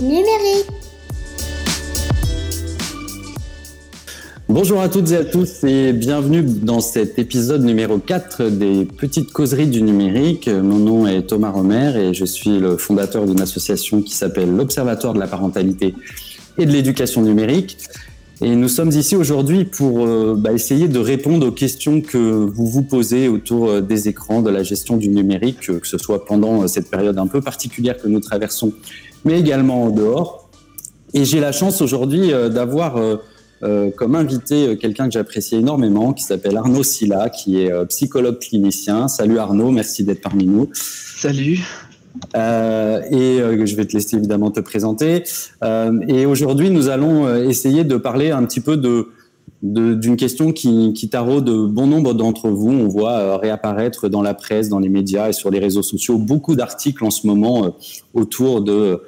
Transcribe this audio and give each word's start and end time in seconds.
numérique. 0.00 0.66
Bonjour 4.48 4.80
à 4.80 4.88
toutes 4.88 5.10
et 5.10 5.16
à 5.16 5.24
tous 5.24 5.64
et 5.64 5.92
bienvenue 5.92 6.42
dans 6.42 6.80
cet 6.80 7.18
épisode 7.18 7.64
numéro 7.64 7.98
4 7.98 8.44
des 8.44 8.84
Petites 8.84 9.32
Causeries 9.32 9.66
du 9.66 9.82
numérique. 9.82 10.48
Mon 10.48 10.78
nom 10.78 11.06
est 11.06 11.22
Thomas 11.22 11.50
Romer 11.50 11.92
et 11.96 12.14
je 12.14 12.24
suis 12.24 12.58
le 12.58 12.76
fondateur 12.76 13.26
d'une 13.26 13.40
association 13.40 14.02
qui 14.02 14.14
s'appelle 14.14 14.54
l'Observatoire 14.54 15.14
de 15.14 15.18
la 15.18 15.26
parentalité 15.26 15.94
et 16.58 16.64
de 16.64 16.70
l'éducation 16.70 17.22
numérique. 17.22 17.76
Et 18.42 18.54
nous 18.54 18.68
sommes 18.68 18.90
ici 18.90 19.16
aujourd'hui 19.16 19.64
pour 19.64 20.06
euh, 20.06 20.34
bah, 20.36 20.52
essayer 20.52 20.88
de 20.88 20.98
répondre 20.98 21.46
aux 21.46 21.52
questions 21.52 22.02
que 22.02 22.18
vous 22.18 22.66
vous 22.66 22.82
posez 22.82 23.28
autour 23.28 23.70
euh, 23.70 23.80
des 23.80 24.08
écrans, 24.08 24.42
de 24.42 24.50
la 24.50 24.62
gestion 24.62 24.98
du 24.98 25.08
numérique, 25.08 25.60
que 25.60 25.86
ce 25.86 25.96
soit 25.96 26.26
pendant 26.26 26.62
euh, 26.62 26.66
cette 26.66 26.90
période 26.90 27.16
un 27.16 27.28
peu 27.28 27.40
particulière 27.40 27.96
que 27.96 28.08
nous 28.08 28.20
traversons, 28.20 28.74
mais 29.24 29.38
également 29.40 29.84
en 29.84 29.90
dehors. 29.90 30.48
Et 31.14 31.24
j'ai 31.24 31.40
la 31.40 31.52
chance 31.52 31.80
aujourd'hui 31.80 32.30
d'avoir 32.50 33.00
comme 33.60 34.14
invité 34.14 34.76
quelqu'un 34.76 35.06
que 35.06 35.12
j'apprécie 35.12 35.56
énormément, 35.56 36.12
qui 36.12 36.24
s'appelle 36.24 36.56
Arnaud 36.56 36.82
Silla, 36.82 37.30
qui 37.30 37.60
est 37.60 37.86
psychologue 37.86 38.38
clinicien. 38.38 39.08
Salut 39.08 39.38
Arnaud, 39.38 39.70
merci 39.70 40.04
d'être 40.04 40.20
parmi 40.20 40.44
nous. 40.44 40.68
Salut. 40.74 41.60
Euh, 42.36 43.02
et 43.10 43.40
euh, 43.40 43.66
je 43.66 43.76
vais 43.76 43.84
te 43.84 43.92
laisser 43.92 44.16
évidemment 44.16 44.50
te 44.50 44.60
présenter. 44.60 45.24
Euh, 45.62 45.92
et 46.08 46.26
aujourd'hui, 46.26 46.70
nous 46.70 46.88
allons 46.88 47.34
essayer 47.36 47.84
de 47.84 47.96
parler 47.96 48.30
un 48.30 48.44
petit 48.44 48.60
peu 48.60 48.76
de 48.76 49.08
d'une 49.62 50.16
question 50.16 50.52
qui, 50.52 50.92
qui 50.92 51.08
taraude 51.08 51.50
bon 51.72 51.86
nombre 51.86 52.14
d'entre 52.14 52.48
vous. 52.50 52.70
On 52.70 52.88
voit 52.88 53.38
réapparaître 53.38 54.08
dans 54.08 54.22
la 54.22 54.34
presse, 54.34 54.68
dans 54.68 54.78
les 54.78 54.88
médias 54.88 55.28
et 55.28 55.32
sur 55.32 55.50
les 55.50 55.58
réseaux 55.58 55.82
sociaux 55.82 56.18
beaucoup 56.18 56.54
d'articles 56.54 57.04
en 57.04 57.10
ce 57.10 57.26
moment 57.26 57.76
autour 58.14 58.62
de 58.62 59.00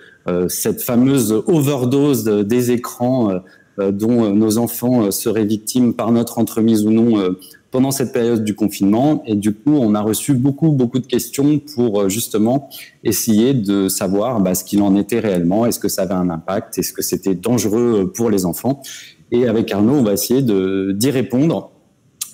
cette 0.48 0.82
fameuse 0.82 1.32
overdose 1.46 2.24
des 2.24 2.70
écrans 2.72 3.40
dont 3.78 4.34
nos 4.34 4.58
enfants 4.58 5.10
seraient 5.10 5.44
victimes 5.44 5.94
par 5.94 6.12
notre 6.12 6.38
entremise 6.38 6.84
ou 6.84 6.90
non 6.90 7.34
pendant 7.70 7.90
cette 7.90 8.12
période 8.12 8.44
du 8.44 8.54
confinement. 8.54 9.22
Et 9.26 9.34
du 9.34 9.52
coup, 9.52 9.74
on 9.74 9.94
a 9.94 10.00
reçu 10.00 10.34
beaucoup, 10.34 10.70
beaucoup 10.70 10.98
de 10.98 11.06
questions 11.06 11.58
pour 11.58 12.00
euh, 12.00 12.08
justement 12.08 12.68
essayer 13.04 13.54
de 13.54 13.88
savoir 13.88 14.40
bah, 14.40 14.54
ce 14.54 14.64
qu'il 14.64 14.82
en 14.82 14.96
était 14.96 15.20
réellement. 15.20 15.66
Est-ce 15.66 15.78
que 15.78 15.88
ça 15.88 16.02
avait 16.02 16.14
un 16.14 16.30
impact? 16.30 16.78
Est-ce 16.78 16.92
que 16.92 17.02
c'était 17.02 17.34
dangereux 17.34 18.12
pour 18.14 18.30
les 18.30 18.44
enfants? 18.46 18.82
Et 19.32 19.46
avec 19.46 19.72
Arnaud, 19.72 19.94
on 19.94 20.02
va 20.02 20.12
essayer 20.12 20.42
d'y 20.42 21.10
répondre. 21.10 21.70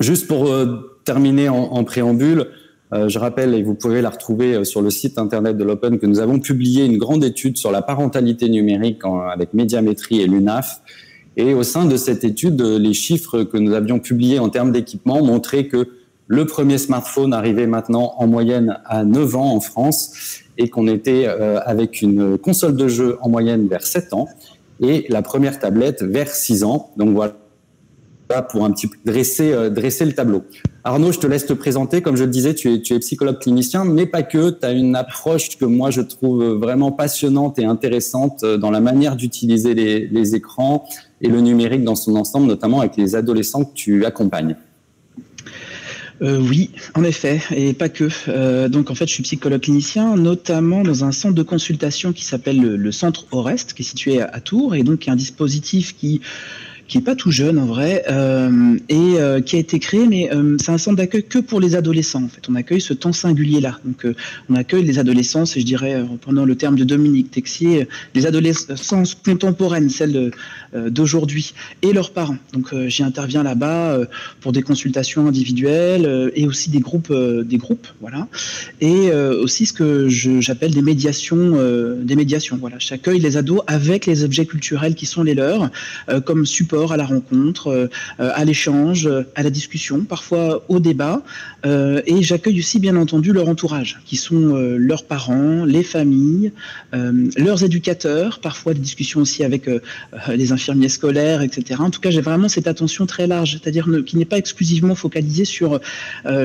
Juste 0.00 0.26
pour 0.26 0.46
euh, 0.46 1.00
terminer 1.04 1.48
en, 1.48 1.84
préambule, 1.84 2.46
euh, 2.92 3.08
je 3.08 3.18
rappelle, 3.18 3.54
et 3.54 3.62
vous 3.62 3.74
pouvez 3.74 4.02
la 4.02 4.10
retrouver 4.10 4.64
sur 4.64 4.82
le 4.82 4.90
site 4.90 5.18
internet 5.18 5.56
de 5.56 5.64
l'Open, 5.64 5.98
que 5.98 6.06
nous 6.06 6.20
avons 6.20 6.38
publié 6.38 6.84
une 6.84 6.98
grande 6.98 7.24
étude 7.24 7.56
sur 7.56 7.70
la 7.70 7.82
parentalité 7.82 8.48
numérique 8.48 9.00
avec 9.04 9.54
Médiamétrie 9.54 10.20
et 10.20 10.26
l'UNAF 10.26 10.80
et 11.36 11.54
au 11.54 11.62
sein 11.62 11.86
de 11.86 11.96
cette 11.96 12.24
étude, 12.24 12.60
les 12.62 12.94
chiffres 12.94 13.42
que 13.42 13.56
nous 13.56 13.72
avions 13.72 13.98
publiés 13.98 14.38
en 14.38 14.50
termes 14.50 14.70
d'équipement 14.70 15.22
montraient 15.22 15.66
que 15.66 15.88
le 16.26 16.46
premier 16.46 16.78
smartphone 16.78 17.34
arrivait 17.34 17.66
maintenant 17.66 18.14
en 18.16 18.26
moyenne 18.26 18.78
à 18.86 19.04
9 19.04 19.36
ans 19.36 19.54
en 19.54 19.60
France 19.60 20.40
et 20.56 20.68
qu'on 20.68 20.86
était 20.86 21.24
euh, 21.26 21.60
avec 21.64 22.00
une 22.00 22.38
console 22.38 22.76
de 22.76 22.88
jeu 22.88 23.18
en 23.20 23.28
moyenne 23.28 23.66
vers 23.66 23.82
7 23.82 24.14
ans 24.14 24.28
et 24.80 25.06
la 25.08 25.22
première 25.22 25.58
tablette 25.58 26.02
vers 26.02 26.30
6 26.30 26.64
ans. 26.64 26.90
Donc 26.96 27.10
voilà 27.10 27.34
pour 28.42 28.64
un 28.64 28.70
petit 28.70 28.88
dresser, 29.04 29.52
euh, 29.52 29.70
dresser 29.70 30.04
le 30.04 30.12
tableau. 30.12 30.42
Arnaud, 30.82 31.12
je 31.12 31.18
te 31.18 31.26
laisse 31.26 31.46
te 31.46 31.52
présenter. 31.52 32.02
Comme 32.02 32.16
je 32.16 32.24
le 32.24 32.30
disais, 32.30 32.54
tu 32.54 32.72
es, 32.72 32.80
tu 32.80 32.94
es 32.94 32.98
psychologue 32.98 33.38
clinicien, 33.38 33.84
mais 33.84 34.06
pas 34.06 34.22
que. 34.22 34.50
Tu 34.50 34.66
as 34.66 34.72
une 34.72 34.96
approche 34.96 35.56
que 35.56 35.64
moi 35.64 35.90
je 35.90 36.00
trouve 36.00 36.44
vraiment 36.44 36.92
passionnante 36.92 37.58
et 37.58 37.64
intéressante 37.64 38.42
euh, 38.42 38.56
dans 38.56 38.70
la 38.70 38.80
manière 38.80 39.16
d'utiliser 39.16 39.74
les, 39.74 40.06
les 40.08 40.34
écrans 40.34 40.84
et 41.20 41.28
le 41.28 41.40
numérique 41.40 41.84
dans 41.84 41.94
son 41.94 42.16
ensemble, 42.16 42.46
notamment 42.46 42.80
avec 42.80 42.96
les 42.96 43.14
adolescents 43.14 43.64
que 43.64 43.74
tu 43.74 44.04
accompagnes. 44.04 44.56
Euh, 46.22 46.38
oui, 46.38 46.70
en 46.94 47.02
effet, 47.02 47.40
et 47.50 47.72
pas 47.72 47.88
que. 47.88 48.08
Euh, 48.28 48.68
donc 48.68 48.90
en 48.90 48.94
fait, 48.94 49.06
je 49.06 49.14
suis 49.14 49.22
psychologue 49.24 49.62
clinicien, 49.62 50.16
notamment 50.16 50.82
dans 50.82 51.04
un 51.04 51.12
centre 51.12 51.34
de 51.34 51.42
consultation 51.42 52.12
qui 52.12 52.24
s'appelle 52.24 52.60
le, 52.60 52.92
Centre 52.92 53.26
Orest, 53.32 53.74
qui 53.74 53.82
est 53.82 53.84
situé 53.84 54.20
à, 54.20 54.26
à 54.26 54.40
Tours, 54.40 54.74
et 54.76 54.84
donc 54.84 55.08
un 55.08 55.16
dispositif 55.16 55.96
qui 55.96 56.20
qui 56.88 56.98
est 56.98 57.02
pas 57.02 57.14
tout 57.14 57.30
jeune 57.30 57.58
en 57.58 57.66
vrai 57.66 58.04
euh, 58.10 58.76
et 58.88 59.14
euh, 59.18 59.40
qui 59.40 59.56
a 59.56 59.58
été 59.58 59.78
créé, 59.78 60.06
mais 60.06 60.30
euh, 60.32 60.56
c'est 60.60 60.70
un 60.70 60.78
centre 60.78 60.96
d'accueil 60.96 61.24
que 61.24 61.38
pour 61.38 61.60
les 61.60 61.76
adolescents. 61.76 62.22
En 62.22 62.28
fait, 62.28 62.42
on 62.48 62.54
accueille 62.54 62.80
ce 62.80 62.92
temps 62.92 63.12
singulier 63.12 63.60
là. 63.60 63.78
Donc, 63.84 64.06
on 64.50 64.54
accueille 64.54 64.84
les 64.84 64.98
adolescents, 64.98 65.44
et 65.44 65.60
je 65.60 65.64
dirais, 65.64 66.00
reprenant 66.00 66.44
le 66.44 66.56
terme 66.56 66.76
de 66.76 66.84
Dominique 66.84 67.30
Texier, 67.30 67.88
les 68.14 68.26
adolescences 68.26 69.14
contemporaines, 69.14 69.88
celles 69.88 70.32
d'aujourd'hui, 70.74 71.54
et 71.82 71.92
leurs 71.92 72.10
parents. 72.10 72.36
Donc, 72.52 72.74
j'y 72.88 73.02
interviens 73.02 73.42
là-bas 73.42 74.00
pour 74.40 74.52
des 74.52 74.62
consultations 74.62 75.26
individuelles 75.26 76.32
et 76.34 76.46
aussi 76.46 76.70
des 76.70 76.80
groupes, 76.80 77.12
des 77.12 77.56
groupes, 77.56 77.86
voilà, 78.00 78.28
et 78.80 79.12
aussi 79.12 79.66
ce 79.66 79.72
que 79.72 80.08
j'appelle 80.08 80.72
des 80.72 80.82
médiations, 80.82 81.56
des 82.02 82.16
médiations. 82.16 82.56
Voilà, 82.56 82.76
j'accueille 82.78 83.20
les 83.20 83.36
ados 83.36 83.62
avec 83.66 84.06
les 84.06 84.24
objets 84.24 84.46
culturels 84.46 84.94
qui 84.94 85.06
sont 85.06 85.22
les 85.22 85.34
leurs, 85.34 85.70
comme 86.24 86.44
support 86.46 86.73
à 86.74 86.96
la 86.96 87.04
rencontre, 87.04 87.68
euh, 87.68 87.88
à 88.18 88.44
l'échange, 88.44 89.08
à 89.34 89.42
la 89.42 89.50
discussion, 89.50 90.04
parfois 90.04 90.64
au 90.68 90.80
débat. 90.80 91.22
Euh, 91.64 92.02
et 92.06 92.22
j'accueille 92.22 92.58
aussi, 92.58 92.78
bien 92.78 92.96
entendu, 92.96 93.32
leur 93.32 93.48
entourage, 93.48 94.00
qui 94.04 94.16
sont 94.16 94.56
euh, 94.56 94.76
leurs 94.76 95.04
parents, 95.04 95.64
les 95.64 95.82
familles, 95.82 96.52
leurs 97.36 97.64
éducateurs, 97.64 98.38
parfois 98.40 98.74
des 98.74 98.80
discussions 98.80 99.20
aussi 99.20 99.42
avec 99.42 99.68
les 100.28 100.52
infirmiers 100.52 100.88
scolaires, 100.88 101.42
etc. 101.42 101.80
En 101.80 101.90
tout 101.90 102.00
cas, 102.00 102.10
j'ai 102.10 102.20
vraiment 102.20 102.48
cette 102.48 102.66
attention 102.66 103.06
très 103.06 103.26
large, 103.26 103.52
c'est-à-dire 103.52 103.88
qui 104.06 104.16
n'est 104.16 104.24
pas 104.24 104.38
exclusivement 104.38 104.94
focalisée 104.94 105.44
sur 105.44 105.80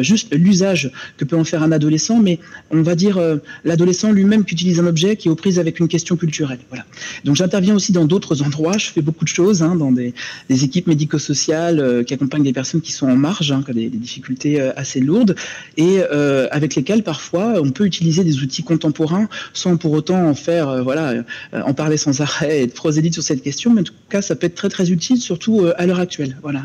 juste 0.01 0.34
l'usage 0.34 0.91
que 1.18 1.25
peut 1.25 1.38
en 1.38 1.44
faire 1.44 1.62
un 1.62 1.72
adolescent, 1.72 2.19
mais 2.19 2.39
on 2.72 2.81
va 2.81 2.95
dire 2.95 3.19
l'adolescent 3.63 4.12
lui-même 4.12 4.44
qui 4.44 4.53
utilise 4.56 4.79
un 4.79 4.88
objet 4.88 5.16
qui 5.16 5.28
est 5.28 5.31
aux 5.31 5.35
prises 5.35 5.59
avec 5.59 5.79
une 5.79 5.88
question 5.88 6.16
culturelle. 6.16 6.59
Voilà. 6.69 6.85
Donc 7.25 7.35
j'interviens 7.35 7.75
aussi 7.75 7.91
dans 7.91 8.06
d'autres 8.06 8.41
endroits, 8.41 8.78
je 8.78 8.89
fais 8.89 9.01
beaucoup 9.01 9.23
de 9.23 9.29
choses, 9.29 9.62
hein, 9.62 9.75
dans 9.75 9.91
des, 9.91 10.13
des, 10.50 10.63
équipes 10.63 10.88
médico-sociales 10.88 11.80
euh, 11.80 12.03
qui 12.03 12.13
accompagnent 12.13 12.44
des 12.44 12.53
personnes 12.53 12.81
qui 12.81 12.91
sont 12.91 13.07
en 13.07 13.16
marge, 13.16 13.52
hein, 13.52 13.62
qui 13.63 13.72
ont 13.72 13.74
des, 13.74 13.90
difficultés 13.90 14.59
euh, 14.59 14.72
assez 14.75 15.00
lourdes, 15.00 15.35
et 15.78 16.00
euh, 16.12 16.47
avec 16.52 16.75
lesquelles 16.75 17.03
parfois 17.03 17.56
on 17.62 17.72
peut 17.72 17.85
utiliser 17.85 18.24
des 18.24 18.40
outils 18.40 18.63
contemporains 18.63 19.28
sans 19.53 19.78
pour 19.78 19.91
autant 19.94 20.28
en 20.28 20.35
faire, 20.35 20.84
voilà, 20.84 21.24
en 21.53 21.74
parler 21.74 21.97
sans 21.97 22.22
arrêt 22.22 22.59
et 22.59 22.63
être 22.63 22.74
prosélyte 22.74 23.13
sur 23.13 23.24
cette 23.24 23.41
question, 23.41 23.74
mais 23.74 23.81
en 23.81 23.85
tout 23.85 23.94
cas 24.09 24.22
ça 24.22 24.35
peut 24.35 24.47
être 24.47 24.56
très 24.56 24.69
très 24.69 24.91
utile, 24.91 25.18
surtout 25.18 25.66
à 25.78 25.85
l'heure 25.85 26.00
actuelle. 26.00 26.38
Voilà. 26.41 26.63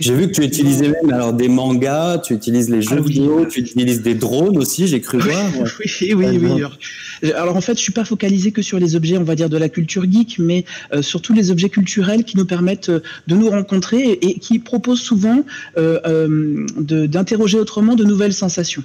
J'ai 0.00 0.14
vu 0.14 0.28
que 0.28 0.32
tu 0.32 0.42
utilisais 0.42 0.88
même 0.88 1.12
alors 1.12 1.32
des 1.32 1.48
mangas, 1.48 2.18
tu 2.18 2.34
utilises 2.34 2.70
les 2.70 2.82
jeux 2.82 2.96
ah 2.98 3.00
vidéo, 3.00 3.46
tu 3.46 3.60
utilises 3.60 4.02
des 4.02 4.14
drones 4.14 4.58
aussi, 4.58 4.86
j'ai 4.86 5.00
cru 5.00 5.18
voir. 5.18 5.52
oui, 6.00 6.14
oui, 6.14 6.38
oui. 6.40 7.32
Alors 7.32 7.56
en 7.56 7.60
fait, 7.60 7.76
je 7.76 7.82
suis 7.82 7.92
pas 7.92 8.04
focalisé 8.04 8.52
que 8.52 8.62
sur 8.62 8.78
les 8.78 8.96
objets, 8.96 9.18
on 9.18 9.24
va 9.24 9.34
dire 9.34 9.48
de 9.48 9.56
la 9.56 9.68
culture 9.68 10.04
geek, 10.10 10.38
mais 10.38 10.64
surtout 11.00 11.32
les 11.32 11.50
objets 11.50 11.68
culturels 11.68 12.24
qui 12.24 12.36
nous 12.36 12.44
permettent 12.44 12.88
euh, 12.88 12.93
de 13.26 13.34
nous 13.34 13.50
rencontrer 13.50 14.18
et, 14.22 14.38
qui 14.38 14.58
propose 14.58 15.00
souvent 15.00 15.44
euh, 15.76 16.00
euh, 16.06 16.66
d'interroger 17.06 17.58
autrement 17.58 17.94
de 17.94 18.04
nouvelles 18.04 18.32
sensations. 18.32 18.82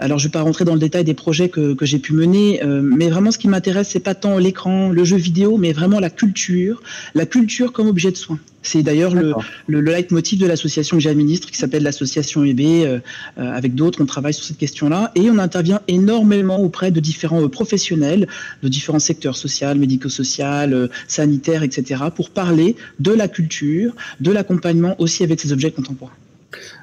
Alors, 0.00 0.18
je 0.18 0.24
ne 0.24 0.28
vais 0.28 0.32
pas 0.32 0.42
rentrer 0.42 0.64
dans 0.64 0.72
le 0.72 0.80
détail 0.80 1.04
des 1.04 1.14
projets 1.14 1.50
que, 1.50 1.76
j'ai 1.82 1.98
pu 1.98 2.14
mener, 2.14 2.60
mais 2.64 3.10
vraiment, 3.10 3.30
ce 3.30 3.38
qui 3.38 3.48
m'intéresse, 3.48 3.90
c'est 3.90 4.00
pas 4.00 4.14
tant 4.14 4.38
l'écran, 4.38 4.88
le 4.88 5.04
jeu 5.04 5.16
vidéo, 5.16 5.58
mais 5.58 5.72
vraiment 5.72 6.00
la 6.00 6.08
culture, 6.08 6.82
la 7.14 7.26
culture 7.26 7.72
comme 7.72 7.86
objet 7.86 8.10
de 8.10 8.16
soin. 8.16 8.38
C'est 8.62 8.82
d'ailleurs 8.82 9.14
le, 9.14 9.34
le, 9.66 9.80
leitmotiv 9.80 10.38
de 10.38 10.46
l'association 10.46 10.96
que 10.96 11.02
j'administre, 11.02 11.50
qui 11.50 11.56
s'appelle 11.56 11.82
l'association 11.82 12.44
EB. 12.44 13.00
avec 13.36 13.74
d'autres, 13.74 14.02
on 14.02 14.06
travaille 14.06 14.34
sur 14.34 14.44
cette 14.44 14.58
question-là 14.58 15.12
et 15.14 15.30
on 15.30 15.38
intervient 15.38 15.80
énormément 15.88 16.58
auprès 16.60 16.90
de 16.90 17.00
différents 17.00 17.46
professionnels 17.48 18.26
de 18.62 18.68
différents 18.68 18.98
secteurs 18.98 19.36
social, 19.36 19.78
médico-social, 19.78 20.90
sanitaire, 21.08 21.62
etc., 21.62 22.04
pour 22.14 22.30
parler 22.30 22.76
de 23.00 23.12
la 23.12 23.28
culture, 23.28 23.94
de 24.20 24.30
l'accompagnement 24.30 24.94
aussi 24.98 25.24
avec 25.24 25.40
ces 25.40 25.52
objets 25.52 25.70
contemporains. 25.70 26.12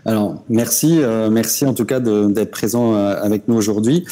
Alors, 0.06 0.44
merci, 0.48 1.00
euh, 1.02 1.30
merci 1.30 1.66
en 1.66 1.74
tout 1.74 1.84
cas 1.84 2.00
d'être 2.00 2.52
présent 2.52 2.96
euh, 2.96 3.16
avec 3.22 3.48
nous 3.48 3.56
aujourd'hui. 3.56 4.06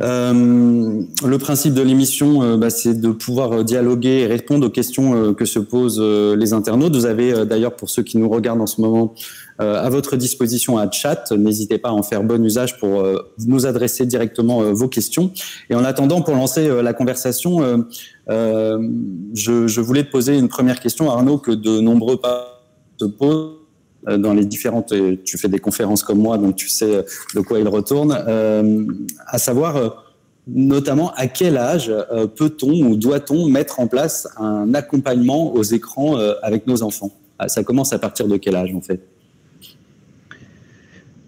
Euh, 0.00 1.02
le 1.26 1.38
principe 1.38 1.74
de 1.74 1.82
l'émission, 1.82 2.56
bah, 2.56 2.70
c'est 2.70 2.98
de 2.98 3.10
pouvoir 3.10 3.62
dialoguer 3.62 4.20
et 4.20 4.26
répondre 4.26 4.66
aux 4.66 4.70
questions 4.70 5.34
que 5.34 5.44
se 5.44 5.58
posent 5.58 6.00
les 6.00 6.52
internautes. 6.54 6.96
Vous 6.96 7.04
avez 7.04 7.44
d'ailleurs, 7.44 7.76
pour 7.76 7.90
ceux 7.90 8.02
qui 8.02 8.16
nous 8.16 8.28
regardent 8.28 8.62
en 8.62 8.66
ce 8.66 8.80
moment, 8.80 9.14
à 9.58 9.90
votre 9.90 10.16
disposition 10.16 10.78
un 10.78 10.90
chat. 10.90 11.30
N'hésitez 11.32 11.76
pas 11.76 11.90
à 11.90 11.92
en 11.92 12.02
faire 12.02 12.24
bon 12.24 12.42
usage 12.42 12.78
pour 12.78 13.04
nous 13.46 13.66
adresser 13.66 14.06
directement 14.06 14.62
vos 14.72 14.88
questions. 14.88 15.30
Et 15.68 15.74
en 15.74 15.84
attendant, 15.84 16.22
pour 16.22 16.34
lancer 16.34 16.66
la 16.82 16.94
conversation, 16.94 17.84
je, 18.28 19.66
je, 19.66 19.80
voulais 19.82 20.04
te 20.04 20.10
poser 20.10 20.38
une 20.38 20.48
première 20.48 20.80
question, 20.80 21.10
Arnaud, 21.10 21.36
que 21.36 21.52
de 21.52 21.80
nombreux 21.80 22.16
pas 22.16 22.62
se 22.98 23.04
posent 23.04 23.61
dans 24.06 24.34
les 24.34 24.44
différentes, 24.44 24.92
tu 25.24 25.38
fais 25.38 25.48
des 25.48 25.58
conférences 25.58 26.02
comme 26.02 26.18
moi, 26.18 26.38
donc 26.38 26.56
tu 26.56 26.68
sais 26.68 27.04
de 27.34 27.40
quoi 27.40 27.60
il 27.60 27.68
retourne, 27.68 28.16
euh, 28.26 28.84
à 29.26 29.38
savoir 29.38 30.02
notamment 30.46 31.12
à 31.14 31.26
quel 31.26 31.56
âge 31.56 31.90
euh, 31.90 32.26
peut-on 32.26 32.72
ou 32.86 32.96
doit-on 32.96 33.46
mettre 33.48 33.80
en 33.80 33.86
place 33.86 34.28
un 34.36 34.74
accompagnement 34.74 35.54
aux 35.54 35.62
écrans 35.62 36.18
euh, 36.18 36.34
avec 36.42 36.66
nos 36.66 36.82
enfants? 36.82 37.12
Ah, 37.38 37.48
Ça 37.48 37.62
commence 37.62 37.92
à 37.92 37.98
partir 37.98 38.26
de 38.26 38.36
quel 38.36 38.56
âge 38.56 38.74
en 38.74 38.80
fait? 38.80 39.00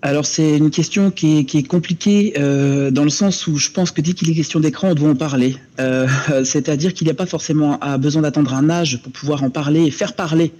Alors 0.03 0.27
c'est 0.27 0.59
une 0.59 0.71
question 0.71 1.11
qui 1.11 1.39
est, 1.39 1.67
compliquée 1.67 2.35
euh, 2.37 2.91
dans 2.91 3.05
le 3.05 3.11
sens 3.11 3.47
où 3.47 3.57
je 3.57 3.71
pense 3.71 3.91
que 3.91 4.03
dès 4.03 4.13
qu'il 4.13 4.29
est 4.29 4.35
question 4.35 4.61
d'écran, 4.61 4.89
on 4.91 4.95
doit 4.95 5.09
en 5.09 5.17
parler. 5.17 5.57
C'est-à-dire 6.45 6.93
qu'il 6.93 7.07
n'y 7.07 7.11
a 7.11 7.15
pas 7.15 7.25
forcément 7.25 7.81
besoin 7.99 8.21
d'attendre 8.21 8.53
un 8.53 8.69
âge 8.69 9.01
pour 9.03 9.13
pouvoir 9.13 9.43
en 9.45 9.49
parler 9.49 9.87
et 9.87 9.91
faire 9.91 10.15
parler 10.15 10.53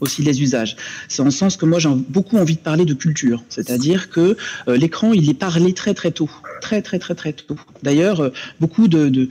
aussi 0.00 0.22
les 0.22 0.42
usages. 0.42 0.76
C'est 1.08 1.22
en 1.22 1.30
sens 1.30 1.56
que 1.56 1.64
moi 1.64 1.78
j'ai 1.78 1.88
beaucoup 2.08 2.36
envie 2.36 2.56
de 2.56 2.60
parler 2.60 2.84
de 2.84 2.94
culture, 2.94 3.42
c'est-à-dire 3.48 4.10
que 4.10 4.36
euh, 4.68 4.76
l'écran 4.76 5.12
il 5.12 5.28
est 5.30 5.34
parlé 5.34 5.72
très 5.72 5.94
très 5.94 6.10
tôt, 6.10 6.30
très 6.60 6.82
très 6.82 6.98
très 6.98 7.14
très 7.14 7.32
tôt. 7.32 7.56
D'ailleurs, 7.82 8.20
euh, 8.20 8.30
beaucoup 8.60 8.88
de, 8.88 9.28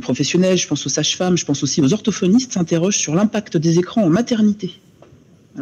professionnels, 0.00 0.58
je 0.58 0.66
pense 0.66 0.84
aux 0.86 0.90
sages-femmes, 0.90 1.36
je 1.36 1.44
pense 1.44 1.62
aussi 1.62 1.80
aux 1.80 1.92
orthophonistes, 1.92 2.52
s'interrogent 2.52 2.98
sur 2.98 3.14
l'impact 3.14 3.56
des 3.56 3.78
écrans 3.78 4.02
en 4.02 4.10
maternité. 4.10 4.72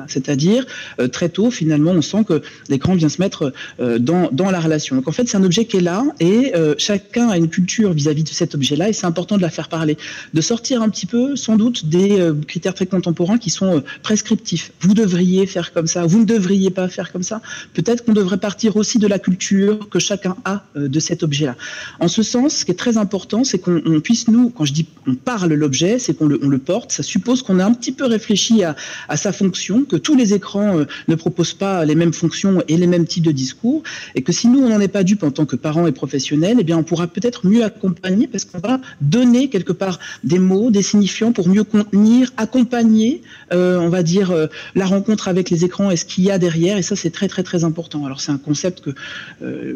C'est-à-dire, 0.09 0.65
euh, 1.01 1.09
très 1.09 1.29
tôt, 1.29 1.51
finalement, 1.51 1.91
on 1.91 2.03
sent 2.03 2.25
que 2.27 2.43
l'écran 2.69 2.95
vient 2.95 3.09
se 3.09 3.21
mettre 3.21 3.53
euh, 3.81 3.99
dans, 3.99 4.31
dans, 4.33 4.51
la 4.51 4.61
relation. 4.61 4.97
Donc, 4.97 5.09
en 5.09 5.13
fait, 5.13 5.29
c'est 5.29 5.37
un 5.37 5.45
objet 5.45 5.67
qui 5.67 5.79
est 5.79 5.81
là 5.81 6.05
et 6.19 6.55
euh, 6.55 6.75
chacun 6.79 7.29
a 7.29 7.37
une 7.37 7.49
culture 7.49 7.93
vis-à-vis 7.93 8.25
de 8.25 8.31
cet 8.31 8.55
objet-là 8.55 8.89
et 8.89 8.93
c'est 8.93 9.07
important 9.07 9.37
de 9.37 9.43
la 9.43 9.51
faire 9.51 9.69
parler. 9.69 9.99
De 10.33 10.41
sortir 10.41 10.83
un 10.83 10.89
petit 10.89 11.07
peu, 11.07 11.37
sans 11.37 11.57
doute, 11.57 11.87
des 11.87 12.31
critères 12.49 12.75
très 12.75 12.87
contemporains 12.87 13.39
qui 13.39 13.51
sont 13.51 13.83
prescriptifs. 14.03 14.73
Vous 14.81 14.95
devriez 14.95 15.47
faire 15.47 15.73
comme 15.73 15.87
ça, 15.87 16.07
vous 16.07 16.21
ne 16.21 16.25
devriez 16.25 16.71
pas 16.71 16.89
faire 16.89 17.13
comme 17.13 17.23
ça. 17.23 17.41
Peut-être 17.75 18.05
qu'on 18.05 18.13
devrait 18.13 18.39
partir 18.39 18.77
aussi 18.77 18.99
de 18.99 19.07
la 19.07 19.19
culture 19.19 19.89
que 19.91 19.99
chacun 19.99 20.37
a 20.45 20.65
de 20.75 21.01
cet 21.01 21.23
objet-là. 21.23 21.57
En 22.01 22.09
ce 22.09 22.23
sens, 22.23 22.57
ce 22.57 22.65
qui 22.65 22.71
est 22.71 22.77
très 22.77 22.97
important, 22.97 23.45
c'est 23.45 23.59
qu'on 23.59 24.01
puisse, 24.03 24.29
nous, 24.29 24.51
quand 24.51 24.65
je 24.65 24.73
dis 24.73 24.87
on 25.07 25.15
parle 25.15 25.53
l'objet, 25.53 25.99
c'est 25.99 26.15
qu'on 26.15 26.27
le, 26.27 26.59
porte, 26.59 26.93
ça 26.93 27.03
suppose 27.03 27.43
qu'on 27.43 27.59
a 27.59 27.65
un 27.65 27.75
petit 27.75 27.93
peu 27.93 28.07
réfléchi 28.07 28.63
à 28.65 29.17
sa 29.17 29.33
fonction 29.33 29.82
que 29.87 29.97
tous 29.97 30.17
les 30.17 30.35
écrans 30.35 30.79
euh, 30.79 30.85
ne 31.09 31.15
proposent 31.15 31.55
pas 31.55 31.85
les 31.85 31.95
mêmes 31.95 32.13
fonctions 32.13 32.63
et 32.69 32.77
les 32.77 32.87
mêmes 32.87 33.07
types 33.07 33.25
de 33.25 33.33
discours, 33.33 33.83
et 34.15 34.23
que 34.23 34.33
si 34.33 34.49
nous, 34.49 34.61
on 34.61 34.69
n'en 34.69 34.81
est 34.81 34.89
pas 34.89 35.05
dupe 35.05 35.23
en 35.23 35.31
tant 35.31 35.47
que 35.47 35.57
parents 35.57 35.87
et 35.87 35.93
professionnels, 35.93 36.57
eh 36.61 36.65
bien, 36.65 36.79
on 36.79 36.83
pourra 36.83 37.07
peut-être 37.07 37.47
mieux 37.47 37.65
accompagner 37.65 38.27
parce 38.27 38.45
qu'on 38.45 38.59
va 38.59 38.81
donner 39.01 39.49
quelque 39.49 39.73
part 39.73 39.99
des 40.25 40.39
mots, 40.39 40.71
des 40.71 40.83
signifiants 40.83 41.33
pour 41.33 41.49
mieux 41.49 41.65
contenir, 41.65 42.33
accompagner, 42.37 43.23
euh, 43.53 43.79
on 43.79 43.89
va 43.89 44.03
dire, 44.03 44.31
euh, 44.31 44.47
la 44.75 44.87
rencontre 44.87 45.29
avec 45.29 45.51
les 45.51 45.65
écrans 45.65 45.91
et 45.91 45.97
ce 45.97 46.05
qu'il 46.05 46.25
y 46.25 46.31
a 46.31 46.39
derrière, 46.39 46.77
et 46.77 46.83
ça, 46.83 46.97
c'est 46.97 47.11
très, 47.11 47.29
très, 47.29 47.43
très 47.43 47.65
important. 47.65 48.05
Alors, 48.07 48.21
c'est 48.21 48.33
un 48.33 48.39
concept 48.39 48.81
que 48.81 48.91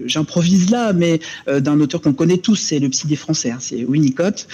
j'improvise 0.06 0.70
là, 0.70 0.93
mais 0.93 1.20
d'un 1.47 1.81
auteur 1.81 2.00
qu'on 2.00 2.12
connaît 2.12 2.38
tous, 2.38 2.56
c'est 2.56 2.79
le 2.79 2.88
psy 2.88 3.06
des 3.06 3.17
Français, 3.17 3.50
hein, 3.50 3.58
c'est 3.61 3.85
Winnicott, 3.85 4.47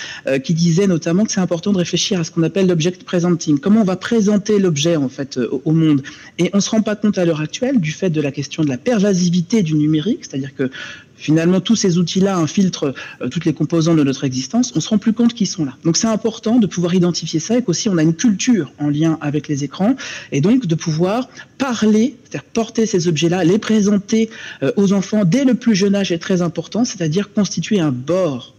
qui 0.42 0.54
disait 0.54 0.86
notamment 0.86 1.24
que 1.24 1.32
c'est 1.32 1.40
important 1.40 1.72
de 1.72 1.78
réfléchir 1.78 2.20
à 2.20 2.24
ce 2.24 2.30
qu'on 2.30 2.42
appelle 2.42 2.66
l'object 2.66 3.04
presenting. 3.04 3.58
Comment 3.58 3.82
on 3.82 3.84
va 3.84 3.96
présenter 3.96 4.58
l'objet, 4.58 4.96
en 4.96 5.08
fait, 5.08 5.38
au 5.64 5.72
monde. 5.72 6.02
Et 6.38 6.50
on 6.52 6.58
ne 6.58 6.62
se 6.62 6.70
rend 6.70 6.82
pas 6.82 6.96
compte 6.96 7.18
à 7.18 7.24
l'heure 7.24 7.40
actuelle 7.40 7.80
du 7.80 7.92
fait 7.92 8.10
de 8.10 8.20
la 8.20 8.32
question 8.32 8.62
de 8.64 8.68
la 8.68 8.78
pervasivité 8.78 9.62
du 9.62 9.74
numérique, 9.74 10.20
c'est-à-dire 10.22 10.54
que 10.54 10.70
finalement 11.22 11.60
tous 11.60 11.76
ces 11.76 11.98
outils-là 11.98 12.36
infiltrent 12.36 12.94
euh, 13.20 13.28
toutes 13.28 13.44
les 13.44 13.52
composantes 13.52 13.96
de 13.96 14.02
notre 14.02 14.24
existence, 14.24 14.72
on 14.74 14.80
se 14.80 14.88
rend 14.88 14.98
plus 14.98 15.12
compte 15.12 15.34
qu'ils 15.34 15.46
sont 15.46 15.64
là. 15.64 15.76
Donc 15.84 15.96
c'est 15.96 16.08
important 16.08 16.58
de 16.58 16.66
pouvoir 16.66 16.94
identifier 16.94 17.40
ça 17.40 17.56
et 17.56 17.62
qu'aussi 17.62 17.88
on 17.88 17.96
a 17.96 18.02
une 18.02 18.14
culture 18.14 18.72
en 18.78 18.88
lien 18.88 19.18
avec 19.20 19.48
les 19.48 19.64
écrans 19.64 19.94
et 20.32 20.40
donc 20.40 20.66
de 20.66 20.74
pouvoir 20.74 21.28
parler, 21.58 22.16
c'est-à-dire 22.24 22.48
porter 22.52 22.86
ces 22.86 23.08
objets-là, 23.08 23.44
les 23.44 23.58
présenter 23.58 24.30
euh, 24.62 24.72
aux 24.76 24.92
enfants 24.92 25.24
dès 25.24 25.44
le 25.44 25.54
plus 25.54 25.74
jeune 25.74 25.94
âge 25.94 26.10
est 26.12 26.18
très 26.18 26.42
important, 26.42 26.84
c'est-à-dire 26.84 27.32
constituer 27.32 27.78
un 27.78 27.92
bord 27.92 28.54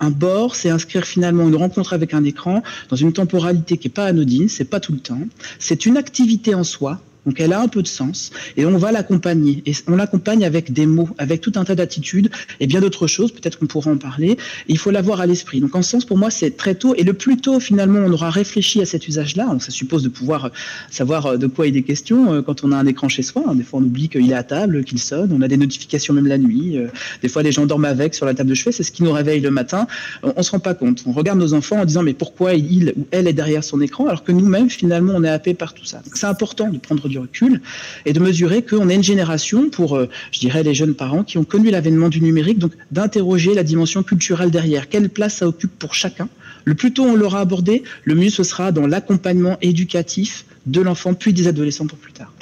un 0.00 0.10
bord, 0.10 0.56
c'est 0.56 0.70
inscrire 0.70 1.04
finalement 1.04 1.46
une 1.48 1.56
rencontre 1.56 1.92
avec 1.92 2.14
un 2.14 2.24
écran 2.24 2.62
dans 2.88 2.96
une 2.96 3.12
temporalité 3.12 3.76
qui 3.76 3.88
n'est 3.88 3.94
pas 3.94 4.06
anodine, 4.06 4.48
c'est 4.48 4.64
pas 4.64 4.80
tout 4.80 4.92
le 4.92 4.98
temps. 5.00 5.20
C'est 5.58 5.86
une 5.86 5.96
activité 5.96 6.54
en 6.54 6.64
soi, 6.64 7.00
donc 7.26 7.40
elle 7.40 7.52
a 7.52 7.60
un 7.60 7.68
peu 7.68 7.82
de 7.82 7.88
sens 7.88 8.30
et 8.56 8.64
on 8.64 8.78
va 8.78 8.92
l'accompagner. 8.92 9.62
Et 9.66 9.72
on 9.86 9.96
l'accompagne 9.96 10.44
avec 10.44 10.72
des 10.72 10.86
mots, 10.86 11.08
avec 11.18 11.40
tout 11.40 11.52
un 11.56 11.64
tas 11.64 11.74
d'attitudes 11.74 12.30
et 12.60 12.66
bien 12.66 12.80
d'autres 12.80 13.06
choses. 13.06 13.32
Peut-être 13.32 13.58
qu'on 13.58 13.66
pourra 13.66 13.90
en 13.90 13.96
parler. 13.96 14.36
il 14.68 14.78
faut 14.78 14.90
l'avoir 14.90 15.20
à 15.20 15.26
l'esprit. 15.26 15.60
Donc 15.60 15.74
en 15.74 15.82
ce 15.82 15.90
sens, 15.90 16.04
pour 16.04 16.18
moi, 16.18 16.30
c'est 16.30 16.56
très 16.56 16.74
tôt. 16.74 16.94
Et 16.96 17.02
le 17.02 17.12
plus 17.12 17.36
tôt, 17.36 17.60
finalement, 17.60 18.00
on 18.00 18.12
aura 18.12 18.30
réfléchi 18.30 18.80
à 18.80 18.86
cet 18.86 19.08
usage-là. 19.08 19.56
Ça 19.60 19.70
suppose 19.70 20.02
de 20.02 20.08
pouvoir 20.08 20.46
euh, 20.46 20.48
savoir 20.90 21.26
euh, 21.26 21.36
de 21.36 21.46
quoi 21.46 21.66
il 21.66 21.76
est 21.76 21.82
question 21.82 22.32
euh, 22.32 22.42
quand 22.42 22.64
on 22.64 22.72
a 22.72 22.76
un 22.76 22.86
écran 22.86 23.08
chez 23.08 23.22
soi. 23.22 23.42
Des 23.54 23.62
fois, 23.62 23.80
on 23.80 23.82
oublie 23.82 24.08
qu'il 24.08 24.30
est 24.30 24.34
à 24.34 24.42
table, 24.42 24.84
qu'il 24.84 24.98
sonne. 24.98 25.30
On 25.32 25.42
a 25.42 25.48
des 25.48 25.56
notifications 25.56 26.14
même 26.14 26.26
la 26.26 26.38
nuit. 26.38 26.78
Des 27.22 27.28
fois, 27.28 27.42
les 27.42 27.52
gens 27.52 27.66
dorment 27.66 27.84
avec 27.84 28.14
sur 28.14 28.26
la 28.26 28.34
table 28.34 28.50
de 28.50 28.54
chevet. 28.54 28.72
C'est 28.72 28.82
ce 28.82 28.92
qui 28.92 29.02
nous 29.02 29.12
réveille 29.12 29.40
le 29.40 29.50
matin. 29.50 29.86
On, 30.22 30.32
ne 30.36 30.42
se 30.42 30.50
rend 30.50 30.60
pas 30.60 30.74
compte. 30.74 31.02
On 31.06 31.12
regarde 31.12 31.38
nos 31.38 31.54
enfants 31.54 31.80
en 31.80 31.84
disant 31.84 32.02
mais 32.02 32.14
pourquoi 32.14 32.54
il 32.54 32.92
ou 32.96 33.06
elle 33.10 33.28
est 33.28 33.32
derrière 33.32 33.64
son 33.64 33.80
écran 33.80 34.06
alors 34.06 34.24
que 34.24 34.32
nous-mêmes, 34.32 34.70
finalement, 34.70 35.12
on 35.16 35.24
est 35.24 35.28
happé 35.28 35.54
par 35.54 35.74
tout 35.74 35.84
ça. 35.84 36.02
c'est 36.14 36.26
important 36.26 36.68
de 36.68 36.78
prendre 36.78 37.08
du 37.10 37.18
recul 37.18 37.60
et 38.06 38.12
de 38.12 38.20
mesurer 38.20 38.62
qu'on 38.62 38.88
est 38.88 38.94
une 38.94 39.02
génération, 39.02 39.68
pour, 39.68 39.96
euh, 39.96 40.08
je 40.32 40.40
dirais, 40.40 40.62
les 40.62 40.74
jeunes 40.74 40.94
parents 40.94 41.22
qui 41.22 41.38
ont 41.38 41.44
connu 41.44 41.70
l'avènement 41.70 42.08
du 42.08 42.20
numérique, 42.22 42.58
donc 42.58 42.72
d'interroger 42.90 43.54
la 43.54 43.62
dimension 43.62 44.02
culturelle 44.02 44.50
derrière. 44.50 44.88
Quelle 44.88 45.10
place 45.10 45.36
ça 45.36 45.48
occupe 45.48 45.78
pour 45.78 45.94
chacun? 45.94 46.28
Le 46.64 46.74
plus 46.74 46.92
tôt 46.92 47.04
on 47.04 47.14
l'aura 47.14 47.40
abordé, 47.40 47.82
le 48.04 48.14
mieux 48.14 48.30
ce 48.30 48.42
sera 48.42 48.72
dans 48.72 48.86
l'accompagnement 48.86 49.58
éducatif 49.60 50.44
de 50.66 50.80
l'enfant, 50.80 51.14
puis 51.14 51.32
des 51.32 51.48
adolescents 51.48 51.86
pour 51.86 51.98
plus 51.98 52.12
tard. 52.12 52.32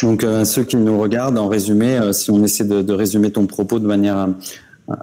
Donc, 0.00 0.22
euh, 0.22 0.44
ceux 0.44 0.62
qui 0.62 0.76
nous 0.76 0.98
regardent, 1.00 1.38
en 1.38 1.48
résumé, 1.48 1.98
euh, 1.98 2.12
si 2.12 2.30
on 2.30 2.44
essaie 2.44 2.64
de, 2.64 2.82
de, 2.82 2.92
résumer 2.92 3.32
ton 3.32 3.46
propos 3.46 3.80
de 3.80 3.86
manière 3.86 4.28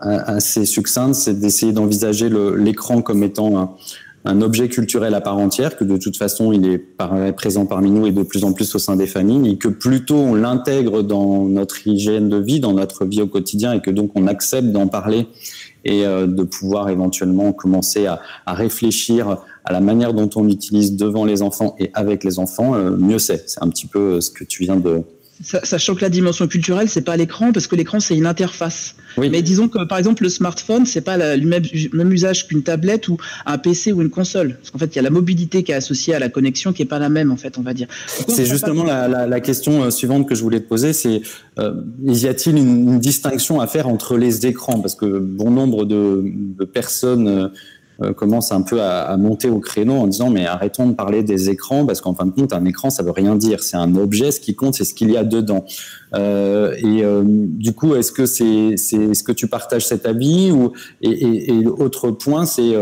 assez 0.02 0.66
succincte, 0.66 1.14
c'est 1.14 1.40
d'essayer 1.40 1.72
d'envisager 1.72 2.28
l'écran 2.58 3.04
comme 3.04 3.22
étant 3.22 3.78
un 4.26 4.42
objet 4.42 4.68
culturel 4.68 5.14
à 5.14 5.22
part 5.22 5.38
entière, 5.38 5.78
que 5.78 5.84
de 5.84 5.98
toute 5.98 6.18
façon 6.18 6.52
il 6.52 6.66
est 6.68 6.84
présent 7.34 7.66
parmi 7.66 7.92
nous 7.92 8.08
et 8.08 8.12
de 8.12 8.24
plus 8.24 8.44
en 8.44 8.54
plus 8.54 8.74
au 8.76 8.80
sein 8.80 8.96
des 8.96 9.08
familles, 9.08 9.52
et 9.52 9.58
que 9.58 9.68
plutôt 9.68 10.18
on 10.18 10.34
l'intègre 10.34 11.04
dans 11.04 11.46
notre 11.46 11.88
hygiène 11.88 12.28
de 12.30 12.38
vie, 12.38 12.60
dans 12.60 12.74
notre 12.74 13.06
vie 13.06 13.22
au 13.22 13.28
quotidien, 13.28 13.74
et 13.74 13.82
que 13.82 13.92
donc 13.92 14.12
on 14.16 14.28
accepte 14.28 14.68
d'en 14.68 14.88
parler 14.88 15.28
et 15.86 16.06
euh, 16.06 16.26
de 16.26 16.44
pouvoir 16.44 16.90
éventuellement 16.90 17.54
commencer 17.54 18.08
à, 18.08 18.20
réfléchir 18.48 19.38
à 19.64 19.72
la 19.72 19.80
manière 19.80 20.14
dont 20.14 20.30
on 20.36 20.44
l'utilise 20.44 20.96
devant 20.96 21.26
les 21.26 21.42
enfants 21.42 21.76
et 21.80 21.92
avec 21.94 22.24
les 22.24 22.40
enfants, 22.40 22.76
euh, 22.76 22.92
mieux 22.98 23.20
c'est. 23.20 23.48
C'est 23.48 23.64
un 23.64 23.70
petit 23.70 23.88
peu 23.88 24.16
euh, 24.16 24.22
ce 24.22 24.32
que 24.32 24.44
tu 24.44 24.64
viens 24.64 24.78
de, 24.78 25.04
Sachant 25.44 25.96
que 25.96 26.02
la 26.02 26.10
dimension 26.10 26.48
culturelle, 26.48 26.88
c'est 26.88 27.02
pas 27.02 27.18
l'écran, 27.18 27.52
parce 27.52 27.68
que 27.68 27.76
l'écran, 27.76 28.00
c'est 28.00 28.16
une 28.16 28.26
interface. 28.26 28.96
Mais 29.18 29.42
disons 29.42 29.68
que, 29.68 29.84
par 29.84 29.98
exemple, 29.98 30.24
le 30.24 30.30
smartphone, 30.30 30.86
c'est 30.86 31.02
pas 31.02 31.18
le 31.18 31.46
même, 31.46 32.12
usage 32.12 32.48
qu'une 32.48 32.64
tablette 32.64 33.10
ou 33.10 33.18
un 33.46 33.58
PC 33.58 33.92
ou 33.92 34.02
une 34.02 34.10
console. 34.10 34.56
Parce 34.56 34.72
qu'en 34.72 34.78
fait, 34.78 34.94
il 34.94 34.96
y 34.96 35.00
a 35.00 35.02
la 35.02 35.10
mobilité 35.10 35.64
qui 35.64 35.74
est 35.74 35.76
associée 35.76 36.16
à 36.16 36.20
la 36.20 36.30
connexion 36.30 36.72
qui 36.72 36.84
est 36.84 36.86
pas 36.86 37.00
la 37.00 37.10
même, 37.10 37.32
en 37.32 37.38
fait, 37.38 37.58
on 37.58 37.62
va 37.62 37.74
dire. 37.74 37.88
C'est 38.28 38.46
justement 38.46 38.84
la, 38.84 39.40
question 39.42 39.84
euh, 39.84 39.90
suivante 39.90 40.28
que 40.28 40.36
je 40.36 40.42
voulais 40.42 40.62
te 40.62 40.68
poser, 40.68 40.94
c'est 40.94 41.22
euh, 41.60 41.74
y 42.04 42.28
a-t-il 42.28 42.58
une, 42.58 43.00
distinction 43.00 43.60
à 43.60 43.68
faire 43.68 43.88
entre 43.88 44.18
les 44.18 44.46
écrans? 44.46 44.80
Parce 44.80 44.96
que 44.96 45.06
bon 45.06 45.52
nombre 45.52 45.86
de, 45.86 46.24
de 46.24 46.66
personnes 46.66 47.28
euh, 47.28 47.48
commence 48.16 48.52
un 48.52 48.62
peu 48.62 48.82
à, 48.82 49.16
monter 49.18 49.50
au 49.50 49.60
créneau 49.60 49.94
en 49.94 50.08
disant 50.08 50.30
mais 50.30 50.46
arrêtons 50.46 50.88
de 50.88 50.94
parler 50.94 51.24
des 51.24 51.50
écrans 51.50 51.86
parce 51.86 52.02
qu'en 52.02 52.14
fin 52.14 52.26
de 52.26 52.32
compte 52.32 52.54
un 52.54 52.66
écran 52.66 52.90
ça 52.90 53.04
veut 53.04 53.12
rien 53.12 53.36
dire. 53.36 53.64
C'est 53.64 53.78
un 53.78 53.96
objet 53.96 54.32
ce 54.32 54.40
qui 54.40 54.56
compte 54.56 54.76
c'est 54.76 54.86
ce 54.86 54.94
qu'il 54.94 55.12
y 55.12 55.18
a 55.18 55.24
dedans. 55.24 55.66
Euh, 56.14 56.76
et 56.78 57.04
euh, 57.04 57.24
du 57.26 57.74
coup 57.74 57.96
est-ce 57.96 58.12
que 58.12 58.26
c'est 58.26 58.78
c'est 58.78 58.98
est-ce 58.98 59.24
que 59.24 59.32
tu 59.32 59.48
partages 59.48 59.86
cet 59.86 60.06
avis 60.06 60.52
ou 60.52 60.72
et, 61.02 61.10
et, 61.10 61.54
et 61.54 61.68
autre 61.68 62.12
point 62.12 62.46
c'est 62.46 62.76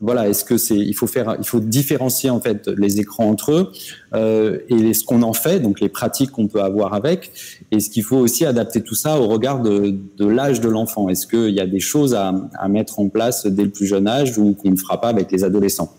voilà, 0.00 0.28
est-ce 0.28 0.44
que 0.44 0.58
c'est, 0.58 0.76
il 0.76 0.94
faut 0.94 1.06
faire, 1.06 1.36
il 1.38 1.46
faut 1.46 1.60
différencier 1.60 2.28
en 2.28 2.40
fait 2.40 2.68
les 2.68 3.00
écrans 3.00 3.28
entre 3.28 3.52
eux 3.52 3.72
euh, 4.14 4.58
et 4.68 4.92
ce 4.92 5.04
qu'on 5.04 5.22
en 5.22 5.32
fait, 5.32 5.60
donc 5.60 5.80
les 5.80 5.88
pratiques 5.88 6.32
qu'on 6.32 6.48
peut 6.48 6.62
avoir 6.62 6.92
avec, 6.92 7.32
et 7.70 7.80
ce 7.80 7.88
qu'il 7.88 8.02
faut 8.02 8.18
aussi 8.18 8.44
adapter 8.44 8.82
tout 8.82 8.94
ça 8.94 9.18
au 9.18 9.26
regard 9.26 9.62
de, 9.62 9.94
de 10.16 10.26
l'âge 10.26 10.60
de 10.60 10.68
l'enfant. 10.68 11.08
Est-ce 11.08 11.26
qu'il 11.26 11.54
y 11.54 11.60
a 11.60 11.66
des 11.66 11.80
choses 11.80 12.14
à, 12.14 12.34
à 12.58 12.68
mettre 12.68 12.98
en 13.00 13.08
place 13.08 13.46
dès 13.46 13.64
le 13.64 13.70
plus 13.70 13.86
jeune 13.86 14.06
âge 14.06 14.36
ou 14.38 14.54
qu'on 14.54 14.70
ne 14.70 14.76
fera 14.76 15.00
pas 15.00 15.08
avec 15.08 15.32
les 15.32 15.44
adolescents? 15.44 15.92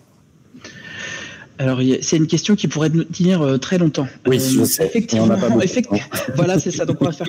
Alors, 1.60 1.82
c'est 2.02 2.18
une 2.18 2.28
question 2.28 2.56
qui 2.56 2.68
pourrait 2.68 2.90
nous 2.90 3.04
tenir 3.04 3.42
euh, 3.42 3.58
très 3.58 3.78
longtemps. 3.78 4.08
Oui, 4.28 4.40
je 4.40 4.60
euh, 4.60 4.66
sais. 4.66 4.86
Effectivement, 4.86 5.28
voilà, 6.36 6.60
c'est 6.60 6.72
ça. 6.72 6.86
Donc, 6.86 6.98
on 7.02 7.06
va 7.06 7.12
faire. 7.12 7.28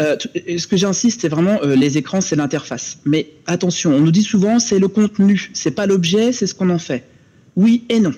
Euh, 0.00 0.16
ce 0.56 0.66
que 0.66 0.76
j'insiste, 0.76 1.20
c'est 1.20 1.28
vraiment 1.28 1.60
les 1.62 1.98
écrans, 1.98 2.20
c'est 2.20 2.36
l'interface. 2.36 2.98
Mais 3.04 3.28
attention, 3.46 3.94
on 3.94 4.00
nous 4.00 4.10
dit 4.10 4.22
souvent, 4.22 4.58
c'est 4.58 4.78
le 4.78 4.88
contenu, 4.88 5.50
c'est 5.52 5.72
pas 5.72 5.86
l'objet, 5.86 6.32
c'est 6.32 6.46
ce 6.46 6.54
qu'on 6.54 6.70
en 6.70 6.78
fait. 6.78 7.04
Oui 7.56 7.84
et 7.88 8.00
non 8.00 8.12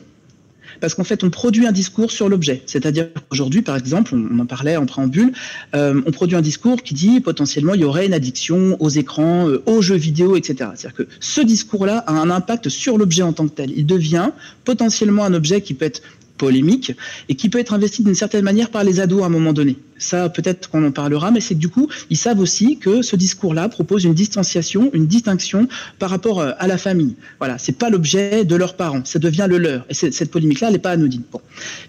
parce 0.83 0.95
qu'en 0.95 1.05
fait, 1.05 1.23
on 1.23 1.31
produit 1.31 1.65
un 1.65 1.71
discours 1.71 2.11
sur 2.11 2.29
l'objet. 2.29 2.61
C'est-à-dire 2.67 3.07
qu'aujourd'hui, 3.29 3.63
par 3.63 3.77
exemple, 3.77 4.17
on, 4.17 4.41
en 4.41 4.47
parlait 4.47 4.77
en 4.77 4.85
préambule, 4.85 5.33
euh, 5.77 6.03
on 6.05 6.11
produit 6.11 6.37
un 6.37 6.41
discours 6.41 6.83
qui 6.83 6.93
dit 6.93 7.21
potentiellement 7.21 7.75
il 7.75 7.83
y 7.83 7.85
aurait 7.85 8.05
une 8.05 8.15
addiction 8.15 8.77
aux 8.81 8.89
écrans, 8.89 9.49
euh, 9.49 9.63
aux 9.67 9.81
jeux 9.81 9.95
vidéo, 9.95 10.35
etc. 10.35 10.71
C'est-à-dire 10.75 10.95
que 10.95 11.07
ce 11.21 11.41
discours-là 11.41 11.99
a 11.99 12.13
un 12.15 12.31
impact 12.31 12.69
sur 12.69 12.99
l'objet 12.99 13.23
en 13.23 13.33
tant 13.33 13.47
que 13.47 13.55
tel. 13.55 13.71
Il 13.77 13.87
devient 13.87 14.31
potentiellement 14.65 15.25
un 15.25 15.35
objet 15.35 15.61
qui 15.61 15.75
peut 15.75 15.85
être 15.85 16.03
polémique 16.37 16.93
et 17.29 17.37
qui 17.37 17.49
peut 17.49 17.61
être 17.61 17.75
investi 17.75 18.03
d'une 18.03 18.17
certaine 18.17 18.43
manière 18.43 18.71
par 18.71 18.83
les 18.83 18.99
ados 18.99 19.23
à 19.23 19.27
un 19.27 19.29
moment 19.29 19.53
donné. 19.53 19.77
Ça 20.03 20.29
peut-être 20.29 20.69
qu'on 20.69 20.85
en 20.87 20.91
parlera, 20.91 21.31
mais 21.31 21.41
c'est 21.41 21.55
que 21.55 21.61
du 21.61 21.69
coup, 21.69 21.89
ils 22.11 22.17
savent 22.17 22.41
aussi 22.41 22.79
que 22.79 23.03
ce 23.03 23.17
discours-là 23.17 23.69
propose 23.69 24.05
une 24.05 24.15
distanciation, 24.15 24.91
une 24.93 25.07
distinction 25.07 25.69
par 25.99 26.11
rapport 26.11 26.41
euh, 26.41 26.53
à 26.59 26.67
la 26.67 26.79
famille. 26.79 27.15
Voilà, 27.39 27.59
c'est 27.59 27.79
pas 27.79 27.91
l'objet 27.91 28.45
de 28.45 28.57
leurs 28.57 28.75
parents, 28.75 29.05
ça 29.05 29.19
devient 29.19 29.47
le 29.49 29.59
leur. 29.59 29.85
Et 29.89 29.95
cette 29.95 30.31
polémique-là, 30.31 30.69
elle 30.69 30.75
n'est 30.75 30.79
pas 30.81 30.91
anodine. 30.91 31.23
Bon. 31.31 31.41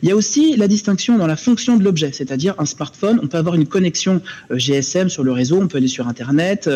Il 0.02 0.10
y 0.10 0.12
a 0.12 0.16
aussi 0.16 0.56
la 0.56 0.68
distinction 0.68 1.18
dans 1.18 1.28
la 1.28 1.36
fonction 1.36 1.78
de 1.78 1.84
l'objet, 1.84 2.12
c'est-à-dire 2.14 2.56
un 2.58 2.66
smartphone, 2.66 3.20
on 3.22 3.28
peut 3.28 3.38
avoir 3.38 3.56
une 3.56 3.66
connexion 3.66 4.22
euh, 4.52 4.58
GSM 4.58 5.10
sur 5.10 5.24
le 5.24 5.32
réseau, 5.32 5.60
on 5.62 5.68
peut 5.68 5.78
aller 5.78 5.88
sur 5.88 6.08
Internet, 6.08 6.70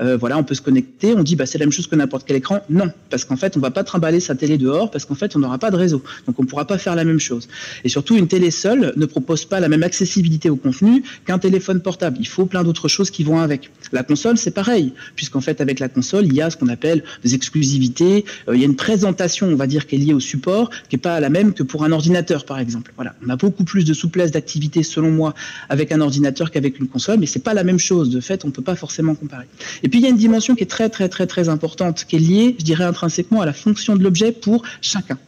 euh, 0.00 0.16
voilà, 0.16 0.38
on 0.38 0.44
peut 0.44 0.54
se 0.54 0.62
connecter, 0.62 1.14
on 1.14 1.22
dit 1.22 1.36
bah, 1.36 1.46
c'est 1.46 1.58
la 1.58 1.64
même 1.64 1.72
chose 1.72 1.86
que 1.86 1.96
n'importe 1.96 2.24
quel 2.26 2.36
écran. 2.36 2.60
Non, 2.68 2.90
parce 3.10 3.24
qu'en 3.24 3.36
fait, 3.36 3.56
on 3.56 3.60
va 3.60 3.70
pas 3.70 3.84
trimballer 3.84 4.20
sa 4.20 4.34
télé 4.34 4.58
dehors, 4.58 4.90
parce 4.90 5.04
qu'en 5.04 5.14
fait, 5.14 5.34
on 5.36 5.38
n'aura 5.38 5.58
pas 5.58 5.70
de 5.70 5.76
réseau. 5.76 6.02
Donc 6.26 6.38
on 6.38 6.42
ne 6.42 6.48
pourra 6.48 6.66
pas 6.66 6.78
faire 6.78 6.94
la 6.94 7.04
même 7.04 7.20
chose. 7.20 7.48
Et 7.84 7.88
surtout, 7.88 8.16
une 8.16 8.28
télé 8.28 8.50
seule 8.50 8.92
ne 8.96 9.06
propose 9.06 9.44
pas 9.44 9.60
la 9.60 9.68
même 9.68 9.82
accessibilité 9.82 10.50
au 10.50 10.56
contenu 10.56 10.81
qu'un 11.24 11.38
téléphone 11.38 11.80
portable. 11.80 12.16
Il 12.20 12.28
faut 12.28 12.46
plein 12.46 12.64
d'autres 12.64 12.88
choses 12.88 13.10
qui 13.10 13.24
vont 13.24 13.38
avec. 13.38 13.70
La 13.92 14.02
console, 14.02 14.38
c'est 14.38 14.50
pareil, 14.50 14.92
puisqu'en 15.16 15.40
fait, 15.40 15.60
avec 15.60 15.78
la 15.78 15.88
console, 15.88 16.26
il 16.26 16.34
y 16.34 16.42
a 16.42 16.50
ce 16.50 16.56
qu'on 16.56 16.68
appelle 16.68 17.04
des 17.24 17.34
exclusivités, 17.34 18.24
euh, 18.48 18.54
il 18.54 18.60
y 18.60 18.64
a 18.64 18.66
une 18.66 18.76
présentation, 18.76 19.48
on 19.48 19.56
va 19.56 19.66
dire, 19.66 19.86
qui 19.86 19.96
est 19.96 19.98
liée 19.98 20.14
au 20.14 20.20
support, 20.20 20.70
qui 20.88 20.96
n'est 20.96 21.00
pas 21.00 21.20
la 21.20 21.30
même 21.30 21.52
que 21.52 21.62
pour 21.62 21.84
un 21.84 21.92
ordinateur, 21.92 22.44
par 22.44 22.58
exemple. 22.58 22.92
Voilà, 22.96 23.14
on 23.24 23.28
a 23.28 23.36
beaucoup 23.36 23.64
plus 23.64 23.84
de 23.84 23.94
souplesse 23.94 24.30
d'activité, 24.30 24.82
selon 24.82 25.10
moi, 25.10 25.34
avec 25.68 25.92
un 25.92 26.00
ordinateur 26.00 26.50
qu'avec 26.50 26.78
une 26.78 26.88
console, 26.88 27.18
mais 27.18 27.26
c'est 27.26 27.44
pas 27.44 27.54
la 27.54 27.64
même 27.64 27.78
chose. 27.78 28.10
De 28.10 28.20
fait, 28.20 28.44
on 28.44 28.48
ne 28.48 28.52
peut 28.52 28.62
pas 28.62 28.76
forcément 28.76 29.14
comparer. 29.14 29.46
Et 29.82 29.88
puis, 29.88 29.98
il 30.00 30.02
y 30.02 30.06
a 30.06 30.10
une 30.10 30.16
dimension 30.16 30.54
qui 30.54 30.62
est 30.62 30.66
très, 30.66 30.88
très, 30.88 31.08
très, 31.08 31.26
très 31.26 31.48
importante, 31.48 32.04
qui 32.06 32.16
est 32.16 32.20
liée, 32.20 32.56
je 32.58 32.64
dirais, 32.64 32.84
intrinsèquement 32.84 33.40
à 33.40 33.46
la 33.46 33.52
fonction 33.52 33.96
de 33.96 34.02
l'objet 34.02 34.32
pour 34.32 34.62
chacun. 34.80 35.18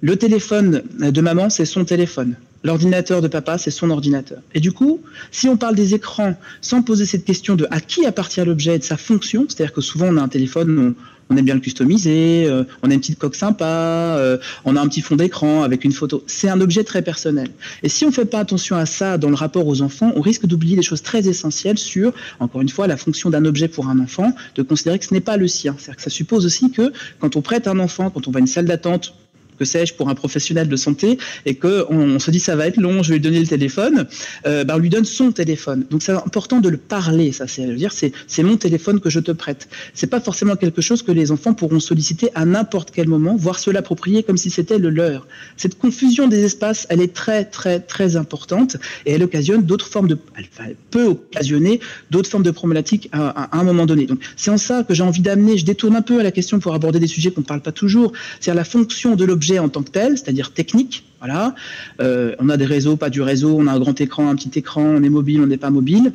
Le 0.00 0.16
téléphone 0.16 0.82
de 1.00 1.20
maman, 1.20 1.50
c'est 1.50 1.64
son 1.64 1.84
téléphone. 1.84 2.36
L'ordinateur 2.64 3.22
de 3.22 3.28
papa, 3.28 3.56
c'est 3.56 3.70
son 3.70 3.90
ordinateur. 3.90 4.40
Et 4.52 4.60
du 4.60 4.72
coup, 4.72 5.00
si 5.30 5.48
on 5.48 5.56
parle 5.56 5.76
des 5.76 5.94
écrans 5.94 6.34
sans 6.60 6.82
poser 6.82 7.06
cette 7.06 7.24
question 7.24 7.54
de 7.54 7.68
à 7.70 7.80
qui 7.80 8.04
appartient 8.04 8.44
l'objet 8.44 8.74
et 8.74 8.78
de 8.78 8.84
sa 8.84 8.96
fonction, 8.96 9.46
c'est-à-dire 9.48 9.72
que 9.72 9.80
souvent 9.80 10.06
on 10.08 10.16
a 10.16 10.22
un 10.22 10.28
téléphone, 10.28 10.94
on, 11.30 11.36
aime 11.36 11.44
bien 11.44 11.54
le 11.54 11.60
customiser, 11.60 12.46
euh, 12.48 12.64
on 12.82 12.90
a 12.90 12.94
une 12.94 13.00
petite 13.00 13.18
coque 13.18 13.36
sympa, 13.36 14.16
euh, 14.18 14.38
on 14.64 14.74
a 14.74 14.80
un 14.80 14.88
petit 14.88 15.02
fond 15.02 15.14
d'écran 15.14 15.62
avec 15.62 15.84
une 15.84 15.92
photo. 15.92 16.24
C'est 16.26 16.48
un 16.48 16.60
objet 16.60 16.82
très 16.82 17.02
personnel. 17.02 17.48
Et 17.84 17.88
si 17.88 18.04
on 18.04 18.08
ne 18.08 18.12
fait 18.12 18.24
pas 18.24 18.40
attention 18.40 18.74
à 18.74 18.86
ça 18.86 19.18
dans 19.18 19.28
le 19.28 19.36
rapport 19.36 19.66
aux 19.66 19.80
enfants, 19.82 20.12
on 20.16 20.20
risque 20.20 20.46
d'oublier 20.46 20.74
des 20.74 20.82
choses 20.82 21.02
très 21.02 21.28
essentielles 21.28 21.78
sur, 21.78 22.12
encore 22.40 22.60
une 22.60 22.70
fois, 22.70 22.88
la 22.88 22.96
fonction 22.96 23.30
d'un 23.30 23.44
objet 23.44 23.68
pour 23.68 23.88
un 23.88 24.00
enfant, 24.00 24.34
de 24.56 24.62
considérer 24.62 24.98
que 24.98 25.04
ce 25.04 25.14
n'est 25.14 25.20
pas 25.20 25.36
le 25.36 25.46
sien. 25.46 25.76
C'est-à-dire 25.78 25.96
que 25.96 26.02
ça 26.02 26.10
suppose 26.10 26.44
aussi 26.44 26.72
que 26.72 26.92
quand 27.20 27.36
on 27.36 27.40
prête 27.40 27.68
un 27.68 27.78
enfant, 27.78 28.10
quand 28.10 28.26
on 28.26 28.32
va 28.32 28.38
à 28.38 28.40
une 28.40 28.46
salle 28.48 28.66
d'attente, 28.66 29.14
que 29.58 29.64
sais-je, 29.64 29.94
pour 29.94 30.08
un 30.08 30.14
professionnel 30.14 30.68
de 30.68 30.76
santé, 30.76 31.18
et 31.46 31.54
qu'on 31.54 31.86
on 31.90 32.18
se 32.18 32.30
dit 32.30 32.40
ça 32.40 32.56
va 32.56 32.66
être 32.66 32.76
long, 32.76 33.02
je 33.02 33.10
vais 33.10 33.16
lui 33.16 33.22
donner 33.22 33.40
le 33.40 33.46
téléphone, 33.46 34.06
ben 34.44 34.66
on 34.70 34.78
lui 34.78 34.88
donne 34.88 35.04
son 35.04 35.32
téléphone. 35.32 35.84
Donc 35.90 36.02
c'est 36.02 36.12
important 36.12 36.60
de 36.60 36.68
le 36.68 36.76
parler, 36.76 37.32
ça, 37.32 37.46
c'est 37.46 37.66
dire 37.74 37.92
c'est 37.92 38.42
mon 38.42 38.56
téléphone 38.56 39.00
que 39.00 39.10
je 39.10 39.20
te 39.20 39.32
prête. 39.32 39.68
C'est 39.94 40.06
pas 40.06 40.20
forcément 40.20 40.56
quelque 40.56 40.80
chose 40.80 41.02
que 41.02 41.12
les 41.12 41.32
enfants 41.32 41.54
pourront 41.54 41.80
solliciter 41.80 42.30
à 42.34 42.44
n'importe 42.44 42.90
quel 42.92 43.08
moment, 43.08 43.36
voire 43.36 43.58
se 43.58 43.70
l'approprier 43.70 44.22
comme 44.22 44.36
si 44.36 44.50
c'était 44.50 44.78
le 44.78 44.90
leur. 44.90 45.26
Cette 45.56 45.78
confusion 45.78 46.28
des 46.28 46.44
espaces, 46.44 46.86
elle 46.90 47.00
est 47.00 47.14
très 47.14 47.44
très 47.44 47.80
très 47.80 48.16
importante 48.16 48.76
et 49.06 49.12
elle 49.12 49.22
occasionne 49.22 49.62
d'autres 49.62 49.88
formes 49.88 50.08
de, 50.08 50.18
elle, 50.36 50.76
peut 50.90 51.06
occasionner 51.06 51.80
d'autres 52.10 52.30
formes 52.30 52.42
de 52.42 52.50
problématiques 52.50 53.08
à, 53.12 53.28
à, 53.28 53.58
un 53.58 53.64
moment 53.64 53.86
donné. 53.86 54.06
Donc 54.06 54.20
c'est 54.36 54.50
en 54.50 54.58
ça 54.58 54.84
que 54.84 54.94
j'ai 54.94 55.02
envie 55.02 55.22
d'amener, 55.22 55.58
je 55.58 55.64
détourne 55.64 55.96
un 55.96 56.02
peu 56.02 56.20
à 56.20 56.22
la 56.22 56.30
question 56.30 56.58
pour 56.58 56.74
aborder 56.74 57.00
des 57.00 57.06
sujets 57.06 57.30
qu'on 57.30 57.40
ne 57.42 57.46
parle 57.46 57.60
pas 57.60 57.72
toujours, 57.72 58.12
c'est-à-dire 58.40 58.58
la 58.58 58.64
fonction 58.64 59.16
de 59.16 59.24
l'objet 59.24 59.47
en 59.58 59.68
tant 59.68 59.82
que 59.82 59.90
tel, 59.90 60.18
c'est-à-dire 60.18 60.52
technique. 60.52 61.04
Voilà, 61.20 61.54
euh, 62.00 62.34
on 62.38 62.48
a 62.48 62.56
des 62.56 62.64
réseaux, 62.64 62.96
pas 62.96 63.10
du 63.10 63.22
réseau, 63.22 63.56
on 63.58 63.66
a 63.66 63.72
un 63.72 63.80
grand 63.80 64.00
écran, 64.00 64.28
un 64.28 64.36
petit 64.36 64.58
écran, 64.58 64.82
on 64.82 65.02
est 65.02 65.08
mobile, 65.08 65.40
on 65.40 65.46
n'est 65.46 65.56
pas 65.56 65.70
mobile. 65.70 66.12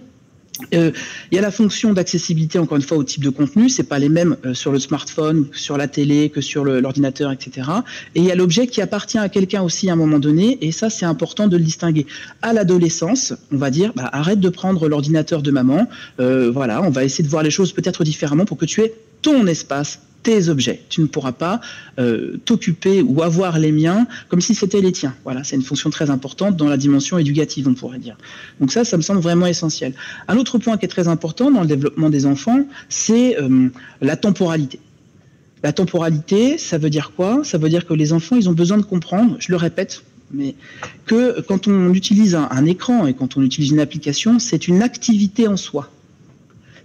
Euh, 0.74 0.92
il 1.32 1.36
y 1.36 1.40
a 1.40 1.42
la 1.42 1.52
fonction 1.52 1.94
d'accessibilité, 1.94 2.60
encore 2.60 2.78
une 2.78 2.84
fois, 2.84 2.98
au 2.98 3.04
type 3.04 3.24
de 3.24 3.32
contenu. 3.32 3.70
C'est 3.70 3.84
pas 3.84 4.00
les 4.00 4.08
mêmes 4.08 4.38
euh, 4.46 4.54
sur 4.54 4.72
le 4.72 4.80
smartphone, 4.80 5.48
sur 5.52 5.78
la 5.78 5.88
télé, 5.88 6.30
que 6.30 6.42
sur 6.42 6.64
l'ordinateur, 6.64 7.32
etc. 7.32 7.68
Et 8.16 8.20
il 8.20 8.26
y 8.26 8.32
a 8.32 8.36
l'objet 8.36 8.68
qui 8.68 8.82
appartient 8.82 9.18
à 9.18 9.30
quelqu'un 9.30 9.64
aussi 9.64 9.90
à 9.90 9.94
un 9.94 9.96
moment 9.96 10.20
donné. 10.20 10.60
Et 10.62 10.72
ça, 10.72 10.90
c'est 10.90 11.06
important 11.06 11.48
de 11.48 11.58
le 11.58 11.64
distinguer. 11.64 12.06
À 12.42 12.54
l'adolescence, 12.54 13.34
on 13.52 13.58
va 13.58 13.72
dire, 13.72 13.94
bah, 13.96 14.10
arrête 14.14 14.40
de 14.40 14.50
prendre 14.50 14.88
l'ordinateur 14.88 15.42
de 15.42 15.52
maman. 15.52 15.88
voilà, 16.20 16.82
on 16.84 16.92
va 16.92 17.04
essayer 17.04 17.24
de 17.24 17.30
voir 17.30 17.44
les 17.44 17.52
choses 17.52 17.74
peut-être 17.74 18.04
différemment 18.04 18.46
pour 18.46 18.58
que 18.58 18.66
tu 18.66 18.82
aies 18.82 18.94
ton 19.24 19.48
espace, 19.48 20.00
tes 20.24 20.50
objets. 20.50 20.82
Tu 20.90 21.02
ne 21.02 21.06
pourras 21.06 21.34
pas 21.34 21.62
euh, 22.00 22.38
t'occuper 22.46 23.02
ou 23.02 23.22
avoir 23.22 23.60
les 23.60 23.72
miens 23.72 24.08
comme 24.30 24.42
si 24.42 24.56
c'était 24.56 24.82
les 24.82 24.92
tiens. 24.92 25.14
Voilà, 25.24 25.44
c'est 25.44 25.56
une 25.56 25.64
fonction 25.64 25.90
très 25.90 26.10
importante 26.10 26.56
dans 26.56 26.68
la 26.68 26.78
dimension 26.78 27.18
éducative, 27.18 27.68
on 27.68 27.74
pourrait 27.74 28.00
dire. 28.00 28.18
Donc 28.60 28.72
ça, 28.72 28.86
ça 28.86 28.98
me 28.98 29.02
semble 29.02 29.22
vraiment 29.22 29.46
essentiel. 29.46 29.94
Un 30.28 30.38
autre 30.38 30.58
point 30.58 30.78
qui 30.78 30.86
est 30.86 30.90
très 30.90 31.08
important 31.08 31.52
dans 31.52 31.62
le 31.62 31.68
développement 31.68 32.10
des 32.10 32.26
enfants, 32.26 32.66
c'est 32.90 33.40
euh, 33.40 33.70
la 34.02 34.16
temporalité. 34.16 34.80
La 35.62 35.72
temporalité, 35.72 36.58
ça 36.58 36.78
veut 36.78 36.90
dire 36.90 37.14
quoi? 37.16 37.44
Ça 37.44 37.58
veut 37.58 37.70
dire 37.70 37.86
que 37.86 37.94
les 37.94 38.12
enfants, 38.12 38.36
ils 38.36 38.50
ont 38.50 38.54
besoin 38.54 38.78
de 38.78 38.84
comprendre, 38.84 39.38
je 39.40 39.50
le 39.52 39.58
répète, 39.58 40.04
mais 40.32 40.56
que 41.06 41.40
quand 41.42 41.68
on 41.68 41.94
utilise 41.94 42.36
un 42.36 42.66
écran 42.66 43.08
et 43.08 43.14
quand 43.14 43.38
on 43.38 43.42
utilise 43.42 43.72
une 43.72 43.80
application, 43.80 44.40
c'est 44.40 44.68
une 44.68 44.82
activité 44.82 45.48
en 45.48 45.56
soi. 45.56 45.90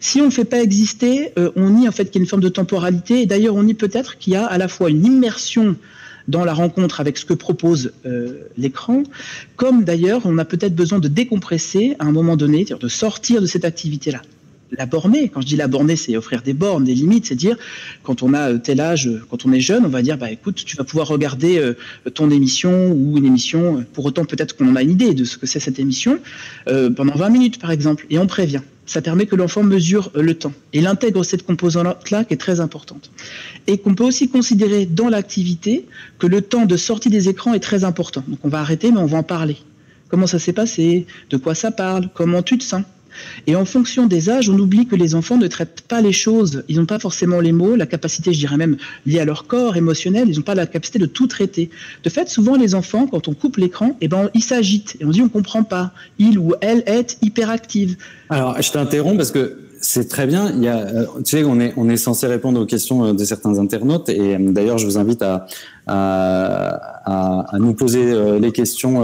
Si 0.00 0.20
on 0.20 0.26
ne 0.26 0.30
fait 0.30 0.44
pas 0.44 0.62
exister, 0.62 1.32
euh, 1.38 1.50
on 1.56 1.70
nie 1.70 1.88
en 1.88 1.92
fait 1.92 2.06
qu'il 2.06 2.16
y 2.16 2.18
a 2.18 2.22
une 2.22 2.28
forme 2.28 2.42
de 2.42 2.48
temporalité. 2.48 3.22
Et 3.22 3.26
d'ailleurs, 3.26 3.56
on 3.56 3.64
nie 3.64 3.74
peut-être 3.74 4.18
qu'il 4.18 4.34
y 4.34 4.36
a 4.36 4.46
à 4.46 4.58
la 4.58 4.68
fois 4.68 4.90
une 4.90 5.04
immersion 5.04 5.76
dans 6.28 6.44
la 6.44 6.52
rencontre 6.52 7.00
avec 7.00 7.16
ce 7.18 7.24
que 7.24 7.34
propose 7.34 7.92
euh, 8.04 8.42
l'écran, 8.56 9.02
comme 9.56 9.84
d'ailleurs 9.84 10.22
on 10.26 10.36
a 10.36 10.44
peut-être 10.44 10.74
besoin 10.74 10.98
de 10.98 11.08
décompresser 11.08 11.96
à 11.98 12.04
un 12.04 12.12
moment 12.12 12.36
donné, 12.36 12.64
de 12.64 12.88
sortir 12.88 13.40
de 13.40 13.46
cette 13.46 13.64
activité-là 13.64 14.20
la 14.72 14.86
borner. 14.86 15.28
Quand 15.28 15.40
je 15.40 15.46
dis 15.46 15.56
la 15.56 15.68
borner, 15.68 15.96
c'est 15.96 16.16
offrir 16.16 16.42
des 16.42 16.52
bornes, 16.52 16.84
des 16.84 16.94
limites. 16.94 17.26
C'est 17.26 17.34
dire, 17.34 17.56
quand 18.02 18.22
on 18.22 18.34
a 18.34 18.58
tel 18.58 18.80
âge, 18.80 19.10
quand 19.30 19.46
on 19.46 19.52
est 19.52 19.60
jeune, 19.60 19.84
on 19.84 19.90
va 19.90 20.02
dire, 20.02 20.18
bah 20.18 20.30
écoute, 20.30 20.62
tu 20.64 20.76
vas 20.76 20.84
pouvoir 20.84 21.08
regarder 21.08 21.58
euh, 21.58 21.74
ton 22.14 22.30
émission 22.30 22.92
ou 22.92 23.16
une 23.16 23.24
émission, 23.24 23.84
pour 23.92 24.04
autant 24.04 24.24
peut-être 24.24 24.56
qu'on 24.56 24.68
en 24.68 24.76
a 24.76 24.82
une 24.82 24.90
idée 24.90 25.14
de 25.14 25.24
ce 25.24 25.38
que 25.38 25.46
c'est 25.46 25.60
cette 25.60 25.78
émission, 25.78 26.18
pendant 26.96 27.14
20 27.14 27.28
minutes 27.30 27.58
par 27.58 27.70
exemple, 27.70 28.06
et 28.10 28.18
on 28.18 28.26
prévient 28.26 28.60
ça 28.88 29.02
permet 29.02 29.26
que 29.26 29.36
l'enfant 29.36 29.62
mesure 29.62 30.10
euh, 30.16 30.22
le 30.22 30.34
temps. 30.34 30.52
Et 30.72 30.78
il 30.78 30.86
intègre 30.86 31.22
cette 31.22 31.44
composante-là 31.44 32.24
qui 32.24 32.34
est 32.34 32.38
très 32.38 32.60
importante. 32.60 33.10
Et 33.66 33.78
qu'on 33.78 33.94
peut 33.94 34.04
aussi 34.04 34.28
considérer 34.28 34.86
dans 34.86 35.08
l'activité 35.08 35.86
que 36.18 36.26
le 36.26 36.42
temps 36.42 36.66
de 36.66 36.76
sortie 36.76 37.10
des 37.10 37.28
écrans 37.28 37.54
est 37.54 37.60
très 37.60 37.84
important. 37.84 38.24
Donc 38.26 38.38
on 38.42 38.48
va 38.48 38.60
arrêter, 38.60 38.90
mais 38.90 38.98
on 38.98 39.06
va 39.06 39.18
en 39.18 39.22
parler. 39.22 39.58
Comment 40.08 40.26
ça 40.26 40.38
s'est 40.38 40.54
passé? 40.54 41.06
De 41.28 41.36
quoi 41.36 41.54
ça 41.54 41.70
parle? 41.70 42.08
Comment 42.14 42.42
tu 42.42 42.56
te 42.56 42.64
sens? 42.64 42.82
Et 43.46 43.56
en 43.56 43.64
fonction 43.64 44.06
des 44.06 44.30
âges, 44.30 44.48
on 44.48 44.58
oublie 44.58 44.86
que 44.86 44.96
les 44.96 45.14
enfants 45.14 45.36
ne 45.36 45.46
traitent 45.46 45.82
pas 45.82 46.00
les 46.00 46.12
choses. 46.12 46.64
Ils 46.68 46.78
n'ont 46.78 46.86
pas 46.86 46.98
forcément 46.98 47.40
les 47.40 47.52
mots, 47.52 47.76
la 47.76 47.86
capacité, 47.86 48.32
je 48.32 48.38
dirais 48.38 48.56
même, 48.56 48.76
liée 49.06 49.20
à 49.20 49.24
leur 49.24 49.46
corps 49.46 49.76
émotionnel. 49.76 50.28
Ils 50.28 50.36
n'ont 50.36 50.42
pas 50.42 50.54
la 50.54 50.66
capacité 50.66 50.98
de 50.98 51.06
tout 51.06 51.26
traiter. 51.26 51.70
De 52.04 52.10
fait, 52.10 52.28
souvent, 52.28 52.56
les 52.56 52.74
enfants, 52.74 53.06
quand 53.06 53.28
on 53.28 53.34
coupe 53.34 53.56
l'écran, 53.56 53.96
eh 54.00 54.08
ben, 54.08 54.30
ils 54.34 54.42
s'agitent. 54.42 54.96
Et 55.00 55.04
on 55.04 55.10
dit, 55.10 55.22
on 55.22 55.28
comprend 55.28 55.64
pas. 55.64 55.92
Il 56.18 56.38
ou 56.38 56.54
elle 56.60 56.82
est 56.86 57.18
hyperactive. 57.22 57.96
Alors, 58.30 58.60
je 58.60 58.70
t'interromps 58.70 59.16
parce 59.16 59.30
que 59.30 59.58
c'est 59.80 60.08
très 60.08 60.26
bien. 60.26 60.52
Euh, 60.62 61.06
tu 61.24 61.38
sais, 61.38 61.44
on 61.44 61.60
est, 61.60 61.72
on 61.76 61.88
est 61.88 61.96
censé 61.96 62.26
répondre 62.26 62.60
aux 62.60 62.66
questions 62.66 63.04
euh, 63.04 63.12
de 63.12 63.24
certains 63.24 63.58
internautes. 63.58 64.08
Et 64.08 64.34
euh, 64.34 64.52
d'ailleurs, 64.52 64.78
je 64.78 64.86
vous 64.86 64.98
invite 64.98 65.22
à, 65.22 65.46
nous 67.58 67.74
poser 67.74 68.38
les 68.38 68.52
questions 68.52 69.02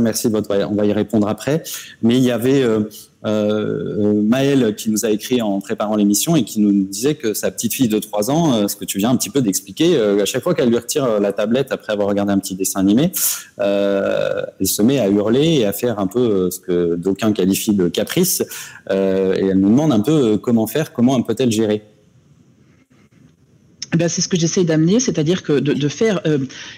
merci 0.00 0.28
de 0.28 0.32
votre. 0.32 0.54
On 0.70 0.74
va 0.74 0.86
y 0.86 0.92
répondre 0.92 1.28
après. 1.28 1.62
Mais 2.02 2.16
il 2.16 2.22
y 2.22 2.30
avait 2.30 2.62
euh, 2.62 2.80
euh, 3.26 4.22
Maëlle 4.22 4.74
qui 4.74 4.90
nous 4.90 5.04
a 5.04 5.10
écrit 5.10 5.40
en 5.42 5.60
préparant 5.60 5.96
l'émission 5.96 6.36
et 6.36 6.44
qui 6.44 6.60
nous 6.60 6.84
disait 6.84 7.14
que 7.14 7.34
sa 7.34 7.50
petite 7.50 7.74
fille 7.74 7.88
de 7.88 7.98
3 7.98 8.30
ans, 8.30 8.54
euh, 8.54 8.68
ce 8.68 8.76
que 8.76 8.84
tu 8.84 8.98
viens 8.98 9.10
un 9.10 9.16
petit 9.16 9.30
peu 9.30 9.40
d'expliquer, 9.40 9.98
à 9.98 10.24
chaque 10.24 10.42
fois 10.42 10.54
qu'elle 10.54 10.68
lui 10.68 10.78
retire 10.78 11.20
la 11.20 11.32
tablette 11.32 11.72
après 11.72 11.92
avoir 11.92 12.08
regardé 12.08 12.32
un 12.32 12.38
petit 12.38 12.54
dessin 12.54 12.80
animé, 12.80 13.12
elle 13.58 14.66
se 14.66 14.82
met 14.82 14.98
à 14.98 15.08
hurler 15.08 15.60
et 15.60 15.66
à 15.66 15.72
faire 15.72 15.98
un 15.98 16.06
peu 16.06 16.50
ce 16.50 16.60
que 16.60 16.94
d'aucuns 16.96 17.32
qualifient 17.32 17.74
de 17.74 17.88
caprice. 17.88 18.42
et 18.90 18.94
elle 18.94 19.58
nous 19.58 19.70
demande 19.70 19.92
un 19.92 20.00
peu 20.00 20.38
comment 20.38 20.66
faire, 20.66 20.92
comment 20.92 21.20
peut-elle 21.22 21.50
gérer. 21.50 21.82
Eh 23.92 23.96
ben, 23.96 24.08
c'est 24.08 24.22
ce 24.22 24.28
que 24.28 24.36
j'essaie 24.36 24.64
d'amener, 24.64 24.98
c'est-à-dire 24.98 25.42
que 25.44 25.52
de 25.52 25.88
faire 25.88 26.20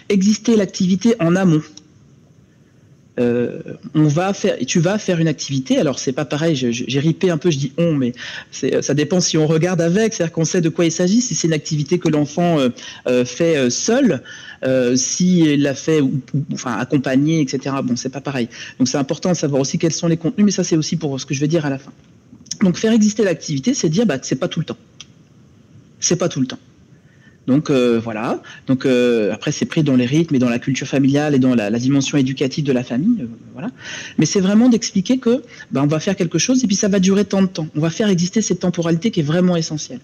exister 0.08 0.56
l'activité 0.56 1.14
en 1.18 1.34
amont. 1.34 1.62
Euh, 3.18 3.60
on 3.94 4.08
va 4.08 4.32
faire, 4.34 4.56
tu 4.66 4.80
vas 4.80 4.98
faire 4.98 5.18
une 5.20 5.28
activité. 5.28 5.78
Alors 5.78 5.98
c'est 5.98 6.12
pas 6.12 6.24
pareil. 6.24 6.54
J'ai 6.54 7.00
ripé 7.00 7.30
un 7.30 7.38
peu, 7.38 7.50
je 7.50 7.58
dis 7.58 7.72
on, 7.78 7.94
mais 7.94 8.12
ça 8.50 8.94
dépend 8.94 9.20
si 9.20 9.38
on 9.38 9.46
regarde 9.46 9.80
avec, 9.80 10.12
c'est-à-dire 10.12 10.32
qu'on 10.32 10.44
sait 10.44 10.60
de 10.60 10.68
quoi 10.68 10.84
il 10.84 10.92
s'agit. 10.92 11.20
Si 11.20 11.34
c'est 11.34 11.46
une 11.46 11.54
activité 11.54 11.98
que 11.98 12.08
l'enfant 12.08 12.58
euh, 12.58 12.68
euh, 13.06 13.24
fait 13.24 13.70
seul, 13.70 14.22
s'il 14.96 15.62
l'a 15.62 15.74
fait 15.74 16.00
enfin 16.52 16.76
accompagné, 16.76 17.40
etc. 17.40 17.76
Bon, 17.84 17.96
c'est 17.96 18.08
pas 18.08 18.20
pareil. 18.20 18.48
Donc 18.78 18.88
c'est 18.88 18.98
important 18.98 19.30
de 19.30 19.36
savoir 19.36 19.60
aussi 19.60 19.78
quels 19.78 19.92
sont 19.92 20.08
les 20.08 20.16
contenus, 20.16 20.44
mais 20.44 20.50
ça 20.50 20.64
c'est 20.64 20.76
aussi 20.76 20.96
pour 20.96 21.20
ce 21.20 21.26
que 21.26 21.34
je 21.34 21.40
vais 21.40 21.48
dire 21.48 21.64
à 21.64 21.70
la 21.70 21.78
fin. 21.78 21.92
Donc 22.62 22.76
faire 22.76 22.92
exister 22.92 23.22
l'activité, 23.22 23.74
c'est 23.74 23.88
dire 23.88 24.06
bah, 24.06 24.18
c'est 24.22 24.36
pas 24.36 24.48
tout 24.48 24.60
le 24.60 24.66
temps. 24.66 24.78
C'est 26.00 26.16
pas 26.16 26.28
tout 26.28 26.40
le 26.40 26.46
temps. 26.46 26.58
Donc 27.46 27.70
euh, 27.70 28.00
voilà. 28.02 28.40
Donc 28.66 28.84
euh, 28.84 29.32
après 29.32 29.52
c'est 29.52 29.66
pris 29.66 29.82
dans 29.82 29.96
les 29.96 30.06
rythmes 30.06 30.34
et 30.34 30.38
dans 30.38 30.48
la 30.48 30.58
culture 30.58 30.86
familiale 30.86 31.34
et 31.34 31.38
dans 31.38 31.54
la, 31.54 31.70
dimension 31.70 32.18
éducative 32.18 32.64
de 32.64 32.72
la 32.72 32.82
famille, 32.82 33.22
euh, 33.22 33.26
voilà. 33.52 33.68
Mais 34.18 34.26
c'est 34.26 34.40
vraiment 34.40 34.68
d'expliquer 34.68 35.18
que 35.18 35.42
ben, 35.70 35.82
on 35.82 35.86
va 35.86 36.00
faire 36.00 36.16
quelque 36.16 36.38
chose 36.38 36.64
et 36.64 36.66
puis 36.66 36.76
ça 36.76 36.88
va 36.88 36.98
durer 36.98 37.24
tant 37.24 37.42
de 37.42 37.46
temps. 37.46 37.68
On 37.76 37.80
va 37.80 37.90
faire 37.90 38.08
exister 38.08 38.42
cette 38.42 38.60
temporalité 38.60 39.10
qui 39.10 39.20
est 39.20 39.24
vraiment 39.24 39.56
essentielle. 39.56 40.00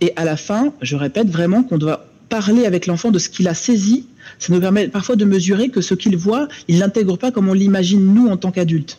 Et 0.00 0.12
à 0.16 0.24
la 0.24 0.36
fin, 0.36 0.72
je 0.82 0.96
répète 0.96 1.28
vraiment 1.28 1.62
qu'on 1.62 1.78
doit 1.78 2.06
parler 2.28 2.64
avec 2.64 2.86
l'enfant 2.86 3.10
de 3.10 3.18
ce 3.18 3.28
qu'il 3.28 3.46
a 3.46 3.54
saisi. 3.54 4.06
Ça 4.38 4.52
nous 4.52 4.60
permet 4.60 4.88
parfois 4.88 5.16
de 5.16 5.24
mesurer 5.24 5.68
que 5.68 5.80
ce 5.80 5.94
qu'il 5.94 6.16
voit, 6.16 6.48
il 6.66 6.78
l'intègre 6.78 7.18
pas 7.18 7.30
comme 7.30 7.48
on 7.48 7.52
l'imagine 7.52 8.14
nous 8.14 8.28
en 8.28 8.36
tant 8.36 8.50
qu'adultes. 8.50 8.98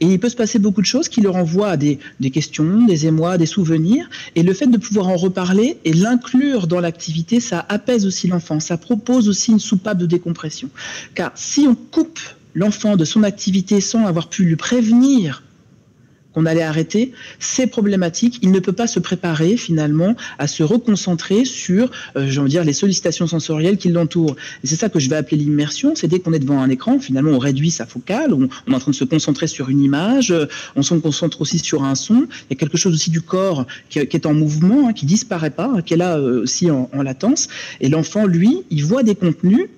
Et 0.00 0.06
il 0.06 0.18
peut 0.18 0.28
se 0.28 0.36
passer 0.36 0.58
beaucoup 0.58 0.80
de 0.80 0.86
choses 0.86 1.08
qui 1.08 1.20
le 1.20 1.30
renvoient 1.30 1.70
à 1.70 1.76
des, 1.76 1.98
questions, 2.32 2.84
des 2.86 3.06
émois, 3.06 3.38
des 3.38 3.46
souvenirs. 3.46 4.08
Et 4.34 4.42
le 4.42 4.52
fait 4.52 4.66
de 4.66 4.78
pouvoir 4.78 5.08
en 5.08 5.16
reparler 5.16 5.78
et 5.84 5.92
l'inclure 5.92 6.66
dans 6.66 6.80
l'activité, 6.80 7.40
ça 7.40 7.64
apaise 7.68 8.06
aussi 8.06 8.26
l'enfant. 8.26 8.60
Ça 8.60 8.76
propose 8.76 9.28
aussi 9.28 9.52
une 9.52 9.60
soupape 9.60 9.98
de 9.98 10.06
décompression. 10.06 10.68
Car 11.14 11.32
si 11.34 11.66
on 11.68 11.74
coupe 11.74 12.20
l'enfant 12.54 12.96
de 12.96 13.04
son 13.04 13.22
activité 13.22 13.80
sans 13.80 14.06
avoir 14.06 14.28
pu 14.28 14.44
lui 14.44 14.56
prévenir 14.56 15.42
qu'on 16.34 16.46
allait 16.46 16.62
arrêter, 16.62 17.12
c'est 17.38 17.66
problématique. 17.66 18.38
Il 18.42 18.50
ne 18.50 18.58
peut 18.58 18.72
pas 18.72 18.86
se 18.86 18.98
préparer 18.98 19.56
finalement 19.56 20.16
à 20.38 20.46
se 20.46 20.62
reconcentrer 20.62 21.44
sur, 21.44 21.90
euh, 22.16 22.26
je 22.28 22.40
veux 22.40 22.48
dire, 22.48 22.64
les 22.64 22.72
sollicitations 22.72 23.26
sensorielles 23.26 23.78
qui 23.78 23.88
l'entourent. 23.88 24.36
Et 24.62 24.66
c'est 24.66 24.76
ça 24.76 24.88
que 24.88 24.98
je 24.98 25.08
vais 25.08 25.16
appeler 25.16 25.36
l'immersion. 25.36 25.94
C'est 25.94 26.08
dès 26.08 26.20
qu'on 26.20 26.32
est 26.32 26.38
devant 26.38 26.60
un 26.60 26.68
écran, 26.70 26.98
finalement, 26.98 27.30
on 27.30 27.38
réduit 27.38 27.70
sa 27.70 27.86
focale, 27.86 28.34
on, 28.34 28.44
est 28.44 28.74
en 28.74 28.78
train 28.78 28.90
de 28.90 28.96
se 28.96 29.04
concentrer 29.04 29.46
sur 29.46 29.68
une 29.68 29.80
image, 29.80 30.32
euh, 30.32 30.46
on 30.76 30.82
se 30.82 30.94
concentre 30.94 31.40
aussi 31.40 31.58
sur 31.58 31.84
un 31.84 31.94
son. 31.94 32.26
Il 32.50 32.50
y 32.50 32.54
a 32.54 32.56
quelque 32.56 32.76
chose 32.76 32.94
aussi 32.94 33.10
du 33.10 33.20
corps 33.20 33.66
qui, 33.88 33.98
est 33.98 34.26
en 34.26 34.34
mouvement, 34.34 34.88
hein, 34.88 34.92
qui 34.92 35.06
disparaît 35.06 35.50
pas, 35.50 35.70
hein, 35.76 35.82
qui 35.82 35.94
est 35.94 35.96
là 35.96 36.18
euh, 36.18 36.42
aussi 36.42 36.70
en, 36.70 36.90
en 36.92 37.02
latence. 37.02 37.48
Et 37.80 37.88
l'enfant, 37.88 38.26
lui, 38.26 38.62
il 38.70 38.84
voit 38.84 39.02
des 39.02 39.14
contenus 39.14 39.68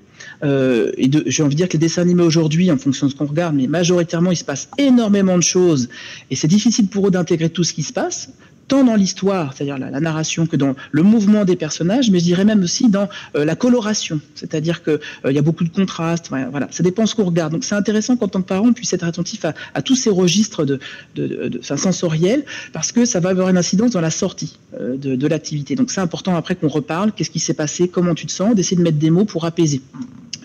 euh, 0.44 0.92
et 0.96 1.10
j'ai 1.26 1.42
envie 1.42 1.54
de 1.54 1.58
dire 1.58 1.68
que 1.68 1.74
les 1.74 1.78
dessins 1.78 2.02
animés 2.02 2.22
aujourd'hui, 2.22 2.70
en 2.70 2.78
fonction 2.78 3.06
de 3.06 3.12
ce 3.12 3.16
qu'on 3.16 3.26
regarde, 3.26 3.54
mais 3.54 3.66
majoritairement, 3.66 4.30
il 4.30 4.36
se 4.36 4.44
passe 4.44 4.68
énormément 4.78 5.36
de 5.36 5.42
choses 5.42 5.88
et 6.30 6.36
c'est 6.36 6.48
difficile 6.48 6.88
pour 6.88 7.08
eux 7.08 7.10
d'intégrer 7.10 7.50
tout 7.50 7.64
ce 7.64 7.72
qui 7.72 7.82
se 7.82 7.92
passe 7.92 8.30
tant 8.68 8.84
dans 8.84 8.96
l'histoire, 8.96 9.52
c'est-à-dire 9.54 9.78
la, 9.78 10.00
narration, 10.00 10.46
que 10.46 10.56
dans 10.56 10.74
le 10.90 11.02
mouvement 11.02 11.44
des 11.44 11.56
personnages, 11.56 12.10
mais 12.10 12.18
je 12.18 12.24
dirais 12.24 12.44
même 12.44 12.62
aussi 12.62 12.88
dans 12.88 13.08
euh, 13.36 13.44
la 13.44 13.54
coloration, 13.54 14.20
c'est-à-dire 14.34 14.82
qu'il 14.82 14.98
euh, 15.24 15.32
y 15.32 15.38
a 15.38 15.42
beaucoup 15.42 15.64
de 15.64 15.68
contrastes, 15.68 16.28
voilà, 16.28 16.68
ça 16.70 16.82
dépend 16.82 17.06
ce 17.06 17.14
qu'on 17.14 17.24
regarde. 17.24 17.52
Donc 17.52 17.64
c'est 17.64 17.74
intéressant 17.74 18.16
qu'en 18.16 18.28
tant 18.28 18.42
que 18.42 18.48
parent, 18.48 18.66
on 18.68 18.72
puisse 18.72 18.92
être 18.92 19.04
attentif 19.04 19.44
à, 19.44 19.82
tous 19.82 19.94
ces 19.94 20.10
registres 20.10 20.64
de, 20.64 20.80
de, 21.14 21.60
sensoriels, 21.62 22.44
parce 22.72 22.92
que 22.92 23.04
ça 23.04 23.20
va 23.20 23.30
avoir 23.30 23.48
une 23.48 23.58
incidence 23.58 23.92
dans 23.92 24.00
la 24.00 24.10
sortie 24.10 24.58
euh, 24.80 24.96
de, 24.96 25.26
l'activité. 25.26 25.74
Donc 25.74 25.90
c'est 25.90 26.00
important 26.00 26.36
après 26.36 26.56
qu'on 26.56 26.68
reparle, 26.68 27.12
qu'est-ce 27.12 27.30
qui 27.30 27.40
s'est 27.40 27.54
passé, 27.54 27.88
comment 27.88 28.14
tu 28.14 28.26
te 28.26 28.32
sens, 28.32 28.54
d'essayer 28.54 28.76
de 28.76 28.82
mettre 28.82 28.98
des 28.98 29.10
mots 29.10 29.24
pour 29.24 29.44
apaiser. 29.44 29.80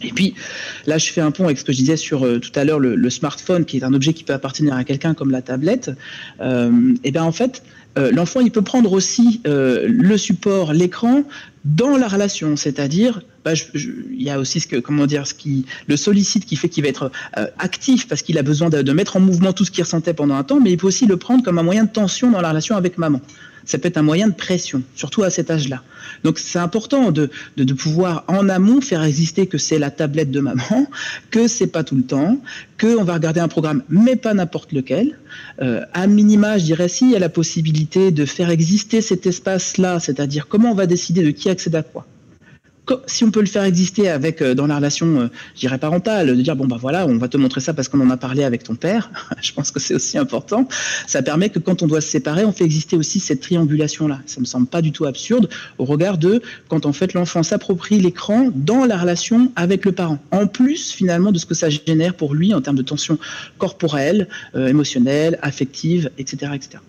Et 0.01 0.12
puis 0.12 0.33
là, 0.86 0.98
je 0.98 1.12
fais 1.12 1.21
un 1.21 1.31
pont 1.31 1.45
avec 1.45 1.57
ce 1.57 1.63
que 1.63 1.71
je 1.71 1.77
disais 1.77 1.98
sur 1.98 2.21
tout 2.39 2.51
à 2.55 2.63
l'heure 2.63 2.79
le, 2.79 3.10
smartphone, 3.10 3.65
qui 3.65 3.77
est 3.77 3.83
un 3.83 3.93
objet 3.93 4.13
qui 4.13 4.24
peut 4.24 4.33
appartenir 4.33 4.74
à 4.74 4.83
quelqu'un 4.83 5.13
comme 5.13 5.31
la 5.31 5.41
tablette. 5.41 5.91
et 6.41 7.12
bien 7.12 7.24
en 7.24 7.31
fait, 7.31 7.63
euh, 7.98 8.12
l'enfant 8.12 8.39
il 8.39 8.51
peut 8.51 8.62
prendre 8.62 8.93
aussi 8.93 9.41
euh, 9.45 9.86
le 9.88 10.17
support, 10.17 10.71
l'écran 10.71 11.24
dans 11.65 11.98
la 11.98 12.07
relation, 12.07 12.55
c'est-à-dire 12.55 13.21
bah, 13.43 13.51
il 13.75 14.21
y 14.21 14.29
a 14.29 14.39
aussi 14.39 14.62
ce 14.62 14.67
que 14.67 14.77
comment 14.77 15.05
dire 15.05 15.27
ce 15.27 15.33
qui 15.33 15.65
le 15.88 15.98
sollicite 15.98 16.45
qui 16.45 16.55
fait 16.55 16.69
qu'il 16.69 16.83
va 16.83 16.89
être 16.89 17.12
euh, 17.38 17.48
actif 17.60 18.07
parce 18.07 18.21
qu'il 18.21 18.38
a 18.38 18.43
besoin 18.43 18.69
de, 18.69 18.93
mettre 18.93 19.17
en 19.17 19.19
mouvement 19.19 19.51
tout 19.51 19.65
ce 19.65 19.71
qu'il 19.71 19.83
ressentait 19.83 20.13
pendant 20.13 20.36
un 20.36 20.43
temps, 20.43 20.62
mais 20.62 20.71
il 20.71 20.77
peut 20.77 20.88
aussi 20.88 21.05
le 21.05 21.17
prendre 21.17 21.43
comme 21.43 21.60
un 21.60 21.63
moyen 21.63 21.83
de 21.83 21.91
tension 21.91 22.31
dans 22.31 22.39
la 22.39 22.50
relation 22.50 22.77
avec 22.77 22.98
maman 22.98 23.19
ça 23.65 23.77
peut 23.77 23.88
être 23.88 23.98
un 23.98 24.03
moyen 24.03 24.27
de 24.27 24.34
pression, 24.34 24.84
surtout 24.96 25.24
à 25.24 25.30
cet 25.30 25.51
âge-là. 25.51 25.84
Donc 26.24 26.39
c'est 26.39 26.60
important 26.60 27.12
de, 27.12 27.30
pouvoir 27.77 28.24
en 28.27 28.50
amont 28.50 28.82
faire 28.82 29.03
exister 29.03 29.48
que 29.48 29.58
c'est 29.58 29.80
la 29.80 29.91
tablette 29.91 30.32
de 30.32 30.39
maman, 30.39 30.88
que 31.30 31.48
c'est 31.48 31.68
pas 31.68 31.84
tout 31.84 31.96
le 31.96 32.03
temps, 32.03 32.39
que 32.77 32.98
on 32.98 33.03
va 33.03 33.13
regarder 33.13 33.39
un 33.39 33.48
programme, 33.48 33.84
mais 33.89 34.15
pas 34.15 34.34
n'importe 34.34 34.72
lequel. 34.72 35.18
Euh, 35.62 35.82
à 35.93 36.08
minima, 36.08 36.58
je 36.58 36.65
dirais 36.65 36.88
si 36.88 37.06
il 37.06 37.12
y 37.12 37.15
a 37.15 37.19
la 37.19 37.30
possibilité 37.30 38.12
de 38.12 38.26
faire 38.26 38.50
exister 38.50 39.02
cet 39.02 39.26
espace-là, 39.26 40.00
c'est-à-dire 40.00 40.47
comment 40.47 40.71
on 40.71 40.76
va 40.76 40.88
décider 40.88 41.24
de 41.24 41.32
qui 41.32 41.50
accède 41.50 41.76
à 41.76 41.84
quoi 41.84 42.06
si 43.06 43.23
on 43.23 43.32
peut 43.32 43.39
le 43.39 43.45
faire 43.45 43.63
exister 43.63 44.10
avec 44.10 44.41
euh, 44.41 44.54
dans 44.54 44.67
la 44.67 44.77
relation, 44.77 45.21
euh, 45.21 45.27
je 45.56 45.62
dirais 45.62 45.77
parentale, 45.77 46.27
de 46.27 46.41
dire 46.41 46.56
bon 46.56 46.65
bah 46.65 46.77
voilà, 46.80 47.06
on 47.08 47.17
va 47.17 47.27
te 47.27 47.38
montrer 47.38 47.62
ça 47.62 47.73
parce 47.73 47.88
qu'on 47.88 47.99
en 48.01 48.10
a 48.10 48.17
parlé 48.17 48.43
avec 48.43 48.63
ton 48.63 48.75
père. 48.75 49.12
je 49.41 49.51
pense 49.54 49.71
que 49.71 49.80
c'est 49.80 49.95
aussi 49.95 50.17
important. 50.17 50.67
Ça 51.08 51.21
permet 51.21 51.49
que 51.49 51.60
quand 51.60 51.82
on 51.82 51.88
doit 51.88 52.01
se 52.01 52.10
séparer, 52.10 52.45
on 52.45 52.51
fait 52.51 52.63
exister 52.63 52.95
aussi 52.95 53.19
cette 53.19 53.41
triangulation 53.41 54.08
là. 54.08 54.19
Ça 54.25 54.39
me 54.39 54.45
semble 54.45 54.67
pas 54.67 54.82
du 54.82 54.91
tout 54.91 55.06
absurde 55.06 55.49
au 55.77 55.86
regard 55.86 56.17
de 56.17 56.41
quand 56.67 56.86
en 56.86 56.93
fait 56.93 57.13
l'enfant 57.13 57.43
s'approprie 57.43 57.99
l'écran 57.99 58.49
dans 58.54 58.86
la 58.86 58.97
relation 58.97 59.51
avec 59.56 59.86
le 59.86 59.91
parent. 59.91 60.19
En 60.32 60.47
plus 60.47 60.91
finalement 60.91 61.32
de 61.32 61.38
ce 61.38 61.45
que 61.45 61.56
ça 61.56 61.69
génère 61.69 62.15
pour 62.15 62.34
lui 62.34 62.54
en 62.54 62.62
termes 62.62 62.77
de 62.77 62.82
tension 62.82 63.17
corporelle, 63.58 64.27
euh, 64.56 64.67
émotionnelle, 64.67 65.39
affective, 65.41 66.10
etc., 66.17 66.51
etc. 66.56 66.80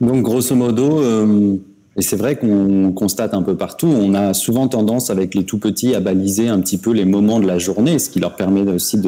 Donc 0.00 0.22
grosso 0.22 0.54
modo. 0.54 1.62
Et 1.96 2.02
c'est 2.02 2.16
vrai 2.16 2.36
qu'on 2.36 2.92
constate 2.92 3.34
un 3.34 3.42
peu 3.42 3.54
partout, 3.54 3.86
on 3.86 4.14
a 4.14 4.32
souvent 4.32 4.66
tendance 4.66 5.10
avec 5.10 5.34
les 5.34 5.44
tout 5.44 5.58
petits 5.58 5.94
à 5.94 6.00
baliser 6.00 6.48
un 6.48 6.60
petit 6.60 6.78
peu 6.78 6.92
les 6.92 7.04
moments 7.04 7.38
de 7.38 7.46
la 7.46 7.58
journée, 7.58 7.98
ce 7.98 8.08
qui 8.08 8.18
leur 8.18 8.34
permet 8.34 8.62
aussi 8.62 8.98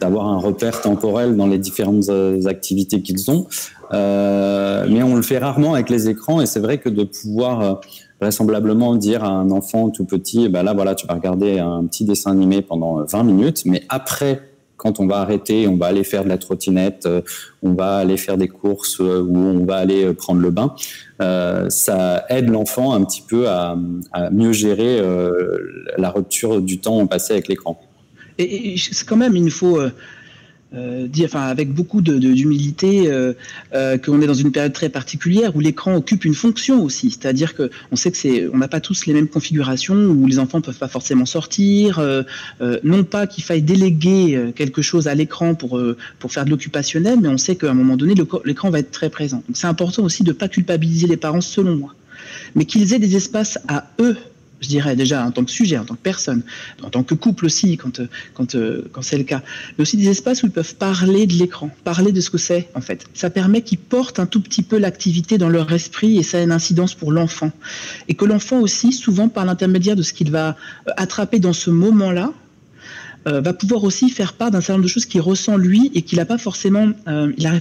d'avoir 0.00 0.28
un 0.28 0.38
repère 0.38 0.80
temporel 0.80 1.36
dans 1.36 1.48
les 1.48 1.58
différentes 1.58 2.08
euh, 2.10 2.46
activités 2.46 3.02
qu'ils 3.02 3.28
ont. 3.30 3.48
Euh, 3.92 4.86
mais 4.88 5.02
on 5.02 5.16
le 5.16 5.22
fait 5.22 5.38
rarement 5.38 5.74
avec 5.74 5.90
les 5.90 6.08
écrans 6.08 6.40
et 6.40 6.46
c'est 6.46 6.60
vrai 6.60 6.78
que 6.78 6.88
de 6.88 7.02
pouvoir 7.02 7.60
euh, 7.60 7.74
vraisemblablement 8.20 8.94
dire 8.94 9.24
à 9.24 9.28
un 9.28 9.50
enfant 9.50 9.90
tout 9.90 10.04
petit, 10.04 10.48
ben 10.48 10.62
là 10.62 10.74
voilà, 10.74 10.94
tu 10.94 11.08
vas 11.08 11.14
regarder 11.14 11.58
un 11.58 11.84
petit 11.86 12.04
dessin 12.04 12.30
animé 12.30 12.62
pendant 12.62 13.04
20 13.04 13.24
minutes, 13.24 13.62
mais 13.66 13.82
après 13.88 14.51
quand 14.82 14.98
on 14.98 15.06
va 15.06 15.18
arrêter, 15.18 15.68
on 15.68 15.76
va 15.76 15.86
aller 15.86 16.02
faire 16.02 16.24
de 16.24 16.28
la 16.28 16.38
trottinette, 16.38 17.06
euh, 17.06 17.22
on 17.62 17.72
va 17.72 17.98
aller 17.98 18.16
faire 18.16 18.36
des 18.36 18.48
courses 18.48 19.00
euh, 19.00 19.22
ou 19.22 19.38
on 19.38 19.64
va 19.64 19.76
aller 19.76 20.04
euh, 20.04 20.12
prendre 20.12 20.40
le 20.40 20.50
bain, 20.50 20.74
ça 21.68 22.24
aide 22.30 22.50
l'enfant 22.50 22.94
un 22.94 23.04
petit 23.04 23.22
peu 23.22 23.48
à, 23.48 23.76
mieux 24.32 24.52
gérer 24.52 25.00
la 25.96 26.10
rupture 26.10 26.60
du 26.60 26.80
temps 26.80 27.06
passé 27.06 27.34
avec 27.34 27.46
l'écran. 27.46 27.80
Et, 28.38 28.74
c'est 28.76 29.06
quand 29.06 29.16
même, 29.16 29.36
il 29.36 29.52
faut 29.52 29.78
euh, 30.74 31.06
dire, 31.06 31.26
enfin, 31.26 31.42
avec 31.42 31.72
beaucoup 31.72 32.00
d'humilité, 32.00 33.10
euh, 33.10 33.34
euh, 33.74 33.98
qu'on 33.98 34.22
est 34.22 34.26
dans 34.26 34.34
une 34.34 34.52
période 34.52 34.72
très 34.72 34.88
particulière 34.88 35.54
où 35.54 35.60
l'écran 35.60 35.94
occupe 35.96 36.24
une 36.24 36.34
fonction 36.34 36.82
aussi. 36.82 37.10
C'est-à-dire 37.10 37.54
que 37.54 37.70
on 37.90 37.96
sait 37.96 38.10
que 38.10 38.16
c'est, 38.16 38.48
on 38.52 38.58
n'a 38.58 38.68
pas 38.68 38.80
tous 38.80 39.06
les 39.06 39.12
mêmes 39.12 39.28
configurations 39.28 39.94
où 39.94 40.26
les 40.26 40.38
enfants 40.38 40.60
peuvent 40.60 40.78
pas 40.78 40.88
forcément 40.88 41.26
sortir. 41.26 41.98
Euh, 41.98 42.22
non 42.84 43.04
pas 43.04 43.26
qu'il 43.26 43.44
faille 43.44 43.62
déléguer 43.62 44.52
quelque 44.54 44.82
chose 44.82 45.08
à 45.08 45.14
l'écran 45.14 45.54
pour 45.54 45.80
pour 46.18 46.32
faire 46.32 46.44
de 46.44 46.50
l'occupationnel, 46.50 47.18
mais 47.20 47.28
on 47.28 47.38
sait 47.38 47.56
qu'à 47.56 47.70
un 47.70 47.74
moment 47.74 47.96
donné, 47.96 48.14
l'écran 48.44 48.70
va 48.70 48.78
être 48.78 48.90
très 48.90 49.10
présent. 49.10 49.42
Donc 49.46 49.56
c'est 49.56 49.66
important 49.66 50.02
aussi 50.02 50.24
de 50.24 50.32
pas 50.32 50.48
culpabiliser 50.48 51.06
les 51.06 51.16
parents 51.16 51.40
selon 51.40 51.76
moi, 51.76 51.94
mais 52.54 52.64
qu'ils 52.64 52.94
aient 52.94 52.98
des 52.98 53.16
espaces 53.16 53.58
à 53.68 53.88
eux 54.00 54.16
je 54.62 54.68
dirais 54.68 54.96
déjà 54.96 55.26
en 55.26 55.30
tant 55.30 55.44
que 55.44 55.50
sujet, 55.50 55.76
en 55.76 55.84
tant 55.84 55.94
que 55.94 56.02
personne, 56.02 56.42
en 56.82 56.88
tant 56.88 57.02
que 57.02 57.14
couple 57.14 57.46
aussi, 57.46 57.76
quand, 57.76 58.00
euh, 58.00 58.08
euh, 58.54 58.82
c'est 59.00 59.18
le 59.18 59.24
cas, 59.24 59.42
mais 59.76 59.82
aussi 59.82 59.96
des 59.96 60.08
espaces 60.08 60.42
où 60.42 60.46
ils 60.46 60.52
peuvent 60.52 60.76
parler 60.76 61.26
de 61.26 61.34
l'écran, 61.34 61.70
parler 61.84 62.12
de 62.12 62.20
ce 62.20 62.30
que 62.30 62.38
c'est 62.38 62.68
en 62.74 62.80
fait. 62.80 63.04
Ça 63.12 63.28
permet 63.28 63.62
qu'ils 63.62 63.78
portent 63.78 64.20
un 64.20 64.26
tout 64.26 64.40
petit 64.40 64.62
peu 64.62 64.78
l'activité 64.78 65.36
dans 65.36 65.48
leur 65.48 65.70
esprit 65.72 66.16
et 66.16 66.22
ça 66.22 66.38
a 66.38 66.42
une 66.42 66.52
incidence 66.52 66.94
pour 66.94 67.12
l'enfant. 67.12 67.50
Et 68.08 68.14
que 68.14 68.24
l'enfant 68.24 68.60
aussi, 68.60 68.92
souvent 68.92 69.28
par 69.28 69.44
l'intermédiaire 69.44 69.96
de 69.96 70.02
ce 70.02 70.12
qu'il 70.12 70.30
va 70.30 70.56
euh, 70.86 70.92
attraper 70.96 71.40
dans 71.40 71.52
ce 71.52 71.70
moment-là, 71.70 72.32
va 73.24 73.52
pouvoir 73.52 73.84
aussi 73.84 74.10
faire 74.10 74.32
part 74.32 74.50
d'un 74.50 74.60
certain 74.60 74.72
nombre 74.72 74.82
de 74.82 74.88
choses 74.88 75.06
qu'il 75.06 75.20
ressent 75.20 75.56
lui 75.56 75.92
et 75.94 76.02
qu'il 76.02 76.16
n'arrive 76.16 76.26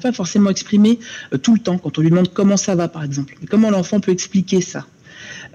pas 0.01 0.11
forcément 0.11 0.47
à 0.47 0.49
exprimer 0.49 0.97
tout 1.43 1.53
le 1.53 1.59
temps 1.59 1.77
quand 1.77 1.99
on 1.99 2.01
lui 2.01 2.09
demande 2.09 2.33
comment 2.33 2.57
ça 2.57 2.73
va 2.73 2.87
par 2.87 3.03
exemple. 3.03 3.35
Comment 3.47 3.69
l'enfant 3.69 3.99
peut 3.99 4.11
expliquer 4.11 4.61
ça 4.61 4.87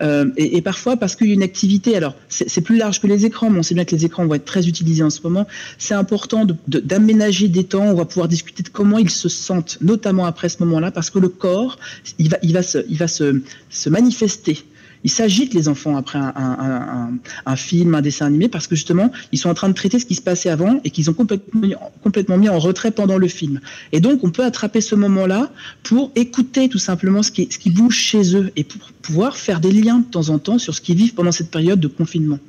euh, 0.02 0.30
et, 0.36 0.62
parfois, 0.62 0.96
parce 0.96 1.16
qu'il 1.16 1.28
y 1.28 1.30
a 1.30 1.34
une 1.34 1.42
activité, 1.42 1.96
alors 1.96 2.14
c'est 2.28 2.60
plus 2.60 2.76
large 2.76 3.00
que 3.00 3.06
les 3.06 3.24
écrans, 3.26 3.50
mais 3.50 3.58
on 3.58 3.62
sait 3.62 3.74
bien 3.74 3.84
que 3.84 3.94
les 3.94 4.04
écrans 4.04 4.26
vont 4.26 4.34
être 4.34 4.44
très 4.44 4.68
utilisés 4.68 5.02
en 5.02 5.10
ce 5.10 5.20
moment, 5.22 5.46
c'est 5.78 5.94
important 5.94 6.46
d'aménager 6.66 7.48
des 7.48 7.64
temps, 7.64 7.84
on 7.84 7.94
va 7.94 8.04
pouvoir 8.04 8.28
discuter 8.28 8.62
de 8.62 8.68
comment 8.68 8.98
ils 8.98 9.10
se 9.10 9.28
sentent, 9.28 9.78
notamment 9.80 10.26
après 10.26 10.48
ce 10.48 10.62
moment-là, 10.64 10.90
parce 10.90 11.10
que 11.10 11.18
le 11.18 11.28
corps, 11.28 11.78
il 12.18 12.28
va, 12.52 12.62
se 12.62 13.88
manifester 13.88 14.64
ils 15.06 15.10
s'agitent 15.10 15.54
les 15.54 15.68
enfants 15.68 15.96
après 15.96 16.18
un, 16.18 17.56
film, 17.56 17.94
un 17.94 18.02
dessin 18.02 18.26
animé, 18.26 18.48
parce 18.48 18.66
que 18.66 18.74
justement, 18.74 19.12
ils 19.30 19.38
sont 19.38 19.48
en 19.48 19.54
train 19.54 19.68
de 19.68 19.74
traiter 19.74 20.00
ce 20.00 20.04
qui 20.04 20.16
se 20.16 20.20
passait 20.20 20.48
avant 20.48 20.80
et 20.82 20.90
qu'ils 20.90 21.08
ont 21.08 21.14
complètement, 21.14 22.36
mis 22.36 22.48
en 22.48 22.58
retrait 22.58 22.90
pendant 22.90 23.16
le 23.16 23.28
film. 23.28 23.60
Et 23.92 24.00
donc, 24.00 24.24
on 24.24 24.30
peut 24.30 24.42
attraper 24.42 24.80
ce 24.80 24.96
moment-là 24.96 25.52
pour 25.84 26.10
écouter 26.16 26.68
tout 26.68 26.80
simplement 26.80 27.22
ce 27.22 27.30
qui, 27.30 27.70
bouge 27.70 27.94
chez 27.94 28.34
eux 28.34 28.50
et 28.56 28.64
pour 28.64 28.80
pouvoir 29.00 29.36
faire 29.36 29.60
des 29.60 29.70
liens 29.70 30.00
de 30.00 30.06
temps 30.06 30.28
en 30.30 30.40
temps 30.40 30.58
sur 30.58 30.74
ce 30.74 30.80
qu'ils 30.80 30.96
vivent 30.96 31.14
pendant 31.14 31.30
cette 31.30 31.52
période 31.52 31.78
de 31.78 31.86
confinement. 31.86 32.40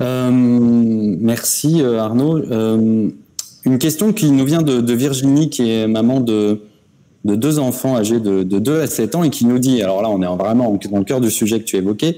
Euh, 0.00 0.30
merci 0.30 1.82
Arnaud. 1.82 2.38
Euh, 2.38 3.08
une 3.64 3.78
question 3.80 4.12
qui 4.12 4.30
nous 4.30 4.44
vient 4.44 4.62
de, 4.62 4.92
Virginie, 4.92 5.50
qui 5.50 5.68
est 5.68 5.88
maman 5.88 6.20
de, 6.20 6.60
de 7.24 7.34
deux 7.34 7.58
enfants 7.58 7.96
âgés 7.96 8.20
de, 8.20 8.42
de 8.42 8.58
2 8.58 8.80
à 8.80 8.86
7 8.86 9.14
ans 9.14 9.22
et 9.22 9.30
qui 9.30 9.46
nous 9.46 9.58
dit, 9.58 9.82
alors 9.82 10.02
là 10.02 10.08
on 10.08 10.22
est 10.22 10.36
vraiment 10.36 10.78
dans 10.90 10.98
le 10.98 11.04
cœur 11.04 11.20
du 11.20 11.30
sujet 11.30 11.58
que 11.60 11.64
tu 11.64 11.76
évoquais, 11.76 12.16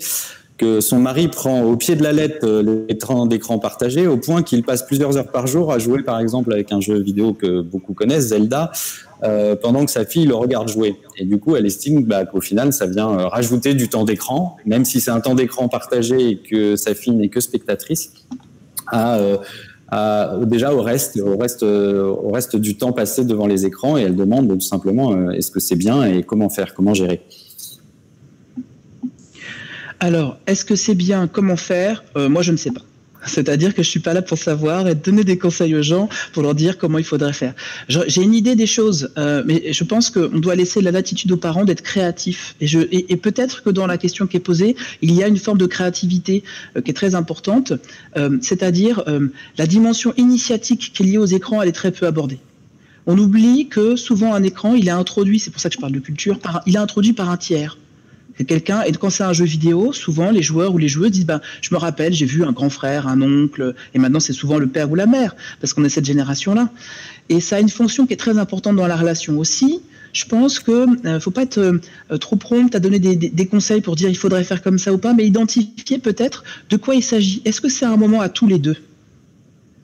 que 0.58 0.80
son 0.80 1.00
mari 1.00 1.26
prend 1.26 1.62
au 1.62 1.76
pied 1.76 1.96
de 1.96 2.04
la 2.04 2.12
lettre 2.12 2.46
euh, 2.46 2.84
l'écran 2.88 3.26
d'écran 3.26 3.58
partagé 3.58 4.06
au 4.06 4.16
point 4.16 4.44
qu'il 4.44 4.62
passe 4.62 4.84
plusieurs 4.84 5.16
heures 5.16 5.32
par 5.32 5.48
jour 5.48 5.72
à 5.72 5.80
jouer 5.80 6.02
par 6.04 6.20
exemple 6.20 6.52
avec 6.52 6.70
un 6.70 6.80
jeu 6.80 7.00
vidéo 7.00 7.32
que 7.32 7.62
beaucoup 7.62 7.94
connaissent, 7.94 8.28
Zelda, 8.28 8.70
euh, 9.24 9.56
pendant 9.56 9.84
que 9.84 9.90
sa 9.90 10.04
fille 10.04 10.26
le 10.26 10.36
regarde 10.36 10.68
jouer. 10.68 10.96
Et 11.16 11.24
du 11.24 11.38
coup, 11.38 11.56
elle 11.56 11.66
estime 11.66 12.04
bah, 12.04 12.24
qu'au 12.26 12.40
final, 12.40 12.72
ça 12.72 12.86
vient 12.86 13.10
euh, 13.10 13.26
rajouter 13.26 13.74
du 13.74 13.88
temps 13.88 14.04
d'écran, 14.04 14.56
même 14.64 14.84
si 14.84 15.00
c'est 15.00 15.10
un 15.10 15.20
temps 15.20 15.34
d'écran 15.34 15.68
partagé 15.68 16.28
et 16.28 16.36
que 16.38 16.76
sa 16.76 16.94
fille 16.94 17.14
n'est 17.14 17.28
que 17.28 17.40
spectatrice, 17.40 18.12
à, 18.86 19.18
déjà 20.46 20.72
au 20.72 20.82
reste, 20.82 21.16
au 21.18 21.36
reste, 21.36 22.56
du 22.56 22.76
temps 22.76 22.92
passé 22.92 23.24
devant 23.24 23.46
les 23.46 23.66
écrans. 23.66 23.96
Et 23.98 24.02
elle 24.02 24.16
demande 24.16 24.48
tout 24.48 24.60
simplement 24.60 25.30
est-ce 25.30 25.50
que 25.50 25.60
c'est 25.60 25.76
bien 25.76 26.04
et 26.04 26.22
comment 26.22 26.48
faire, 26.48 26.74
comment 26.74 26.94
gérer? 26.94 27.22
Alors, 30.02 30.36
est-ce 30.48 30.64
que 30.64 30.74
c'est 30.74 30.96
bien 30.96 31.28
Comment 31.28 31.56
faire? 31.56 32.02
Euh, 32.16 32.28
Moi, 32.28 32.42
je 32.42 32.50
ne 32.50 32.56
sais 32.56 32.72
pas. 32.72 32.80
C'est-à-dire 33.26 33.74
que 33.74 33.82
je 33.82 33.88
suis 33.88 34.00
pas 34.00 34.14
là 34.14 34.22
pour 34.22 34.38
savoir 34.38 34.88
et 34.88 34.94
donner 34.94 35.24
des 35.24 35.38
conseils 35.38 35.74
aux 35.74 35.82
gens 35.82 36.08
pour 36.32 36.42
leur 36.42 36.54
dire 36.54 36.78
comment 36.78 36.98
il 36.98 37.04
faudrait 37.04 37.32
faire. 37.32 37.54
J'ai 37.88 38.22
une 38.22 38.34
idée 38.34 38.56
des 38.56 38.66
choses, 38.66 39.10
euh, 39.18 39.42
mais 39.46 39.72
je 39.72 39.84
pense 39.84 40.10
qu'on 40.10 40.38
doit 40.38 40.54
laisser 40.54 40.80
la 40.80 40.90
latitude 40.90 41.32
aux 41.32 41.36
parents 41.36 41.64
d'être 41.64 41.82
créatifs. 41.82 42.56
Et, 42.60 43.16
peut-être 43.16 43.62
que 43.62 43.70
dans 43.70 43.86
la 43.86 43.98
question 43.98 44.26
qui 44.26 44.36
est 44.36 44.40
posée, 44.40 44.76
il 45.00 45.12
y 45.12 45.22
a 45.22 45.28
une 45.28 45.36
forme 45.36 45.58
de 45.58 45.66
créativité 45.66 46.42
euh, 46.76 46.80
qui 46.80 46.90
est 46.90 46.94
très 46.94 47.14
importante, 47.14 47.72
c'est-à-dire 48.40 49.04
la 49.58 49.66
dimension 49.66 50.12
initiatique 50.16 50.92
qui 50.94 51.02
est 51.02 51.06
liée 51.06 51.18
aux 51.18 51.26
écrans, 51.26 51.62
elle 51.62 51.68
est 51.68 51.72
très 51.72 51.92
peu 51.92 52.06
abordée. 52.06 52.38
On 53.06 53.18
oublie 53.18 53.68
que 53.68 53.96
souvent 53.96 54.34
un 54.34 54.42
écran, 54.42 54.74
il 54.74 54.86
est 54.86 54.92
introduit, 54.92 55.38
c'est 55.38 55.50
pour 55.50 55.60
ça 55.60 55.68
que 55.68 55.74
je 55.74 55.80
parle 55.80 55.92
de 55.92 55.98
culture, 55.98 56.38
il 56.66 56.76
est 56.76 56.78
introduit 56.78 57.12
par 57.12 57.30
un 57.30 57.36
tiers 57.36 57.76
quelqu'un, 58.46 58.82
et 58.82 58.92
quand 58.92 59.10
c'est 59.10 59.24
un 59.24 59.32
jeu 59.32 59.44
vidéo, 59.44 59.92
souvent 59.92 60.30
les 60.30 60.42
joueurs 60.42 60.74
ou 60.74 60.78
les 60.78 60.88
joueuses 60.88 61.10
disent 61.10 61.26
ben, 61.26 61.40
Je 61.60 61.74
me 61.74 61.78
rappelle, 61.78 62.12
j'ai 62.12 62.26
vu 62.26 62.44
un 62.44 62.52
grand 62.52 62.70
frère, 62.70 63.06
un 63.06 63.20
oncle, 63.22 63.74
et 63.94 63.98
maintenant 63.98 64.20
c'est 64.20 64.32
souvent 64.32 64.58
le 64.58 64.66
père 64.66 64.90
ou 64.90 64.94
la 64.94 65.06
mère, 65.06 65.36
parce 65.60 65.72
qu'on 65.72 65.84
est 65.84 65.88
cette 65.88 66.04
génération-là. 66.04 66.70
Et 67.28 67.40
ça 67.40 67.56
a 67.56 67.60
une 67.60 67.68
fonction 67.68 68.06
qui 68.06 68.14
est 68.14 68.16
très 68.16 68.38
importante 68.38 68.76
dans 68.76 68.86
la 68.86 68.96
relation 68.96 69.38
aussi. 69.38 69.80
Je 70.12 70.26
pense 70.26 70.58
que 70.58 70.86
ne 71.04 71.08
euh, 71.08 71.20
faut 71.20 71.30
pas 71.30 71.42
être 71.42 71.58
euh, 71.58 72.18
trop 72.18 72.36
prompt 72.36 72.74
à 72.74 72.80
donner 72.80 72.98
des, 72.98 73.46
conseils 73.46 73.80
pour 73.80 73.96
dire 73.96 74.10
il 74.10 74.16
faudrait 74.16 74.44
faire 74.44 74.62
comme 74.62 74.78
ça 74.78 74.92
ou 74.92 74.98
pas, 74.98 75.14
mais 75.14 75.26
identifier 75.26 75.98
peut-être 75.98 76.44
de 76.68 76.76
quoi 76.76 76.94
il 76.94 77.02
s'agit. 77.02 77.40
Est-ce 77.44 77.60
que 77.60 77.68
c'est 77.68 77.86
un 77.86 77.96
moment 77.96 78.20
à 78.20 78.28
tous 78.28 78.46
les 78.46 78.58
deux? 78.58 78.76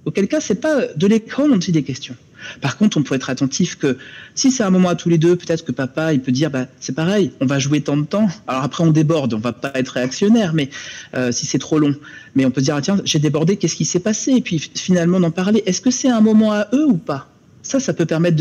Auquel 0.05 0.29
cas, 0.29 0.41
c'est 0.41 0.61
pas 0.61 0.87
de 0.95 1.07
l'écran 1.07 1.49
dont 1.49 1.59
il 1.59 1.77
est 1.77 1.83
question. 1.83 2.15
Par 2.61 2.77
contre, 2.77 2.97
on 2.97 3.03
peut 3.03 3.15
être 3.15 3.31
attentif 3.31 3.77
que 3.77 3.99
si 4.35 4.51
c'est 4.51 4.63
un 4.63 4.71
moment 4.71 4.89
à 4.89 4.95
tous 4.95 5.09
les 5.09 5.19
deux, 5.19 5.37
peut-être 5.37 5.65
que 5.65 5.73
papa, 5.73 6.13
il 6.13 6.21
peut 6.21 6.33
dire, 6.33 6.51
bah, 6.51 6.67
c'est 6.81 6.95
pareil, 6.95 7.33
on 7.41 7.47
va 7.47 7.59
jouer 7.59 7.81
tant 7.81 7.97
de 7.97 8.05
temps. 8.05 8.29
Alors 8.47 8.63
après, 8.63 8.85
on 8.85 8.91
déborde, 8.91 9.35
on 9.35 9.39
va 9.39 9.53
pas 9.53 9.73
être 9.75 9.91
réactionnaire, 9.91 10.55
mais 10.55 10.71
euh, 11.15 11.33
si 11.33 11.47
c'est 11.47 11.59
trop 11.59 11.79
long. 11.79 11.95
Mais 12.35 12.45
on 12.45 12.51
peut 12.51 12.61
dire, 12.61 12.77
ah, 12.77 12.83
tiens, 12.83 12.99
j'ai 13.05 13.19
débordé, 13.19 13.57
qu'est-ce 13.57 13.77
qui 13.77 13.85
s'est 13.85 14.01
passé? 14.01 14.33
Et 14.33 14.41
puis 14.41 14.59
finalement 14.75 15.21
d'en 15.21 15.31
parler. 15.31 15.63
Est-ce 15.67 15.81
que 15.81 15.91
c'est 15.91 16.09
un 16.09 16.21
moment 16.21 16.53
à 16.53 16.69
eux 16.73 16.87
ou 16.87 16.97
pas? 16.97 17.29
Ça, 17.63 17.81
ça 17.81 17.93
peut 17.93 18.07
permettre 18.07 18.37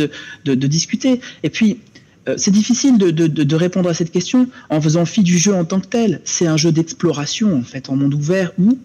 de, 0.45 0.55
discuter. 0.55 1.19
Et 1.43 1.49
puis, 1.49 1.79
euh, 2.27 2.35
c'est 2.37 2.51
difficile 2.51 2.97
de, 2.97 3.09
de, 3.11 3.55
répondre 3.55 3.89
à 3.89 3.93
cette 3.93 4.11
question 4.11 4.47
en 4.69 4.79
faisant 4.79 5.05
fi 5.05 5.23
du 5.23 5.37
jeu 5.37 5.53
en 5.53 5.65
tant 5.65 5.79
que 5.79 5.87
tel. 5.87 6.21
C'est 6.23 6.47
un 6.47 6.57
jeu 6.57 6.71
d'exploration, 6.71 7.57
en 7.57 7.63
fait, 7.63 7.89
en 7.89 7.95
monde 7.95 8.13
ouvert 8.13 8.51
où 8.57 8.77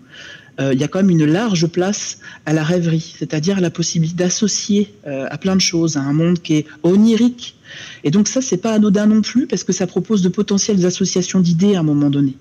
il 0.72 0.80
y 0.80 0.84
a 0.84 0.88
quand 0.88 1.00
même 1.00 1.10
une 1.10 1.24
large 1.24 1.66
place 1.66 2.18
à 2.46 2.52
la 2.52 2.62
rêverie, 2.62 3.14
c'est-à-dire 3.18 3.60
la 3.60 3.70
possibilité 3.70 4.16
d'associer 4.16 4.94
euh, 5.06 5.26
à 5.30 5.38
plein 5.38 5.56
de 5.56 5.60
choses, 5.60 5.96
à 5.96 6.00
un 6.00 6.12
monde 6.12 6.40
qui 6.40 6.54
est 6.54 6.66
onirique. 6.82 7.56
Et 8.04 8.10
donc 8.10 8.28
ça, 8.28 8.42
c'est 8.42 8.58
pas 8.58 8.74
anodin 8.74 9.06
non 9.06 9.22
plus, 9.22 9.46
parce 9.46 9.64
que 9.64 9.72
ça 9.72 9.86
propose 9.86 10.22
de 10.22 10.28
potentielles 10.28 10.84
associations 10.84 11.40
d'idées 11.40 11.74
à 11.74 11.80
un 11.80 11.82
moment 11.82 12.10
donné. 12.10 12.34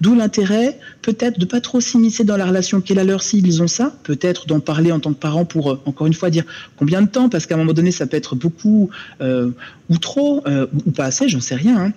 D'où 0.00 0.14
l'intérêt, 0.14 0.78
peut-être, 1.02 1.38
de 1.38 1.44
pas 1.44 1.60
trop 1.60 1.80
s'immiscer 1.80 2.24
dans 2.24 2.36
la 2.36 2.46
relation 2.46 2.80
qui 2.80 2.92
est 2.92 2.96
la 2.96 3.04
leur 3.04 3.22
s'ils 3.22 3.62
ont 3.62 3.68
ça, 3.68 3.94
peut-être 4.04 4.46
d'en 4.46 4.60
parler 4.60 4.92
en 4.92 5.00
tant 5.00 5.12
que 5.12 5.18
parent 5.18 5.44
pour, 5.44 5.72
euh, 5.72 5.80
encore 5.86 6.06
une 6.06 6.14
fois, 6.14 6.30
dire 6.30 6.44
combien 6.76 7.02
de 7.02 7.08
temps, 7.08 7.28
parce 7.28 7.46
qu'à 7.46 7.56
un 7.56 7.58
moment 7.58 7.72
donné, 7.72 7.90
ça 7.90 8.06
peut 8.06 8.16
être 8.16 8.36
beaucoup 8.36 8.90
ou 9.20 9.98
trop, 9.98 10.44
ou 10.86 10.90
pas 10.92 11.04
assez, 11.04 11.28
j'en 11.28 11.40
sais 11.40 11.56
rien. 11.56 11.78
Hein 11.78 11.92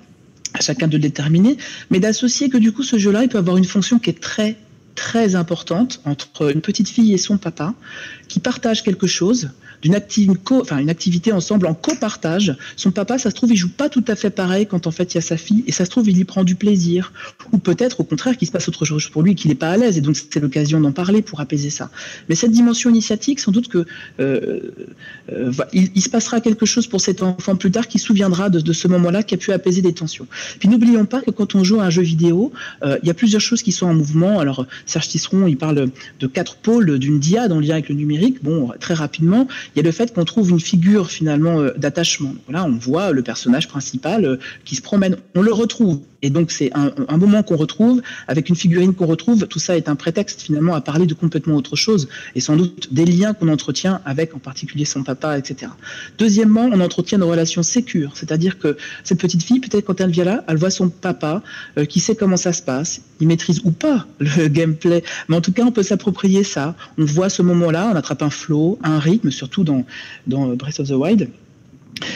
à 0.54 0.62
chacun 0.62 0.88
de 0.88 0.98
déterminer, 0.98 1.58
mais 1.92 2.00
d'associer 2.00 2.50
que 2.50 2.58
du 2.58 2.72
coup 2.72 2.82
ce 2.82 2.98
jeu-là, 2.98 3.22
il 3.22 3.30
peut 3.30 3.38
avoir 3.38 3.58
une 3.58 3.66
fonction 3.66 4.00
qui 4.00 4.10
est 4.10 4.20
très 4.20 4.58
très 5.00 5.36
importante 5.36 6.02
entre 6.04 6.52
une 6.52 6.60
petite 6.60 6.90
fille 6.90 7.14
et 7.14 7.18
son 7.18 7.38
papa 7.38 7.74
qui 8.28 8.42
partagent 8.42 8.84
quelque 8.84 9.08
chose 9.08 9.52
d'une 9.82 9.96
activité 9.96 11.32
ensemble 11.32 11.68
en 11.68 11.74
copartage. 11.74 12.56
Son 12.76 12.92
papa, 12.92 13.18
ça 13.18 13.30
se 13.30 13.36
trouve, 13.36 13.52
il 13.52 13.56
joue 13.56 13.70
pas 13.70 13.90
tout 13.90 14.04
à 14.08 14.16
fait 14.16 14.30
pareil 14.30 14.68
quand 14.68 14.88
en 14.88 14.92
fait 14.92 15.14
il 15.14 15.16
y 15.16 15.18
a 15.18 15.22
sa 15.22 15.38
fille, 15.38 15.64
et 15.68 15.72
ça 15.72 15.86
se 15.86 15.90
trouve, 15.90 16.10
il 16.10 16.18
y 16.18 16.24
prend 16.24 16.44
du 16.44 16.56
plaisir. 16.56 17.12
Ou 17.52 17.58
peut-être 17.58 18.02
au 18.02 18.04
contraire 18.04 18.38
qu'il 18.38 18.48
se 18.48 18.52
passe 18.52 18.68
autre 18.68 18.86
chose 18.86 19.08
pour 19.10 19.22
lui, 19.22 19.36
qu'il 19.36 19.50
n'est 19.50 19.56
pas 19.56 19.72
à 19.72 19.78
l'aise, 19.78 19.98
et 19.98 20.02
donc 20.02 20.16
c'est 20.16 20.40
l'occasion 20.40 20.80
d'en 20.80 20.92
parler 20.92 21.22
pour 21.22 21.40
apaiser 21.40 21.70
ça. 21.70 21.90
Mais 22.28 22.36
cette 22.36 22.52
dimension 22.52 22.90
initiatique, 22.90 23.40
sans 23.40 23.52
doute 23.52 23.68
que 23.68 23.86
euh, 24.20 24.60
euh, 25.32 25.52
il, 25.74 26.02
se 26.02 26.10
passera 26.10 26.42
quelque 26.42 26.66
chose 26.66 26.88
pour 26.88 27.02
cet 27.02 27.22
enfant 27.24 27.56
plus 27.56 27.72
tard 27.72 27.88
qui 27.88 28.00
se 28.00 28.06
souviendra 28.06 28.50
de, 28.50 28.74
ce 28.74 28.88
moment-là 28.88 29.24
qui 29.24 29.36
a 29.36 29.38
pu 29.38 29.52
apaiser 29.52 29.82
des 29.82 29.94
tensions. 29.94 30.28
Puis 30.60 30.70
n'oublions 30.70 31.06
pas 31.06 31.22
que 31.22 31.32
quand 31.32 31.56
on 31.56 31.64
joue 31.64 31.80
à 31.80 31.86
un 31.86 31.90
jeu 31.90 32.02
vidéo, 32.02 32.52
euh, 32.84 32.98
il 33.02 33.08
y 33.08 33.12
a 33.12 33.14
plusieurs 33.14 33.42
choses 33.42 33.62
qui 33.62 33.72
sont 33.72 33.88
en 33.88 33.94
mouvement. 33.94 34.40
Alors 34.40 34.66
Serge 34.86 35.08
Tisseron, 35.08 35.48
il 35.48 35.58
parle 35.58 35.90
de 36.20 36.28
quatre 36.28 36.56
pôles 36.56 37.00
d'une 37.00 37.20
diade 37.20 37.52
en 37.52 37.60
lien 37.60 37.74
avec 37.74 37.90
le 37.90 37.96
numérique. 37.96 38.44
Bon, 38.44 38.72
très 38.80 38.94
rapidement, 38.94 39.48
il 39.76 39.78
y 39.78 39.82
a 39.82 39.84
le 39.84 39.92
fait 39.92 40.14
qu'on 40.14 40.26
trouve 40.26 40.50
une 40.52 40.60
figure 40.60 41.10
finalement 41.10 41.60
euh, 41.60 41.72
d'attachement. 41.78 42.34
Là, 42.50 42.66
on 42.66 42.78
voit 42.78 43.12
le 43.12 43.22
personnage 43.22 43.68
principal 43.68 44.26
euh, 44.26 44.38
qui 44.66 44.76
se 44.76 44.82
promène, 44.82 45.18
on 45.36 45.42
le 45.42 45.54
retrouve. 45.54 46.02
Et 46.22 46.30
donc 46.30 46.52
c'est 46.52 46.72
un, 46.74 47.18
moment 47.18 47.44
qu'on 47.44 47.56
retrouve, 47.56 48.02
avec 48.28 48.50
une 48.50 48.56
figurine 48.56 48.94
qu'on 48.94 49.06
retrouve, 49.06 49.48
tout 49.48 49.60
ça 49.60 49.78
est 49.78 49.88
un 49.88 49.96
prétexte 49.96 50.42
finalement 50.42 50.74
à 50.74 50.82
parler 50.82 51.06
de 51.06 51.14
complètement 51.14 51.56
autre 51.56 51.76
chose, 51.76 52.10
et 52.36 52.42
sans 52.42 52.58
doute 52.58 52.94
des 52.94 53.06
liens 53.06 53.34
qu'on 53.34 53.48
entretient 53.48 54.02
avec 54.06 54.36
en 54.36 54.40
particulier 54.40 54.86
son 54.86 55.04
papa, 55.04 55.38
etc. 55.38 55.72
Deuxièmement, 56.18 56.70
on 56.72 56.80
entretient 56.82 57.18
nos 57.18 57.30
relations 57.30 57.64
sécures, 57.64 58.12
c'est-à-dire 58.16 58.60
que 58.60 58.78
cette 59.04 59.20
petite 59.20 59.44
fille, 59.44 59.60
peut-être 59.60 59.86
quand 59.86 60.02
elle 60.02 60.12
vient 60.12 60.26
là, 60.26 60.44
elle 60.48 60.58
voit 60.58 60.72
son 60.72 60.90
papa 60.90 61.42
euh, 61.78 61.86
qui 61.86 62.00
sait 62.00 62.16
comment 62.16 62.38
ça 62.38 62.54
se 62.54 62.62
passe, 62.62 63.02
il 63.20 63.28
maîtrise 63.28 63.62
ou 63.64 63.72
pas 63.72 64.06
le 64.20 64.48
gameplay, 64.48 65.04
mais 65.30 65.38
en 65.38 65.42
tout 65.42 65.54
cas 65.54 65.64
on 65.64 65.72
peut 65.72 65.84
s'approprier 65.84 66.44
ça, 66.44 66.76
on 66.98 67.06
voit 67.06 67.30
ce 67.30 67.42
moment-là, 67.42 67.90
on 67.94 67.96
attrape 67.96 68.24
un 68.24 68.30
flow, 68.30 68.78
un 68.84 69.00
rythme, 69.00 69.32
surtout 69.32 69.64
dans 69.64 69.86
dans 70.28 70.48
Breath 70.56 70.80
of 70.80 70.88
the 70.88 70.92
Wild. 70.92 71.30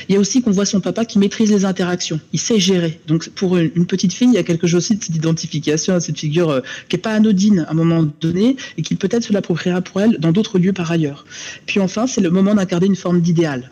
Il 0.07 0.13
y 0.13 0.17
a 0.17 0.19
aussi 0.19 0.41
qu'on 0.41 0.51
voit 0.51 0.65
son 0.65 0.79
papa 0.79 1.05
qui 1.05 1.19
maîtrise 1.19 1.51
les 1.51 1.65
interactions, 1.65 2.19
il 2.31 2.39
sait 2.39 2.59
gérer. 2.59 2.99
Donc 3.07 3.29
pour 3.29 3.57
une, 3.57 3.85
petite 3.85 4.13
fille, 4.13 4.29
il 4.29 4.33
y 4.33 4.37
a 4.37 4.43
quelque 4.43 4.67
chose 4.67 4.77
aussi 4.77 4.95
d'identification 4.95 5.95
à 5.95 5.99
cette 5.99 6.17
figure 6.17 6.49
euh, 6.49 6.61
qui 6.89 6.95
n'est 6.95 7.01
pas 7.01 7.13
anodine 7.13 7.65
à 7.67 7.71
un 7.71 7.73
moment 7.73 8.07
donné 8.21 8.55
et 8.77 8.81
qui 8.81 8.95
peut-être 8.95 9.23
se 9.23 9.33
l'appropriera 9.33 9.81
pour 9.81 10.01
elle 10.01 10.17
dans 10.19 10.31
d'autres 10.31 10.59
lieux 10.59 10.73
par 10.73 10.91
ailleurs. 10.91 11.25
Puis 11.65 11.79
enfin, 11.79 12.07
c'est 12.07 12.21
le 12.21 12.29
moment 12.29 12.55
d'incarner 12.55 12.87
une 12.87 12.95
forme 12.95 13.21
d'idéal. 13.21 13.71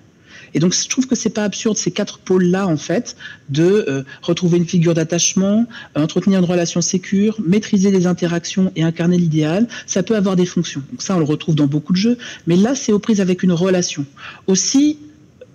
Et 0.54 0.60
donc, 0.60 0.74
je 0.74 0.88
trouve 0.88 1.08
que 1.08 1.16
c'est 1.16 1.30
pas 1.30 1.44
absurde 1.44 1.78
ces 1.78 1.92
quatre 1.92 2.20
pôles-là, 2.20 2.68
en 2.68 2.78
fait, 2.78 3.16
de 3.50 3.86
euh, 3.88 4.04
retrouver 4.22 4.58
une 4.58 4.66
figure 4.66 4.94
d'attachement, 4.94 5.66
entretenir 5.96 6.40
une 6.40 6.46
relation 6.46 6.82
sécure, 6.82 7.40
maîtriser 7.46 7.92
les 7.92 8.08
interactions 8.08 8.72
et 8.76 8.84
incarner 8.84 9.18
l'idéal. 9.18 9.68
Ça 9.86 10.04
peut 10.04 10.16
avoir 10.16 10.36
des 10.36 10.46
fonctions. 10.46 10.84
Donc 10.92 11.02
ça, 11.02 11.16
on 11.16 11.20
le 11.20 11.26
retrouve 11.26 11.56
dans 11.56 11.68
beaucoup 11.68 11.94
de 11.94 11.98
jeux. 11.98 12.18
Mais 12.48 12.56
là, 12.56 12.76
c'est 12.76 12.92
aux 12.92 13.00
prises 13.00 13.22
avec 13.22 13.44
une 13.44 13.54
relation. 13.54 14.06
Aussi, 14.48 14.98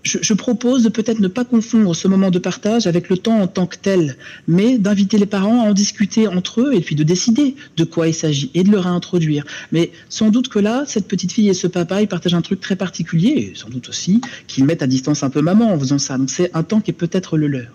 je, 0.07 0.35
propose 0.35 0.83
de 0.83 0.89
peut-être 0.89 1.21
ne 1.21 1.29
pas 1.29 1.45
confondre 1.45 1.95
ce 1.95 2.09
moment 2.09 2.31
de 2.31 2.39
partage 2.39 2.87
avec 2.87 3.09
le 3.09 3.19
temps 3.19 3.41
en 3.41 3.47
tant 3.47 3.67
que 3.67 3.77
tel, 3.77 4.17
mais 4.47 4.79
d'inviter 4.79 5.19
les 5.19 5.27
parents 5.27 5.65
à 5.65 5.69
en 5.69 5.75
discuter 5.75 6.29
entre 6.29 6.61
eux 6.61 6.75
et 6.75 6.81
puis 6.81 6.95
de 6.95 7.03
décider 7.03 7.57
de 7.77 7.85
quoi 7.85 8.09
il 8.09 8.15
s'agit 8.15 8.51
et 8.55 8.63
de 8.63 8.71
le 8.71 8.79
réintroduire. 8.79 9.45
Mais 9.73 9.91
sans 10.09 10.31
doute 10.31 10.49
que 10.49 10.59
là, 10.59 10.85
cette 10.87 11.09
petite 11.09 11.33
fille 11.33 11.49
et 11.49 11.55
ce 11.55 11.67
papa, 11.67 12.03
ils 12.03 12.09
partagent 12.09 12.35
un 12.35 12.43
truc 12.43 12.61
très 12.61 12.77
particulier, 12.77 13.53
et 13.53 13.53
sans 13.55 13.69
doute 13.69 13.89
aussi 13.89 14.21
qu'ils 14.47 14.65
mettent 14.65 14.83
à 14.83 14.87
distance 14.87 15.23
un 15.23 15.31
peu 15.31 15.41
maman 15.41 15.73
en 15.73 15.79
faisant 15.79 15.99
ça. 15.99 16.19
Donc 16.19 16.31
c'est 16.31 16.51
un 16.55 16.63
temps 16.63 16.81
qui 16.81 16.91
est 16.91 16.95
peut-être 16.95 17.37
le 17.37 17.49
leur. 17.49 17.69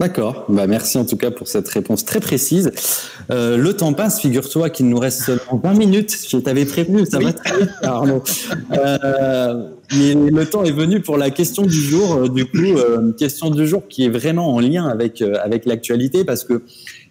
D'accord. 0.00 0.46
Bah, 0.48 0.66
merci 0.66 0.96
en 0.96 1.04
tout 1.04 1.18
cas 1.18 1.30
pour 1.30 1.46
cette 1.46 1.68
réponse 1.68 2.06
très 2.06 2.20
précise. 2.20 2.72
Euh, 3.30 3.58
le 3.58 3.74
temps 3.74 3.92
passe, 3.92 4.18
figure-toi 4.18 4.70
qu'il 4.70 4.88
nous 4.88 4.98
reste 4.98 5.20
seulement 5.20 5.60
20 5.62 5.74
minutes. 5.74 6.16
Je 6.26 6.38
t'avais 6.38 6.64
prévenu, 6.64 7.04
ça 7.04 7.18
va 7.18 7.34
très 7.34 7.58
vite, 7.58 7.70
Arnaud. 7.82 8.22
Euh, 8.72 9.68
mais 9.92 10.14
le 10.14 10.46
temps 10.46 10.64
est 10.64 10.72
venu 10.72 11.00
pour 11.00 11.18
la 11.18 11.28
question 11.28 11.64
du 11.64 11.74
jour. 11.82 12.14
Euh, 12.14 12.28
du 12.28 12.46
coup, 12.46 12.56
euh, 12.78 13.12
question 13.12 13.50
du 13.50 13.66
jour 13.66 13.82
qui 13.90 14.06
est 14.06 14.08
vraiment 14.08 14.54
en 14.54 14.60
lien 14.60 14.88
avec, 14.88 15.20
avec 15.20 15.66
l'actualité 15.66 16.24
parce 16.24 16.44
que 16.44 16.62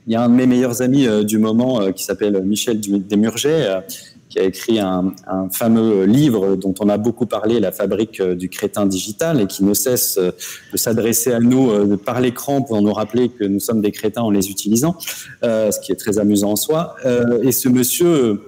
il 0.07 0.13
y 0.13 0.15
a 0.15 0.23
un 0.23 0.29
de 0.29 0.33
mes 0.33 0.47
meilleurs 0.47 0.81
amis 0.81 1.07
du 1.23 1.37
moment 1.37 1.91
qui 1.91 2.03
s'appelle 2.03 2.41
Michel 2.43 2.79
Desmurget 2.79 3.83
qui 4.29 4.39
a 4.39 4.43
écrit 4.43 4.79
un, 4.79 5.13
fameux 5.51 6.05
livre 6.05 6.55
dont 6.55 6.73
on 6.79 6.87
a 6.87 6.97
beaucoup 6.97 7.25
parlé, 7.25 7.59
La 7.59 7.71
fabrique 7.71 8.21
du 8.21 8.47
crétin 8.47 8.85
digital, 8.85 9.41
et 9.41 9.47
qui 9.47 9.63
ne 9.63 9.73
cesse 9.73 10.17
de 10.19 10.77
s'adresser 10.77 11.33
à 11.33 11.39
nous 11.39 11.97
par 11.97 12.21
l'écran 12.21 12.61
pour 12.61 12.81
nous 12.81 12.93
rappeler 12.93 13.29
que 13.29 13.43
nous 13.43 13.59
sommes 13.59 13.81
des 13.81 13.91
crétins 13.91 14.21
en 14.21 14.29
les 14.29 14.49
utilisant, 14.49 14.95
ce 15.41 15.79
qui 15.79 15.91
est 15.91 15.95
très 15.95 16.19
amusant 16.19 16.51
en 16.51 16.55
soi. 16.55 16.95
et 17.41 17.51
ce 17.51 17.69
monsieur 17.69 18.39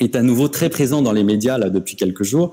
est 0.00 0.16
à 0.16 0.22
nouveau 0.22 0.48
très 0.48 0.68
présent 0.68 1.02
dans 1.02 1.12
les 1.12 1.24
médias 1.24 1.58
là 1.58 1.70
depuis 1.70 1.96
quelques 1.96 2.24
jours. 2.24 2.50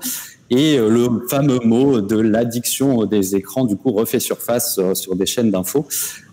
Et 0.50 0.76
euh, 0.76 0.90
le 0.90 1.28
fameux 1.28 1.60
mot 1.64 2.00
de 2.00 2.18
l'addiction 2.18 3.06
des 3.06 3.36
écrans, 3.36 3.64
du 3.64 3.76
coup, 3.76 3.92
refait 3.92 4.18
surface 4.18 4.78
euh, 4.78 4.94
sur 4.94 5.14
des 5.14 5.24
chaînes 5.24 5.52
d'infos. 5.52 5.86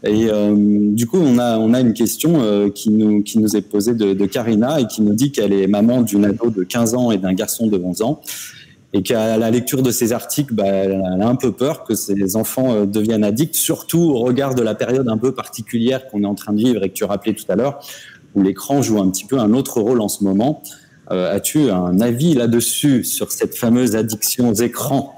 Et 0.03 0.27
euh, 0.29 0.55
du 0.55 1.05
coup, 1.05 1.19
on 1.19 1.37
a, 1.37 1.59
on 1.59 1.73
a 1.73 1.81
une 1.81 1.93
question 1.93 2.71
qui, 2.71 2.89
nous, 2.89 3.21
qui 3.21 3.39
nous 3.39 3.55
est 3.55 3.61
posée 3.61 3.93
de, 3.93 4.13
de 4.13 4.25
Karina 4.25 4.81
et 4.81 4.87
qui 4.87 5.01
nous 5.01 5.13
dit 5.13 5.31
qu'elle 5.31 5.53
est 5.53 5.67
maman 5.67 6.01
d'une 6.01 6.25
ado 6.25 6.49
de 6.49 6.63
15 6.63 6.95
ans 6.95 7.11
et 7.11 7.17
d'un 7.17 7.33
garçon 7.33 7.67
de 7.67 7.77
11 7.77 8.01
ans. 8.01 8.21
Et 8.93 9.03
qu'à 9.03 9.37
la 9.37 9.51
lecture 9.51 9.83
de 9.83 9.91
ces 9.91 10.13
articles, 10.13 10.53
bah, 10.53 10.65
elle 10.65 11.21
a 11.21 11.27
un 11.27 11.35
peu 11.35 11.51
peur 11.51 11.83
que 11.83 11.93
ces 11.93 12.35
enfants 12.35 12.85
deviennent 12.85 13.23
addicts, 13.23 13.55
surtout 13.55 13.99
au 13.99 14.19
regard 14.19 14.55
de 14.55 14.63
la 14.63 14.75
période 14.75 15.09
un 15.09 15.17
peu 15.17 15.33
particulière 15.33 16.07
qu'on 16.07 16.23
est 16.23 16.27
en 16.27 16.35
train 16.35 16.53
de 16.53 16.59
vivre 16.59 16.83
et 16.83 16.89
que 16.89 16.93
tu 16.93 17.03
rappelais 17.03 17.33
tout 17.33 17.45
à 17.49 17.55
l'heure, 17.55 17.79
où 18.33 18.41
l'écran 18.41 18.81
joue 18.81 18.99
un 18.99 19.09
petit 19.09 19.25
peu 19.25 19.39
un 19.39 19.53
autre 19.53 19.81
rôle 19.81 19.99
en 19.99 20.07
ce 20.07 20.23
moment. 20.23 20.63
Euh, 21.11 21.33
as-tu 21.33 21.69
un 21.69 21.99
avis 22.01 22.33
là-dessus 22.33 23.03
sur 23.03 23.31
cette 23.31 23.55
fameuse 23.55 23.95
addiction 23.95 24.49
aux 24.49 24.53
écrans 24.53 25.17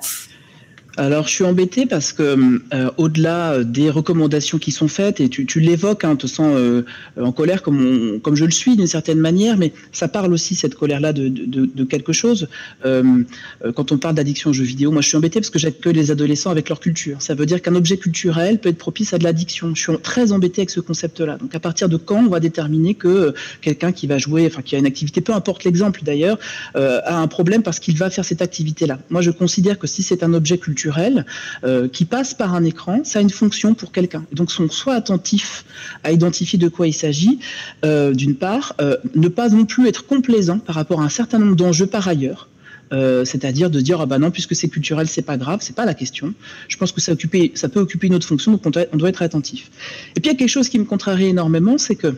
alors, 1.00 1.30
je 1.30 1.34
suis 1.34 1.46
embêté 1.46 1.86
parce 1.86 2.12
que 2.12 2.60
euh, 2.74 2.92
au-delà 2.98 3.64
des 3.64 3.90
recommandations 3.90 4.58
qui 4.58 4.72
sont 4.72 4.90
faites, 4.90 5.22
et 5.22 5.30
tu, 5.30 5.60
l'évoques, 5.62 6.04
hein, 6.04 6.18
te 6.18 6.28
sens 6.28 6.54
euh, 6.58 6.84
en 7.18 7.32
colère 7.32 7.64
comme, 7.64 8.20
comme 8.22 8.36
je 8.36 8.44
le 8.44 8.52
suis 8.52 8.76
d'une 8.76 8.86
certaine 8.88 9.20
manière, 9.20 9.56
mais 9.56 9.72
ça 9.94 10.10
parle 10.10 10.34
aussi 10.34 10.56
cette 10.56 10.76
colère-là 10.76 11.14
de, 11.14 11.30
de, 11.30 11.84
quelque 11.86 12.12
chose. 12.12 12.50
Euh, 12.86 13.24
quand 13.76 13.94
on 13.94 13.98
parle 13.98 14.16
d'addiction 14.16 14.50
aux 14.50 14.54
jeux 14.54 14.66
vidéo, 14.66 14.92
moi 14.92 15.02
je 15.02 15.08
suis 15.08 15.16
embêté 15.16 15.40
parce 15.40 15.50
que 15.50 15.58
j'accueille 15.58 15.94
les 15.94 16.12
adolescents 16.12 16.52
avec 16.52 16.68
leur 16.68 16.82
culture. 16.82 17.22
Ça 17.22 17.34
veut 17.34 17.46
dire 17.46 17.62
qu'un 17.62 17.76
objet 17.76 17.96
culturel 17.96 18.60
peut 18.60 18.68
être 18.68 18.78
propice 18.78 19.14
à 19.14 19.18
de 19.18 19.24
l'addiction. 19.24 19.74
Je 19.76 19.82
suis 19.82 19.98
très 20.00 20.34
embêté 20.34 20.62
avec 20.62 20.70
ce 20.70 20.82
concept-là. 20.82 21.38
Donc, 21.38 21.56
à 21.56 21.62
partir 21.62 21.88
de 21.88 21.96
quand 21.96 22.26
on 22.26 22.28
va 22.28 22.42
déterminer 22.42 22.94
que 22.94 23.34
quelqu'un 23.62 23.94
qui 23.94 24.06
va 24.06 24.18
jouer, 24.18 24.48
enfin 24.48 24.62
qui 24.62 24.76
a 24.76 24.80
une 24.80 24.86
activité, 24.86 25.22
peu 25.22 25.34
importe 25.34 25.64
l'exemple 25.64 26.02
d'ailleurs, 26.04 26.38
a 26.76 27.16
un 27.16 27.28
problème 27.28 27.64
parce 27.64 27.80
qu'il 27.80 27.98
va 27.98 28.10
faire 28.10 28.26
cette 28.26 28.42
activité-là? 28.42 29.00
Moi, 29.10 29.22
je 29.22 29.32
considère 29.32 29.80
que 29.80 29.88
si 29.88 30.04
c'est 30.04 30.24
un 30.24 30.34
objet 30.34 30.58
culturel 30.58 30.89
euh, 31.64 31.88
qui 31.88 32.06
passe 32.06 32.34
par 32.34 32.54
un 32.54 32.64
écran, 32.64 33.02
ça 33.04 33.20
a 33.20 33.22
une 33.22 33.30
fonction 33.30 33.74
pour 33.74 33.92
quelqu'un. 33.92 34.26
Donc, 34.32 34.52
sont 34.52 34.70
soit 34.70 34.96
attentifs 34.96 35.66
à 36.04 36.12
identifier 36.12 36.60
de 36.60 36.68
quoi 36.68 36.88
il 36.88 36.94
s'agit, 36.94 37.40
euh, 37.86 38.14
d'une 38.14 38.36
part, 38.36 38.76
euh, 38.82 38.98
ne 39.16 39.28
pas 39.28 39.50
non 39.50 39.66
plus 39.66 39.88
être 39.88 40.06
complaisant 40.06 40.60
par 40.60 40.76
rapport 40.76 41.02
à 41.02 41.06
un 41.06 41.10
certain 41.10 41.40
nombre 41.40 41.56
d'enjeux 41.56 41.88
par 41.88 42.08
ailleurs. 42.08 42.48
c'est-à-dire 42.92 43.70
de 43.70 43.82
dire 43.82 44.02
ah 44.02 44.08
bah 44.08 44.18
non 44.18 44.32
puisque 44.32 44.56
c'est 44.56 44.68
culturel 44.68 45.08
c'est 45.08 45.22
pas 45.32 45.38
grave 45.38 45.60
c'est 45.62 45.76
pas 45.76 45.86
la 45.86 45.94
question 45.94 46.34
je 46.68 46.76
pense 46.76 46.92
que 46.92 47.00
ça, 47.00 47.14
ça 47.54 47.70
peut 47.70 47.80
occuper 47.80 48.08
une 48.08 48.16
autre 48.16 48.26
fonction 48.26 48.52
donc 48.54 48.66
on 48.66 48.72
doit, 48.72 48.86
on 48.94 48.98
doit 48.98 49.10
être 49.10 49.22
attentif 49.22 49.70
et 50.16 50.20
puis 50.20 50.32
il 50.32 50.34
y 50.34 50.36
a 50.36 50.40
quelque 50.40 50.56
chose 50.58 50.70
qui 50.70 50.80
me 50.80 50.86
contrarie 50.86 51.28
énormément 51.28 51.78
c'est 51.78 51.96
que 51.96 52.16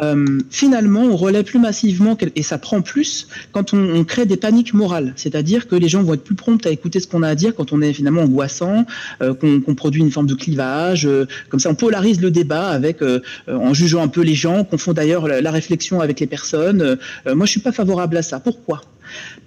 euh, 0.00 0.38
finalement, 0.50 1.02
on 1.02 1.16
relaie 1.16 1.42
plus 1.42 1.58
massivement, 1.58 2.16
et 2.34 2.42
ça 2.42 2.58
prend 2.58 2.82
plus 2.82 3.28
quand 3.52 3.72
on, 3.74 4.04
crée 4.04 4.26
des 4.26 4.36
paniques 4.36 4.74
morales. 4.74 5.12
C'est-à-dire 5.16 5.66
que 5.66 5.74
les 5.74 5.88
gens 5.88 6.02
vont 6.02 6.14
être 6.14 6.24
plus 6.24 6.34
prompts 6.34 6.64
à 6.66 6.70
écouter 6.70 7.00
ce 7.00 7.06
qu'on 7.06 7.22
a 7.22 7.28
à 7.28 7.34
dire 7.34 7.54
quand 7.54 7.72
on 7.72 7.80
est 7.82 7.92
finalement 7.92 8.22
angoissant, 8.22 8.84
euh, 9.22 9.34
qu'on 9.34 9.74
produit 9.74 10.02
une 10.02 10.10
forme 10.10 10.26
de 10.26 10.34
clivage. 10.34 11.06
Euh, 11.06 11.26
comme 11.48 11.60
ça, 11.60 11.70
on 11.70 11.74
polarise 11.74 12.20
le 12.20 12.30
débat 12.30 12.68
avec, 12.68 13.00
en 13.48 13.74
jugeant 13.74 14.02
un 14.02 14.08
peu 14.08 14.22
les 14.22 14.34
gens, 14.34 14.64
qu'on 14.64 14.78
font 14.78 14.92
d'ailleurs 14.92 15.26
la, 15.26 15.40
la, 15.40 15.50
réflexion 15.50 16.00
avec 16.00 16.20
les 16.20 16.26
personnes. 16.26 16.98
moi, 17.26 17.46
je 17.46 17.50
suis 17.50 17.60
pas 17.60 17.72
favorable 17.72 18.16
à 18.16 18.22
ça. 18.22 18.40
Pourquoi? 18.40 18.82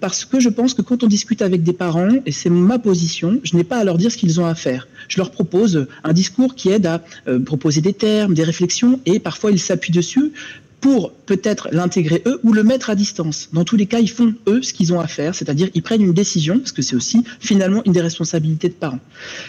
Parce 0.00 0.24
que 0.24 0.40
je 0.40 0.48
pense 0.48 0.74
que 0.74 0.82
quand 0.82 1.02
on 1.02 1.06
discute 1.06 1.42
avec 1.42 1.62
des 1.62 1.72
parents, 1.72 2.08
et 2.26 2.32
c'est 2.32 2.50
ma 2.50 2.78
position, 2.78 3.40
je 3.42 3.56
n'ai 3.56 3.64
pas 3.64 3.78
à 3.78 3.84
leur 3.84 3.98
dire 3.98 4.10
ce 4.10 4.16
qu'ils 4.16 4.40
ont 4.40 4.46
à 4.46 4.54
faire. 4.54 4.88
Je 5.08 5.18
leur 5.18 5.30
propose 5.30 5.86
un 6.04 6.12
discours 6.12 6.54
qui 6.54 6.70
aide 6.70 6.86
à 6.86 7.02
euh, 7.28 7.38
proposer 7.40 7.80
des 7.80 7.92
termes, 7.92 8.34
des 8.34 8.44
réflexions, 8.44 9.00
et 9.06 9.18
parfois 9.18 9.50
ils 9.50 9.60
s'appuient 9.60 9.92
dessus 9.92 10.32
pour 10.80 11.12
peut-être 11.26 11.68
l'intégrer 11.72 12.22
eux 12.26 12.40
ou 12.42 12.52
le 12.52 12.64
mettre 12.64 12.90
à 12.90 12.94
distance. 12.94 13.48
Dans 13.52 13.64
tous 13.64 13.76
les 13.76 13.86
cas, 13.86 14.00
ils 14.00 14.10
font 14.10 14.34
eux 14.48 14.62
ce 14.62 14.72
qu'ils 14.72 14.92
ont 14.92 15.00
à 15.00 15.06
faire, 15.06 15.34
c'est-à-dire 15.34 15.68
ils 15.74 15.82
prennent 15.82 16.02
une 16.02 16.12
décision, 16.12 16.58
parce 16.58 16.72
que 16.72 16.82
c'est 16.82 16.96
aussi 16.96 17.22
finalement 17.38 17.82
une 17.84 17.92
des 17.92 18.00
responsabilités 18.00 18.68
de 18.68 18.74
parents. 18.74 18.98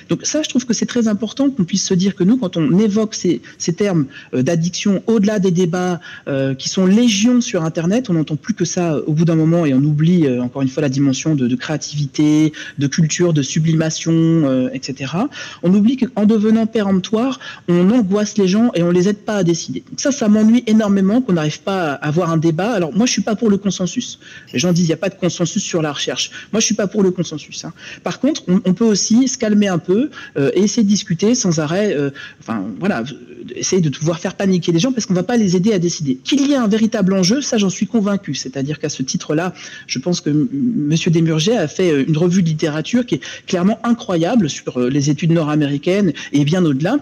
Donc 0.09 0.25
ça, 0.25 0.41
je 0.43 0.49
trouve 0.49 0.65
que 0.65 0.73
c'est 0.73 0.85
très 0.85 1.07
important 1.07 1.49
qu'on 1.49 1.63
puisse 1.63 1.85
se 1.85 1.93
dire 1.93 2.15
que 2.15 2.23
nous, 2.23 2.37
quand 2.37 2.57
on 2.57 2.77
évoque 2.79 3.15
ces, 3.15 3.41
termes 3.77 4.05
euh, 4.33 4.43
d'addiction 4.43 5.01
au-delà 5.07 5.39
des 5.39 5.51
débats 5.51 6.01
euh, 6.27 6.53
qui 6.53 6.67
sont 6.67 6.85
légions 6.85 7.39
sur 7.39 7.63
Internet, 7.63 8.09
on 8.09 8.13
n'entend 8.13 8.35
plus 8.35 8.53
que 8.53 8.65
ça 8.65 8.93
euh, 8.93 9.03
au 9.07 9.13
bout 9.13 9.25
d'un 9.25 9.35
moment 9.35 9.65
et 9.65 9.73
on 9.73 9.81
oublie 9.83 10.27
encore 10.39 10.61
une 10.61 10.67
fois 10.67 10.81
la 10.81 10.89
dimension 10.89 11.35
de, 11.35 11.47
de 11.47 11.55
créativité, 11.55 12.51
de 12.77 12.87
culture, 12.87 13.33
de 13.33 13.41
sublimation, 13.41 14.69
etc. 14.73 15.13
On 15.63 15.73
oublie 15.73 15.97
qu'en 15.97 16.25
devenant 16.25 16.65
péremptoire, 16.67 17.39
on 17.67 17.89
angoisse 17.91 18.37
les 18.37 18.47
gens 18.47 18.71
et 18.73 18.83
on 18.83 18.91
les 18.91 19.07
aide 19.09 19.19
pas 19.19 19.37
à 19.37 19.43
décider. 19.43 19.83
Donc 19.89 19.99
ça, 19.99 20.11
ça 20.11 20.27
m'ennuie 20.27 20.63
énormément 20.67 21.20
qu'on 21.21 21.33
n'arrive 21.33 21.61
pas 21.61 21.93
à 21.93 22.07
avoir 22.07 22.29
un 22.29 22.37
débat. 22.37 22.71
Alors 22.71 22.93
moi, 22.93 23.05
je 23.05 23.11
suis 23.11 23.21
pas 23.21 23.35
pour 23.35 23.49
le 23.49 23.57
consensus. 23.57 24.19
Les 24.53 24.59
gens 24.59 24.71
disent 24.71 24.85
il 24.85 24.87
n'y 24.87 24.93
a 24.93 24.97
pas 24.97 25.09
de 25.09 25.15
consensus 25.15 25.63
sur 25.63 25.81
la 25.81 25.91
recherche. 25.91 26.31
Moi, 26.51 26.59
je 26.59 26.65
suis 26.65 26.75
pas 26.75 26.87
pour 26.87 27.03
le 27.03 27.11
consensus. 27.11 27.65
Hein. 27.65 27.73
Par 28.03 28.19
contre, 28.19 28.43
on, 28.47 28.73
peut 28.73 28.85
aussi 28.85 29.27
se 29.27 29.37
calmer 29.37 29.67
un 29.67 29.77
peu 29.77 30.09
euh, 30.37 30.51
et 30.55 30.61
essayer 30.61 30.83
de 30.83 30.87
discuter 30.87 31.35
sans 31.35 31.59
arrêt. 31.59 31.93
Euh, 31.95 32.09
enfin, 32.39 32.63
voilà, 32.79 33.03
essayer 33.55 33.81
de 33.81 33.89
pouvoir 33.89 34.19
faire 34.19 34.35
paniquer 34.35 34.71
les 34.71 34.79
gens 34.79 34.91
parce 34.91 35.05
qu'on 35.05 35.13
va 35.13 35.23
pas 35.23 35.37
les 35.37 35.55
aider 35.55 35.73
à 35.73 35.79
décider. 35.79 36.15
Qu'il 36.17 36.45
y 36.47 36.53
ait 36.53 36.57
un 36.57 36.67
véritable 36.67 37.13
enjeu, 37.13 37.41
ça, 37.41 37.57
j'en 37.57 37.69
suis 37.69 37.87
convaincu. 37.87 38.35
C'est-à-dire 38.35 38.79
qu'à 38.79 38.89
ce 38.89 39.03
titre-là, 39.03 39.53
je 39.87 39.99
pense 39.99 40.21
que 40.21 40.29
Monsieur 40.29 41.11
Desmurger 41.11 41.57
a 41.57 41.67
fait 41.67 41.91
euh, 41.91 42.05
une 42.07 42.17
revue 42.17 42.43
de 42.43 42.47
littérature 42.47 43.05
qui 43.05 43.15
est 43.15 43.21
clairement 43.47 43.79
incroyable 43.83 44.49
sur 44.49 44.79
les 44.79 45.09
études 45.09 45.31
nord-américaines 45.31 46.13
et 46.33 46.43
bien 46.43 46.63
au-delà 46.65 46.97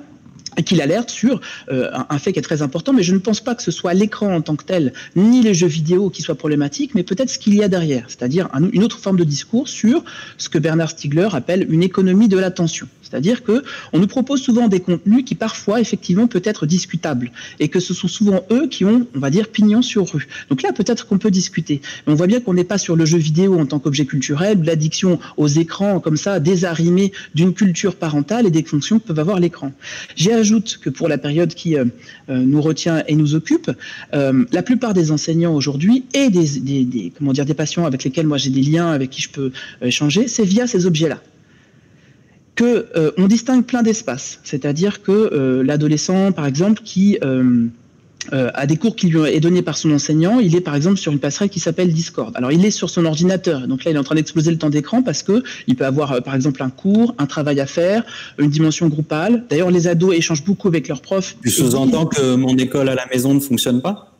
qu'il 0.65 0.81
alerte 0.81 1.09
sur 1.09 1.41
euh, 1.71 1.89
un, 2.09 2.19
fait 2.19 2.33
qui 2.33 2.39
est 2.39 2.43
très 2.43 2.61
important, 2.61 2.93
mais 2.93 3.03
je 3.03 3.13
ne 3.13 3.19
pense 3.19 3.41
pas 3.41 3.55
que 3.55 3.63
ce 3.63 3.71
soit 3.71 3.93
l'écran 3.93 4.33
en 4.33 4.41
tant 4.41 4.55
que 4.55 4.63
tel, 4.63 4.93
ni 5.15 5.41
les 5.41 5.53
jeux 5.53 5.67
vidéo 5.67 6.09
qui 6.09 6.21
soient 6.21 6.35
problématiques, 6.35 6.95
mais 6.95 7.03
peut-être 7.03 7.29
ce 7.29 7.39
qu'il 7.39 7.55
y 7.55 7.63
a 7.63 7.67
derrière, 7.67 8.05
c'est-à-dire 8.07 8.49
une 8.71 8.83
autre 8.83 8.99
forme 8.99 9.17
de 9.17 9.23
discours 9.23 9.67
sur 9.67 10.03
ce 10.37 10.49
que 10.49 10.57
Bernard 10.57 10.91
Stiegler 10.91 11.29
appelle 11.31 11.65
une 11.69 11.83
économie 11.83 12.27
de 12.27 12.37
l'attention. 12.37 12.87
C'est-à-dire 13.09 13.43
que 13.43 13.63
on 13.93 13.99
nous 13.99 14.07
propose 14.07 14.41
souvent 14.41 14.67
des 14.67 14.79
contenus 14.79 15.23
qui 15.25 15.35
parfois 15.35 15.81
effectivement 15.81 16.27
peut 16.27 16.41
être 16.43 16.65
discutables 16.65 17.31
et 17.59 17.67
que 17.67 17.79
ce 17.79 17.93
sont 17.93 18.07
souvent 18.07 18.43
eux 18.51 18.67
qui 18.67 18.85
ont, 18.85 19.07
on 19.15 19.19
va 19.19 19.29
dire, 19.29 19.47
pignon 19.49 19.81
sur 19.81 20.11
rue. 20.11 20.27
Donc 20.49 20.61
là, 20.61 20.71
peut-être 20.73 21.07
qu'on 21.07 21.17
peut 21.17 21.31
discuter. 21.31 21.81
Mais 22.05 22.13
on 22.13 22.15
voit 22.15 22.27
bien 22.27 22.39
qu'on 22.39 22.53
n'est 22.53 22.63
pas 22.63 22.77
sur 22.77 22.95
le 22.95 23.05
jeu 23.05 23.17
vidéo 23.17 23.59
en 23.59 23.65
tant 23.65 23.79
qu'objet 23.79 24.05
culturel, 24.05 24.61
l'addiction 24.63 25.19
aux 25.37 25.47
écrans 25.47 25.99
comme 25.99 26.17
ça, 26.17 26.39
désarrimée 26.39 27.11
d'une 27.33 27.53
culture 27.53 27.95
parentale 27.95 28.45
et 28.45 28.51
des 28.51 28.63
fonctions 28.63 28.99
que 28.99 29.05
peuvent 29.07 29.19
avoir 29.19 29.39
l'écran. 29.39 29.71
J'ajoute 30.15 30.79
que 30.81 30.89
pour 30.89 31.07
la 31.07 31.17
période 31.17 31.53
qui 31.53 31.77
euh, 31.77 31.85
euh, 32.29 32.37
nous 32.37 32.61
retient 32.61 33.03
et 33.07 33.15
nous 33.15 33.35
occupe, 33.35 33.71
euh, 34.13 34.45
la 34.51 34.63
plupart 34.63 34.93
des 34.93 35.11
enseignants 35.11 35.55
aujourd'hui 35.55 36.05
et 36.13 36.29
des, 36.29 37.11
comment 37.17 37.33
dire, 37.33 37.45
des 37.45 37.53
patients 37.53 37.85
avec 37.85 38.03
lesquels 38.03 38.27
moi 38.27 38.37
j'ai 38.37 38.49
des 38.49 38.61
liens, 38.61 38.91
avec 38.91 39.09
qui 39.09 39.21
je 39.21 39.29
peux 39.29 39.51
échanger, 39.81 40.27
c'est 40.27 40.43
via 40.43 40.67
ces 40.67 40.85
objets-là 40.85 41.19
que 42.59 42.87
euh, 42.97 43.11
on 43.17 43.27
distingue 43.27 43.63
plein 43.63 43.83
d'espaces. 43.83 44.41
C'est-à-dire 44.43 45.01
que 45.01 45.11
euh, 45.13 45.63
l'adolescent, 45.63 46.33
par 46.33 46.45
exemple, 46.45 46.81
qui 46.83 47.17
euh, 47.23 47.69
a 48.31 48.65
des 48.67 48.75
cours 48.75 48.97
qui 48.97 49.07
lui 49.07 49.21
est 49.29 49.39
donné 49.39 49.61
par 49.61 49.77
son 49.77 49.91
enseignant, 49.91 50.41
il 50.41 50.53
est 50.57 50.61
par 50.61 50.75
exemple 50.75 50.97
sur 50.97 51.13
une 51.13 51.19
passerelle 51.19 51.47
qui 51.47 51.61
s'appelle 51.61 51.93
Discord. 51.93 52.35
Alors 52.35 52.51
il 52.51 52.65
est 52.65 52.71
sur 52.71 52.89
son 52.89 53.05
ordinateur, 53.05 53.65
donc 53.65 53.85
là 53.85 53.91
il 53.91 53.95
est 53.95 53.99
en 53.99 54.03
train 54.03 54.15
d'exploser 54.15 54.51
le 54.51 54.57
temps 54.57 54.69
d'écran 54.69 55.01
parce 55.01 55.23
que 55.23 55.41
il 55.67 55.77
peut 55.77 55.85
avoir 55.85 56.21
par 56.21 56.35
exemple 56.35 56.61
un 56.61 56.69
cours, 56.69 57.15
un 57.17 57.27
travail 57.27 57.61
à 57.61 57.65
faire, 57.65 58.03
une 58.37 58.49
dimension 58.49 58.89
groupale. 58.89 59.45
D'ailleurs 59.49 59.71
les 59.71 59.87
ados 59.87 60.13
échangent 60.13 60.43
beaucoup 60.43 60.67
avec 60.67 60.89
leurs 60.89 61.01
profs. 61.01 61.37
Tu 61.41 61.49
sous-entends 61.49 62.07
que 62.07 62.35
mon 62.35 62.57
école 62.57 62.89
à 62.89 62.95
la 62.95 63.05
maison 63.05 63.33
ne 63.33 63.39
fonctionne 63.39 63.81
pas? 63.81 64.11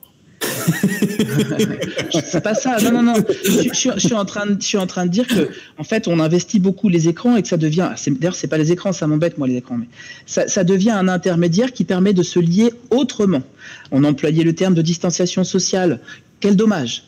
c'est 2.24 2.42
pas 2.42 2.54
ça. 2.54 2.78
Non, 2.84 2.92
non, 2.92 3.04
non. 3.04 3.14
Je, 3.44 4.00
suis 4.00 4.14
en 4.14 4.26
train 4.26 4.46
de, 4.46 5.10
dire 5.10 5.28
que, 5.28 5.50
en 5.78 5.84
fait, 5.84 6.08
on 6.08 6.20
investit 6.20 6.60
beaucoup 6.60 6.90
les 6.90 7.08
écrans 7.08 7.36
et 7.36 7.42
que 7.42 7.48
ça 7.48 7.58
devient. 7.58 7.90
D'ailleurs, 8.08 8.36
c'est 8.36 8.48
pas 8.48 8.58
les 8.58 8.72
écrans, 8.72 8.94
ça 8.94 9.08
m'embête 9.08 9.38
moi 9.38 9.48
les 9.48 9.58
écrans, 9.58 9.78
mais 9.78 9.88
ça, 10.26 10.48
ça, 10.48 10.64
devient 10.64 10.92
un 10.92 11.08
intermédiaire 11.08 11.74
qui 11.74 11.84
permet 11.84 12.14
de 12.14 12.24
se 12.24 12.40
lier 12.40 12.74
autrement. 12.90 13.44
On 13.92 14.04
employait 14.04 14.44
le 14.44 14.54
terme 14.54 14.74
de 14.74 14.82
distanciation 14.82 15.44
sociale. 15.44 16.00
Quel 16.40 16.56
dommage. 16.56 17.04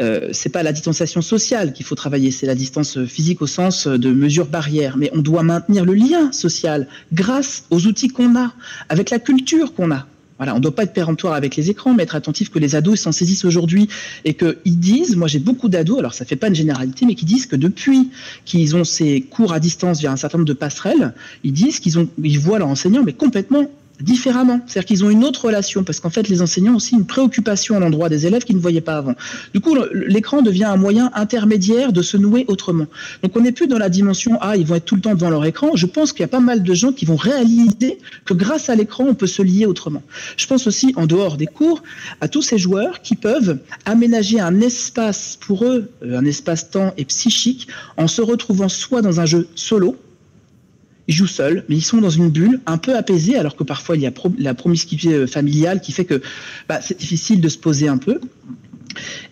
Euh, 0.00 0.30
c'est 0.32 0.48
pas 0.48 0.62
la 0.62 0.72
distanciation 0.72 1.20
sociale 1.20 1.74
qu'il 1.74 1.84
faut 1.84 1.94
travailler, 1.94 2.30
c'est 2.30 2.46
la 2.46 2.54
distance 2.54 3.04
physique 3.04 3.42
au 3.42 3.46
sens 3.46 3.86
de 3.86 4.10
mesures 4.10 4.46
barrières. 4.46 4.96
Mais 4.96 5.10
on 5.14 5.18
doit 5.18 5.42
maintenir 5.42 5.84
le 5.84 5.92
lien 5.92 6.32
social 6.32 6.86
grâce 7.12 7.64
aux 7.70 7.86
outils 7.86 8.08
qu'on 8.08 8.34
a, 8.36 8.52
avec 8.88 9.10
la 9.10 9.18
culture 9.18 9.74
qu'on 9.74 9.90
a. 9.90 10.06
Voilà, 10.40 10.54
on 10.54 10.56
ne 10.56 10.62
doit 10.62 10.74
pas 10.74 10.84
être 10.84 10.94
péremptoire 10.94 11.34
avec 11.34 11.54
les 11.56 11.68
écrans, 11.68 11.92
mais 11.92 12.04
être 12.04 12.14
attentif 12.14 12.48
que 12.48 12.58
les 12.58 12.74
ados 12.74 12.98
s'en 12.98 13.12
saisissent 13.12 13.44
aujourd'hui. 13.44 13.90
Et 14.24 14.32
qu'ils 14.32 14.78
disent, 14.80 15.14
moi 15.14 15.28
j'ai 15.28 15.38
beaucoup 15.38 15.68
d'ados, 15.68 15.98
alors 15.98 16.14
ça 16.14 16.24
fait 16.24 16.34
pas 16.34 16.48
une 16.48 16.54
généralité, 16.54 17.04
mais 17.04 17.14
qui 17.14 17.26
disent 17.26 17.44
que 17.44 17.56
depuis 17.56 18.08
qu'ils 18.46 18.74
ont 18.74 18.84
ces 18.84 19.20
cours 19.20 19.52
à 19.52 19.60
distance 19.60 20.00
via 20.00 20.10
un 20.10 20.16
certain 20.16 20.38
nombre 20.38 20.48
de 20.48 20.54
passerelles, 20.54 21.12
ils 21.44 21.52
disent 21.52 21.78
qu'ils 21.78 22.40
voient 22.40 22.58
leur 22.58 22.68
enseignant, 22.68 23.02
mais 23.04 23.12
complètement 23.12 23.68
différemment. 24.00 24.60
C'est-à-dire 24.66 24.86
qu'ils 24.86 25.04
ont 25.04 25.10
une 25.10 25.24
autre 25.24 25.46
relation, 25.46 25.84
parce 25.84 26.00
qu'en 26.00 26.10
fait, 26.10 26.28
les 26.28 26.42
enseignants 26.42 26.72
ont 26.72 26.76
aussi 26.76 26.94
une 26.94 27.06
préoccupation 27.06 27.76
à 27.76 27.80
l'endroit 27.80 28.08
des 28.08 28.26
élèves 28.26 28.44
qu'ils 28.44 28.56
ne 28.56 28.60
voyaient 28.60 28.80
pas 28.80 28.96
avant. 28.96 29.14
Du 29.54 29.60
coup, 29.60 29.76
l'écran 29.92 30.42
devient 30.42 30.64
un 30.64 30.76
moyen 30.76 31.10
intermédiaire 31.14 31.92
de 31.92 32.02
se 32.02 32.16
nouer 32.16 32.44
autrement. 32.48 32.86
Donc, 33.22 33.36
on 33.36 33.40
n'est 33.40 33.52
plus 33.52 33.66
dans 33.66 33.78
la 33.78 33.88
dimension 33.88 34.38
ah, 34.40 34.56
ils 34.56 34.66
vont 34.66 34.74
être 34.76 34.84
tout 34.84 34.96
le 34.96 35.00
temps 35.00 35.14
devant 35.14 35.30
leur 35.30 35.44
écran. 35.44 35.74
Je 35.74 35.86
pense 35.86 36.12
qu'il 36.12 36.20
y 36.20 36.24
a 36.24 36.28
pas 36.28 36.40
mal 36.40 36.62
de 36.62 36.74
gens 36.74 36.92
qui 36.92 37.04
vont 37.04 37.16
réaliser 37.16 37.98
que 38.24 38.34
grâce 38.34 38.68
à 38.68 38.74
l'écran, 38.74 39.04
on 39.08 39.14
peut 39.14 39.26
se 39.26 39.42
lier 39.42 39.66
autrement. 39.66 40.02
Je 40.36 40.46
pense 40.46 40.66
aussi, 40.66 40.92
en 40.96 41.06
dehors 41.06 41.36
des 41.36 41.46
cours, 41.46 41.82
à 42.20 42.28
tous 42.28 42.42
ces 42.42 42.58
joueurs 42.58 43.02
qui 43.02 43.16
peuvent 43.16 43.58
aménager 43.84 44.40
un 44.40 44.60
espace 44.60 45.38
pour 45.40 45.64
eux, 45.64 45.90
euh, 46.02 46.18
un 46.18 46.24
espace-temps 46.24 46.92
et 46.96 47.04
psychique, 47.04 47.68
en 47.96 48.08
se 48.08 48.22
retrouvant 48.22 48.68
soit 48.68 49.02
dans 49.02 49.20
un 49.20 49.26
jeu 49.26 49.48
solo, 49.54 49.96
ils 51.10 51.12
jouent 51.12 51.26
seuls, 51.26 51.64
mais 51.68 51.74
ils 51.74 51.82
sont 51.82 51.98
dans 51.98 52.08
une 52.10 52.30
bulle 52.30 52.60
un 52.66 52.78
peu 52.78 52.96
apaisée, 52.96 53.36
alors 53.36 53.56
que 53.56 53.64
parfois 53.64 53.96
il 53.96 54.02
y 54.02 54.06
a 54.06 54.12
la 54.38 54.54
promiscuité 54.54 55.12
euh, 55.12 55.26
familiale 55.26 55.80
qui 55.80 55.90
fait 55.90 56.04
que 56.04 56.22
bah, 56.68 56.78
c'est 56.80 56.96
difficile 56.96 57.40
de 57.40 57.48
se 57.48 57.58
poser 57.58 57.88
un 57.88 57.98
peu. 57.98 58.20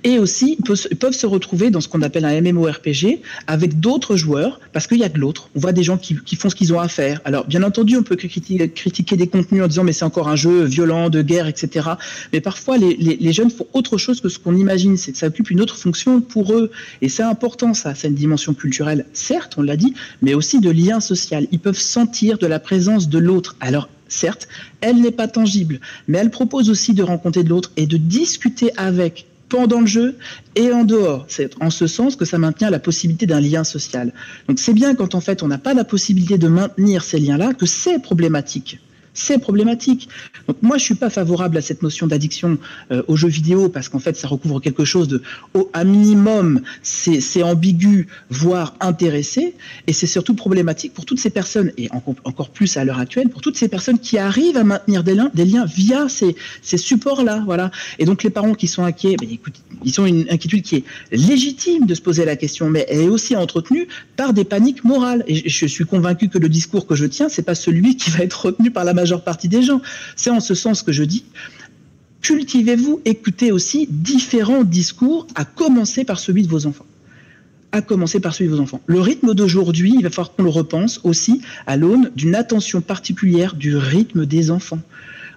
Et 0.04 0.18
aussi, 0.18 0.58
peuvent 1.00 1.12
se 1.12 1.26
retrouver 1.26 1.70
dans 1.70 1.80
ce 1.80 1.88
qu'on 1.88 2.02
appelle 2.02 2.24
un 2.24 2.40
MMORPG 2.40 3.20
avec 3.46 3.80
d'autres 3.80 4.16
joueurs, 4.16 4.60
parce 4.72 4.86
qu'il 4.86 4.98
y 4.98 5.04
a 5.04 5.08
de 5.08 5.18
l'autre. 5.18 5.50
On 5.56 5.60
voit 5.60 5.72
des 5.72 5.82
gens 5.82 5.98
qui, 5.98 6.14
font 6.36 6.50
ce 6.50 6.54
qu'ils 6.54 6.72
ont 6.72 6.80
à 6.80 6.88
faire. 6.88 7.20
Alors, 7.24 7.46
bien 7.46 7.62
entendu, 7.62 7.96
on 7.96 8.02
peut 8.02 8.16
critiquer, 8.16 9.16
des 9.16 9.26
contenus 9.26 9.62
en 9.62 9.66
disant, 9.66 9.84
mais 9.84 9.92
c'est 9.92 10.04
encore 10.04 10.28
un 10.28 10.36
jeu 10.36 10.64
violent, 10.64 11.10
de 11.10 11.22
guerre, 11.22 11.46
etc. 11.46 11.90
Mais 12.32 12.40
parfois, 12.40 12.76
les, 12.78 13.32
jeunes 13.32 13.50
font 13.50 13.66
autre 13.72 13.98
chose 13.98 14.20
que 14.20 14.28
ce 14.28 14.38
qu'on 14.38 14.56
imagine. 14.56 14.96
Ça 14.96 15.26
occupe 15.26 15.50
une 15.50 15.60
autre 15.60 15.76
fonction 15.76 16.20
pour 16.20 16.52
eux. 16.52 16.70
Et 17.02 17.08
c'est 17.08 17.22
important, 17.22 17.74
ça. 17.74 17.94
C'est 17.94 18.08
une 18.08 18.14
dimension 18.14 18.54
culturelle, 18.54 19.06
certes, 19.12 19.54
on 19.58 19.62
l'a 19.62 19.76
dit, 19.76 19.94
mais 20.22 20.34
aussi 20.34 20.60
de 20.60 20.70
lien 20.70 21.00
social. 21.00 21.46
Ils 21.52 21.60
peuvent 21.60 21.78
sentir 21.78 22.38
de 22.38 22.46
la 22.46 22.60
présence 22.60 23.08
de 23.08 23.18
l'autre. 23.18 23.56
Alors, 23.60 23.88
certes, 24.08 24.48
elle 24.80 25.00
n'est 25.00 25.10
pas 25.10 25.28
tangible, 25.28 25.80
mais 26.06 26.18
elle 26.18 26.30
propose 26.30 26.70
aussi 26.70 26.94
de 26.94 27.02
rencontrer 27.02 27.44
de 27.44 27.48
l'autre 27.48 27.72
et 27.76 27.86
de 27.86 27.96
discuter 27.96 28.70
avec 28.76 29.26
pendant 29.48 29.80
le 29.80 29.86
jeu 29.86 30.16
et 30.54 30.72
en 30.72 30.84
dehors. 30.84 31.24
C'est 31.28 31.50
en 31.60 31.70
ce 31.70 31.86
sens 31.86 32.16
que 32.16 32.24
ça 32.24 32.38
maintient 32.38 32.70
la 32.70 32.78
possibilité 32.78 33.26
d'un 33.26 33.40
lien 33.40 33.64
social. 33.64 34.12
Donc 34.48 34.58
c'est 34.58 34.74
bien 34.74 34.94
quand 34.94 35.14
en 35.14 35.20
fait 35.20 35.42
on 35.42 35.48
n'a 35.48 35.58
pas 35.58 35.74
la 35.74 35.84
possibilité 35.84 36.38
de 36.38 36.48
maintenir 36.48 37.02
ces 37.02 37.18
liens-là 37.18 37.54
que 37.54 37.66
c'est 37.66 37.98
problématique 38.00 38.78
c'est 39.14 39.38
problématique. 39.38 40.08
Donc 40.46 40.56
moi, 40.62 40.78
je 40.78 40.84
suis 40.84 40.94
pas 40.94 41.10
favorable 41.10 41.56
à 41.56 41.60
cette 41.60 41.82
notion 41.82 42.06
d'addiction 42.06 42.58
euh, 42.90 43.02
aux 43.08 43.16
jeux 43.16 43.28
vidéo 43.28 43.68
parce 43.68 43.88
qu'en 43.88 43.98
fait, 43.98 44.16
ça 44.16 44.28
recouvre 44.28 44.60
quelque 44.60 44.84
chose 44.84 45.08
de, 45.08 45.22
au, 45.54 45.70
à 45.72 45.84
minimum, 45.84 46.62
c'est 46.82 47.42
ambigu, 47.42 48.06
voire 48.30 48.74
intéressé, 48.80 49.54
et 49.86 49.92
c'est 49.92 50.06
surtout 50.06 50.34
problématique 50.34 50.94
pour 50.94 51.04
toutes 51.04 51.20
ces 51.20 51.30
personnes, 51.30 51.72
et 51.76 51.88
encore 52.24 52.50
plus 52.50 52.76
à 52.76 52.84
l'heure 52.84 52.98
actuelle, 52.98 53.28
pour 53.28 53.40
toutes 53.40 53.56
ces 53.56 53.68
personnes 53.68 53.98
qui 53.98 54.18
arrivent 54.18 54.56
à 54.56 54.64
maintenir 54.64 55.02
des 55.02 55.14
liens, 55.14 55.64
via 55.66 56.08
ces, 56.08 56.36
ces 56.62 56.78
supports-là, 56.78 57.42
voilà. 57.44 57.70
Et 57.98 58.04
donc 58.04 58.22
les 58.22 58.30
parents 58.30 58.54
qui 58.54 58.68
sont 58.68 58.84
inquiets, 58.84 59.16
ben, 59.16 59.28
écoute, 59.30 59.54
ils 59.84 60.00
ont 60.00 60.06
une 60.06 60.26
inquiétude 60.30 60.62
qui 60.62 60.76
est 60.76 60.84
légitime 61.12 61.86
de 61.86 61.94
se 61.94 62.00
poser 62.00 62.24
la 62.24 62.36
question, 62.36 62.70
mais 62.70 62.86
elle 62.88 63.00
est 63.00 63.08
aussi 63.08 63.36
entretenue 63.36 63.88
par 64.16 64.32
des 64.32 64.44
paniques 64.44 64.84
morales. 64.84 65.24
Et 65.26 65.48
je 65.48 65.66
suis 65.66 65.84
convaincu 65.84 66.28
que 66.28 66.38
le 66.38 66.48
discours 66.48 66.86
que 66.86 66.94
je 66.94 67.06
tiens, 67.06 67.28
c'est 67.28 67.42
pas 67.42 67.54
celui 67.54 67.96
qui 67.96 68.10
va 68.10 68.20
être 68.24 68.46
retenu 68.46 68.70
par 68.70 68.84
la 68.84 68.94
majorité 68.94 69.07
partie 69.16 69.48
des 69.48 69.62
gens. 69.62 69.80
C'est 70.16 70.30
en 70.30 70.40
ce 70.40 70.54
sens 70.54 70.82
que 70.82 70.92
je 70.92 71.04
dis, 71.04 71.24
cultivez-vous, 72.22 73.00
écoutez 73.04 73.52
aussi 73.52 73.86
différents 73.90 74.64
discours, 74.64 75.26
à 75.34 75.44
commencer 75.44 76.04
par 76.04 76.18
celui 76.18 76.42
de 76.42 76.48
vos 76.48 76.66
enfants 76.66 76.86
à 77.72 77.82
commencer 77.82 78.20
par 78.20 78.34
celui 78.34 78.50
de 78.50 78.56
vos 78.56 78.62
enfants. 78.62 78.80
Le 78.86 79.00
rythme 79.00 79.34
d'aujourd'hui, 79.34 79.94
il 79.96 80.02
va 80.02 80.10
falloir 80.10 80.34
qu'on 80.34 80.42
le 80.42 80.50
repense 80.50 81.00
aussi 81.04 81.42
à 81.66 81.76
l'aune 81.76 82.10
d'une 82.16 82.34
attention 82.34 82.80
particulière 82.80 83.54
du 83.54 83.76
rythme 83.76 84.26
des 84.26 84.50
enfants. 84.50 84.80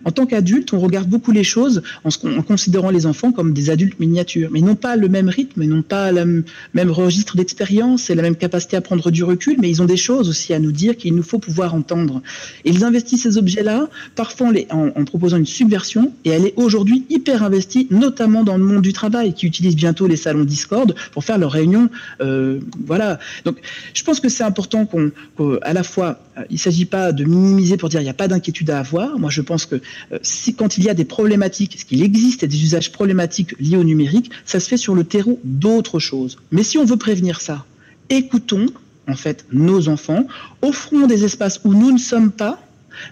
En 0.06 0.12
tant 0.12 0.26
qu'adulte, 0.26 0.74
on 0.74 0.80
regarde 0.80 1.10
beaucoup 1.10 1.32
les 1.32 1.44
choses 1.44 1.82
en, 2.04 2.42
considérant 2.42 2.90
les 2.90 3.06
enfants 3.06 3.32
comme 3.32 3.54
des 3.54 3.70
adultes 3.70 4.00
miniatures, 4.00 4.50
mais 4.52 4.62
n'ont 4.62 4.76
pas 4.76 4.96
le 4.96 5.10
même 5.10 5.30
rythme, 5.30 5.64
n'ont 5.64 5.82
pas 5.82 6.12
le 6.12 6.44
même 6.74 6.92
registre 6.92 7.38
d'expérience 7.38 8.10
et 8.10 8.16
la 8.16 8.22
même 8.22 8.36
capacité 8.36 8.78
à 8.78 8.82
prendre 8.82 9.12
du 9.12 9.24
recul, 9.24 9.58
mais 9.60 9.70
ils 9.70 9.82
ont 9.82 9.86
des 9.86 9.98
choses 9.98 10.30
aussi 10.30 10.54
à 10.54 10.60
nous 10.60 10.72
dire 10.72 10.98
qu'il 10.98 11.16
nous 11.16 11.24
faut 11.24 11.40
pouvoir 11.40 11.74
entendre. 11.76 12.22
Ils 12.66 12.84
investissent 12.84 13.24
ces 13.24 13.38
objets-là, 13.38 13.90
parfois 14.16 14.52
en, 14.70 15.06
proposant 15.06 15.38
une 15.38 15.46
subversion, 15.46 16.14
et 16.26 16.30
elle 16.30 16.46
est 16.46 16.54
aujourd'hui 16.56 17.06
hyper 17.10 17.44
investie, 17.44 17.88
notamment 17.92 18.44
dans 18.44 18.58
le 18.58 18.64
monde 18.64 18.82
du 18.82 18.94
travail, 18.94 19.34
qui 19.34 19.46
utilise 19.46 19.76
bientôt 19.76 20.08
les 20.08 20.16
salons 20.18 20.44
Discord 20.44 20.96
pour 21.12 21.24
faire 21.24 21.38
leurs 21.38 21.52
réunions. 21.52 21.90
Euh, 22.22 22.60
voilà. 22.86 23.20
Donc, 23.46 23.58
je 23.94 24.04
pense 24.04 24.20
que 24.20 24.30
c'est 24.30 24.44
important 24.44 24.86
qu'on, 24.86 25.12
qu'à 25.38 25.74
la 25.74 25.84
fois, 25.84 26.20
il 26.50 26.54
ne 26.54 26.60
s'agit 26.60 26.86
pas 26.86 27.12
de 27.12 27.24
minimiser 27.24 27.78
pour 27.78 27.90
dire 27.90 28.02
il 28.02 28.06
n'y 28.06 28.10
a 28.10 28.14
pas 28.14 28.28
d'inquiétude 28.28 28.70
à 28.70 28.80
avoir. 28.80 29.20
Moi, 29.20 29.30
je 29.30 29.42
pense 29.42 29.66
que 29.66 29.76
euh, 30.12 30.20
quand 30.58 30.78
il 30.78 30.84
y 30.84 30.90
a 30.90 30.94
des 30.94 31.06
problématiques, 31.06 31.78
ce 31.80 31.86
qu'il 31.86 32.04
existe 32.04 32.46
des 32.46 32.64
usages 32.64 32.92
problématiques 32.92 33.56
liés 33.60 33.78
au 33.78 33.84
numérique, 33.84 34.32
ça 34.46 34.60
se 34.60 34.68
fait 34.68 34.78
sur 34.78 34.96
le 34.96 35.04
terreau 35.04 35.40
d'autres 35.44 36.00
choses. 36.00 36.38
Mais 36.52 36.64
si 36.64 36.78
on 36.78 36.86
veut 36.86 36.98
prévenir 36.98 37.42
ça, 37.42 37.66
écoutons 38.10 38.68
en 39.08 39.16
fait 39.16 39.46
nos 39.52 39.90
enfants, 39.90 40.26
offrons 40.62 41.08
des 41.08 41.24
espaces 41.24 41.62
où 41.64 41.74
nous 41.74 41.92
ne 41.92 41.98
sommes 41.98 42.32
pas 42.32 42.62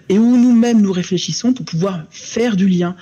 et 0.08 0.18
où 0.18 0.36
nous-mêmes 0.36 0.80
nous 0.80 0.92
réfléchissons 0.92 1.52
pour 1.52 1.64
pouvoir 1.64 2.04
faire 2.10 2.56
du 2.56 2.68
lien, 2.68 2.94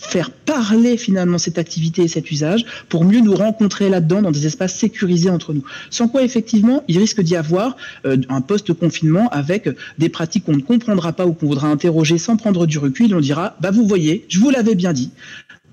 faire 0.00 0.30
parler 0.30 0.96
finalement 0.96 1.38
cette 1.38 1.58
activité 1.58 2.02
et 2.02 2.08
cet 2.08 2.30
usage 2.30 2.64
pour 2.88 3.04
mieux 3.04 3.20
nous 3.20 3.34
rencontrer 3.34 3.88
là-dedans 3.88 4.22
dans 4.22 4.30
des 4.30 4.46
espaces 4.46 4.74
sécurisés 4.74 5.30
entre 5.30 5.52
nous. 5.52 5.64
Sans 5.90 6.08
quoi, 6.08 6.22
effectivement, 6.22 6.82
il 6.88 6.98
risque 6.98 7.20
d'y 7.20 7.36
avoir 7.36 7.76
euh, 8.06 8.16
un 8.28 8.40
post-confinement 8.40 9.28
avec 9.28 9.68
des 9.98 10.08
pratiques 10.08 10.44
qu'on 10.44 10.56
ne 10.56 10.62
comprendra 10.62 11.12
pas 11.12 11.26
ou 11.26 11.32
qu'on 11.34 11.46
voudra 11.46 11.68
interroger 11.68 12.18
sans 12.18 12.36
prendre 12.36 12.66
du 12.66 12.78
recul. 12.78 13.14
On 13.14 13.20
dira, 13.20 13.56
bah 13.60 13.70
vous 13.70 13.86
voyez, 13.86 14.24
je 14.28 14.38
vous 14.38 14.50
l'avais 14.50 14.74
bien 14.74 14.92
dit. 14.92 15.10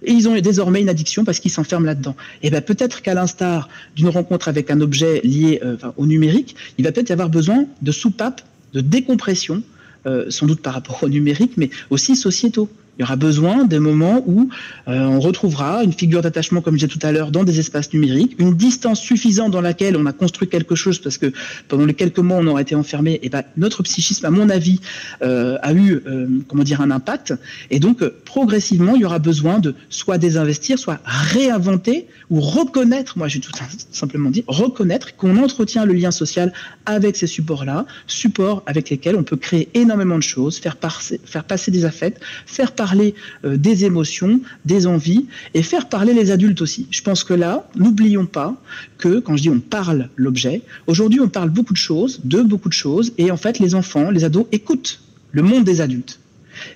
Et 0.03 0.11
ils 0.11 0.27
ont 0.29 0.39
désormais 0.39 0.81
une 0.81 0.89
addiction 0.89 1.23
parce 1.23 1.39
qu'ils 1.39 1.51
s'enferment 1.51 1.85
là-dedans. 1.85 2.15
Et 2.43 2.49
ben 2.49 2.61
peut-être 2.61 3.01
qu'à 3.01 3.13
l'instar 3.13 3.69
d'une 3.95 4.09
rencontre 4.09 4.47
avec 4.47 4.69
un 4.69 4.81
objet 4.81 5.21
lié 5.23 5.59
euh, 5.63 5.77
au 5.95 6.05
numérique, 6.05 6.55
il 6.77 6.83
va 6.83 6.91
peut-être 6.91 7.09
y 7.09 7.13
avoir 7.13 7.29
besoin 7.29 7.65
de 7.81 7.91
soupapes, 7.91 8.41
de 8.73 8.81
décompression, 8.81 9.63
euh, 10.05 10.25
sans 10.29 10.45
doute 10.45 10.61
par 10.61 10.73
rapport 10.73 11.03
au 11.03 11.09
numérique, 11.09 11.53
mais 11.57 11.69
aussi 11.89 12.15
sociétaux. 12.15 12.69
Il 12.97 13.01
y 13.01 13.03
aura 13.03 13.15
besoin 13.15 13.65
des 13.65 13.77
moments 13.77 14.23
où 14.25 14.49
euh, 14.87 14.99
on 15.05 15.19
retrouvera 15.19 15.83
une 15.83 15.93
figure 15.93 16.23
d'attachement, 16.23 16.61
comme 16.61 16.75
disais 16.75 16.87
tout 16.87 16.99
à 17.03 17.11
l'heure, 17.11 17.29
dans 17.29 17.43
des 17.43 17.59
espaces 17.59 17.93
numériques, 17.93 18.35
une 18.39 18.55
distance 18.55 18.99
suffisante 18.99 19.51
dans 19.51 19.61
laquelle 19.61 19.95
on 19.95 20.05
a 20.07 20.13
construit 20.13 20.47
quelque 20.47 20.73
chose, 20.73 20.97
parce 20.97 21.19
que 21.19 21.31
pendant 21.67 21.85
les 21.85 21.93
quelques 21.93 22.17
mois 22.17 22.37
on 22.37 22.47
aurait 22.47 22.63
été 22.63 22.73
enfermé, 22.73 23.19
et 23.21 23.29
ben 23.29 23.43
notre 23.55 23.83
psychisme, 23.83 24.25
à 24.25 24.31
mon 24.31 24.49
avis, 24.49 24.79
euh, 25.21 25.57
a 25.61 25.73
eu, 25.73 26.01
euh, 26.07 26.27
comment 26.47 26.63
dire, 26.63 26.81
un 26.81 26.89
impact. 26.89 27.35
Et 27.69 27.79
donc 27.79 28.03
progressivement, 28.25 28.95
il 28.95 29.01
y 29.01 29.05
aura 29.05 29.19
besoin 29.19 29.59
de 29.59 29.75
soit 29.89 30.17
désinvestir, 30.17 30.79
soit 30.79 30.99
réinventer 31.05 32.07
ou 32.31 32.41
reconnaître. 32.41 33.19
Moi, 33.19 33.27
j'ai 33.27 33.39
tout 33.39 33.51
simplement 33.91 34.31
dit 34.31 34.43
reconnaître 34.47 35.15
qu'on 35.15 35.37
entretient 35.37 35.85
le 35.85 35.93
lien 35.93 36.09
social 36.09 36.51
avec 36.87 37.15
ces 37.15 37.27
supports-là, 37.27 37.85
supports 38.07 38.63
avec 38.65 38.89
lesquels 38.89 39.15
on 39.15 39.23
peut 39.23 39.37
créer 39.37 39.69
énormément 39.75 40.17
de 40.17 40.23
choses, 40.23 40.57
faire 40.57 40.77
passer, 40.77 41.21
faire 41.23 41.43
passer 41.43 41.69
des 41.69 41.85
affects, 41.85 42.19
faire 42.47 42.71
passer 42.71 42.86
parler 42.87 43.15
euh, 43.43 43.57
des 43.57 43.83
émotions, 43.83 44.39
des 44.63 44.87
envies 44.87 45.25
et 45.53 45.63
faire 45.71 45.89
parler 45.89 46.13
les 46.13 46.31
adultes 46.31 46.61
aussi. 46.61 46.87
Je 46.89 47.01
pense 47.01 47.21
que 47.27 47.33
là, 47.33 47.53
n'oublions 47.75 48.25
pas 48.25 48.55
que 48.97 49.19
quand 49.19 49.35
je 49.35 49.41
dis 49.41 49.49
on 49.49 49.59
parle 49.59 50.09
l'objet, 50.15 50.61
aujourd'hui 50.91 51.19
on 51.19 51.27
parle 51.27 51.49
beaucoup 51.49 51.73
de 51.73 51.83
choses, 51.89 52.21
de 52.23 52.41
beaucoup 52.41 52.69
de 52.69 52.79
choses, 52.85 53.07
et 53.17 53.29
en 53.29 53.39
fait 53.43 53.59
les 53.59 53.75
enfants, 53.75 54.09
les 54.09 54.23
ados 54.23 54.45
écoutent 54.53 55.01
le 55.31 55.41
monde 55.41 55.65
des 55.65 55.81
adultes. 55.81 56.19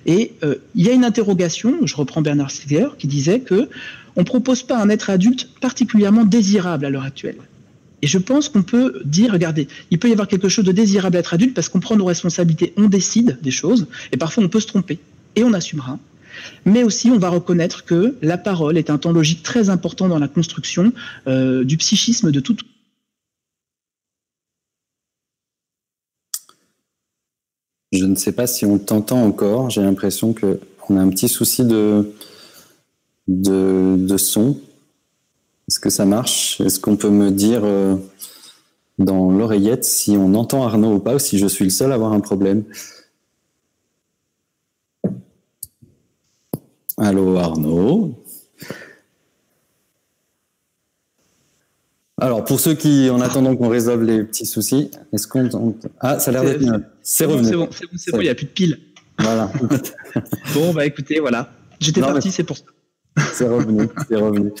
Et 0.04 0.32
euh, 0.44 0.56
il 0.74 0.84
y 0.86 0.90
a 0.90 0.92
une 0.92 1.06
interrogation, 1.12 1.70
je 1.86 1.96
reprends 1.96 2.20
Bernard 2.20 2.50
Stiegler, 2.50 2.88
qui 2.98 3.06
disait 3.06 3.40
que 3.40 3.60
on 4.14 4.24
propose 4.24 4.62
pas 4.62 4.78
un 4.78 4.90
être 4.90 5.08
adulte 5.08 5.48
particulièrement 5.60 6.24
désirable 6.24 6.84
à 6.84 6.90
l'heure 6.90 7.08
actuelle. 7.12 7.40
Et 8.02 8.06
je 8.06 8.18
pense 8.18 8.50
qu'on 8.50 8.62
peut 8.62 9.00
dire, 9.06 9.32
regardez, 9.32 9.66
il 9.90 9.98
peut 9.98 10.08
y 10.10 10.12
avoir 10.12 10.28
quelque 10.28 10.50
chose 10.50 10.66
de 10.66 10.72
désirable 10.72 11.16
à 11.16 11.20
être 11.20 11.32
adulte 11.32 11.54
parce 11.54 11.68
qu'on 11.70 11.80
prend 11.80 11.96
nos 11.96 12.04
responsabilités, 12.04 12.74
on 12.76 12.88
décide 12.88 13.38
des 13.40 13.52
choses, 13.52 13.86
et 14.12 14.18
parfois 14.18 14.44
on 14.44 14.48
peut 14.48 14.60
se 14.60 14.66
tromper 14.66 14.98
et 15.36 15.44
on 15.44 15.52
assumera. 15.52 15.98
Mais 16.64 16.82
aussi, 16.82 17.10
on 17.10 17.18
va 17.18 17.28
reconnaître 17.28 17.84
que 17.84 18.16
la 18.22 18.38
parole 18.38 18.78
est 18.78 18.90
un 18.90 18.98
temps 18.98 19.12
logique 19.12 19.42
très 19.42 19.68
important 19.68 20.08
dans 20.08 20.18
la 20.18 20.28
construction 20.28 20.92
euh, 21.26 21.64
du 21.64 21.76
psychisme 21.76 22.30
de 22.30 22.40
tout. 22.40 22.56
Je 27.92 28.06
ne 28.06 28.14
sais 28.14 28.32
pas 28.32 28.46
si 28.46 28.64
on 28.64 28.78
t'entend 28.78 29.22
encore. 29.22 29.68
J'ai 29.68 29.82
l'impression 29.82 30.32
qu'on 30.32 30.96
a 30.96 31.00
un 31.00 31.10
petit 31.10 31.28
souci 31.28 31.64
de, 31.64 32.10
de, 33.28 34.16
son. 34.16 34.58
Est-ce 35.68 35.78
que 35.78 35.90
ça 35.90 36.06
marche? 36.06 36.60
Est-ce 36.62 36.80
qu'on 36.80 36.96
peut 36.96 37.10
me 37.10 37.30
dire 37.30 37.60
euh, 37.64 37.96
dans 38.98 39.30
l'oreillette 39.30 39.84
si 39.84 40.12
on 40.12 40.34
entend 40.34 40.64
Arnaud 40.64 40.94
ou 40.94 40.98
pas, 41.00 41.16
ou 41.16 41.18
si 41.18 41.36
je 41.36 41.46
suis 41.46 41.64
le 41.64 41.70
seul 41.70 41.92
à 41.92 41.96
avoir 41.96 42.14
un 42.14 42.20
problème? 42.20 42.64
Allô 47.02 47.36
Arnaud. 47.36 48.14
Alors, 52.20 52.44
pour 52.44 52.60
ceux 52.60 52.74
qui, 52.74 53.10
en 53.10 53.20
attendant 53.20 53.56
qu'on 53.56 53.68
résolve 53.68 54.04
les 54.04 54.22
petits 54.22 54.46
soucis, 54.46 54.88
est-ce 55.12 55.26
qu'on. 55.26 55.74
Ah, 55.98 56.20
ça 56.20 56.30
a 56.30 56.34
l'air 56.34 56.44
d'être 56.44 56.80
C'est 57.02 57.24
revenu. 57.24 57.48
C'est 57.48 57.56
bon, 57.56 57.68
c'est 57.96 58.12
bon, 58.12 58.20
il 58.20 58.24
n'y 58.24 58.28
a 58.28 58.36
plus 58.36 58.46
de 58.46 58.50
piles. 58.50 58.78
Voilà. 59.18 59.50
bon, 60.54 60.72
bah 60.72 60.86
écoutez, 60.86 61.18
voilà. 61.18 61.50
J'étais 61.80 62.00
parti, 62.00 62.30
c'est 62.30 62.44
pour 62.44 62.56
ça. 62.56 62.64
C'est 63.34 63.46
revenu, 63.46 63.88
c'est 64.08 64.16
revenu. 64.16 64.52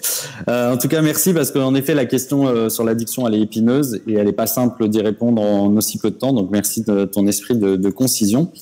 Euh, 0.50 0.74
en 0.74 0.76
tout 0.76 0.86
cas, 0.86 1.00
merci 1.00 1.32
parce 1.32 1.50
qu'en 1.50 1.74
effet, 1.74 1.94
la 1.94 2.04
question 2.04 2.46
euh, 2.46 2.68
sur 2.68 2.84
l'addiction, 2.84 3.26
elle 3.26 3.36
est 3.36 3.40
épineuse 3.40 4.02
et 4.06 4.12
elle 4.12 4.26
n'est 4.26 4.32
pas 4.34 4.46
simple 4.46 4.88
d'y 4.88 5.00
répondre 5.00 5.40
en 5.40 5.74
aussi 5.74 5.98
peu 5.98 6.10
de 6.10 6.16
temps. 6.16 6.34
Donc, 6.34 6.50
merci 6.50 6.82
de 6.82 7.06
ton 7.06 7.26
esprit 7.26 7.56
de, 7.56 7.76
de 7.76 7.88
concision. 7.88 8.52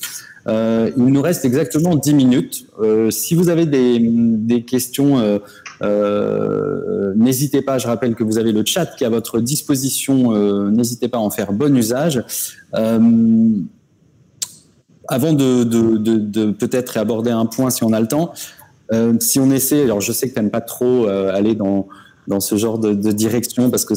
Euh, 0.47 0.89
il 0.97 1.05
nous 1.05 1.21
reste 1.21 1.45
exactement 1.45 1.95
10 1.95 2.13
minutes. 2.13 2.65
Euh, 2.79 3.11
si 3.11 3.35
vous 3.35 3.49
avez 3.49 3.65
des, 3.65 4.63
questions, 4.63 5.39
euh, 5.81 7.13
n'hésitez 7.15 7.61
pas. 7.61 7.77
Je 7.77 7.87
rappelle 7.87 8.15
que 8.15 8.23
vous 8.23 8.37
avez 8.37 8.51
le 8.51 8.63
chat 8.65 8.85
qui 8.85 9.03
est 9.03 9.07
à 9.07 9.09
votre 9.09 9.39
disposition. 9.39 10.31
n'hésitez 10.71 11.07
pas 11.07 11.17
à 11.17 11.21
en 11.21 11.29
faire 11.29 11.53
bon 11.53 11.75
usage. 11.75 12.23
avant 15.07 15.33
de 15.33 16.51
peut-être 16.51 16.97
aborder 16.97 17.31
un 17.31 17.45
point, 17.45 17.69
si 17.69 17.83
on 17.83 17.93
a 17.93 17.99
le 17.99 18.07
temps, 18.07 18.33
si 19.19 19.39
on 19.39 19.51
essaie, 19.51 19.83
alors 19.83 20.01
je 20.01 20.11
sais 20.11 20.29
que 20.29 20.33
tu 20.33 20.39
n'aimes 20.39 20.51
pas 20.51 20.61
trop 20.61 21.07
aller 21.07 21.55
dans, 21.55 21.87
dans 22.27 22.39
ce 22.39 22.55
genre 22.55 22.79
de, 22.79 22.93
de 22.93 23.11
direction 23.11 23.69
parce 23.69 23.85
que 23.85 23.93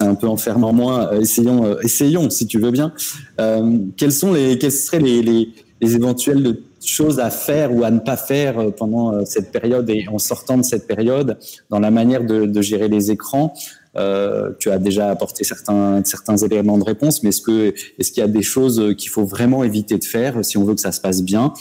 un 0.00 0.14
peu 0.14 0.28
enfermant 0.28 0.72
moi. 0.72 1.12
Euh, 1.12 1.20
essayons, 1.20 1.64
euh, 1.64 1.80
essayons, 1.82 2.30
si 2.30 2.46
tu 2.46 2.58
veux 2.58 2.70
bien. 2.70 2.92
Euh, 3.40 3.78
quelles 3.96 4.12
sont 4.12 4.32
les, 4.32 4.58
quelles 4.58 4.72
seraient 4.72 5.00
les, 5.00 5.22
les, 5.22 5.52
les, 5.80 5.94
éventuelles 5.94 6.58
choses 6.84 7.18
à 7.18 7.30
faire 7.30 7.74
ou 7.74 7.84
à 7.84 7.90
ne 7.90 7.98
pas 7.98 8.16
faire 8.16 8.72
pendant 8.76 9.24
cette 9.24 9.50
période 9.50 9.90
et 9.90 10.06
en 10.08 10.18
sortant 10.18 10.56
de 10.56 10.62
cette 10.62 10.86
période 10.86 11.36
dans 11.70 11.80
la 11.80 11.90
manière 11.90 12.24
de, 12.24 12.46
de 12.46 12.62
gérer 12.62 12.88
les 12.88 13.10
écrans? 13.10 13.52
Euh, 13.96 14.52
tu 14.58 14.70
as 14.70 14.78
déjà 14.78 15.10
apporté 15.10 15.44
certains, 15.44 16.02
certains 16.04 16.36
éléments 16.36 16.78
de 16.78 16.84
réponse, 16.84 17.22
mais 17.22 17.30
est-ce 17.30 17.40
que 17.40 17.74
est-ce 17.98 18.12
qu'il 18.12 18.20
y 18.20 18.24
a 18.24 18.28
des 18.28 18.42
choses 18.42 18.94
qu'il 18.96 19.10
faut 19.10 19.24
vraiment 19.24 19.64
éviter 19.64 19.98
de 19.98 20.04
faire 20.04 20.44
si 20.44 20.56
on 20.56 20.64
veut 20.64 20.74
que 20.74 20.80
ça 20.80 20.92
se 20.92 21.00
passe 21.00 21.22
bien? 21.22 21.52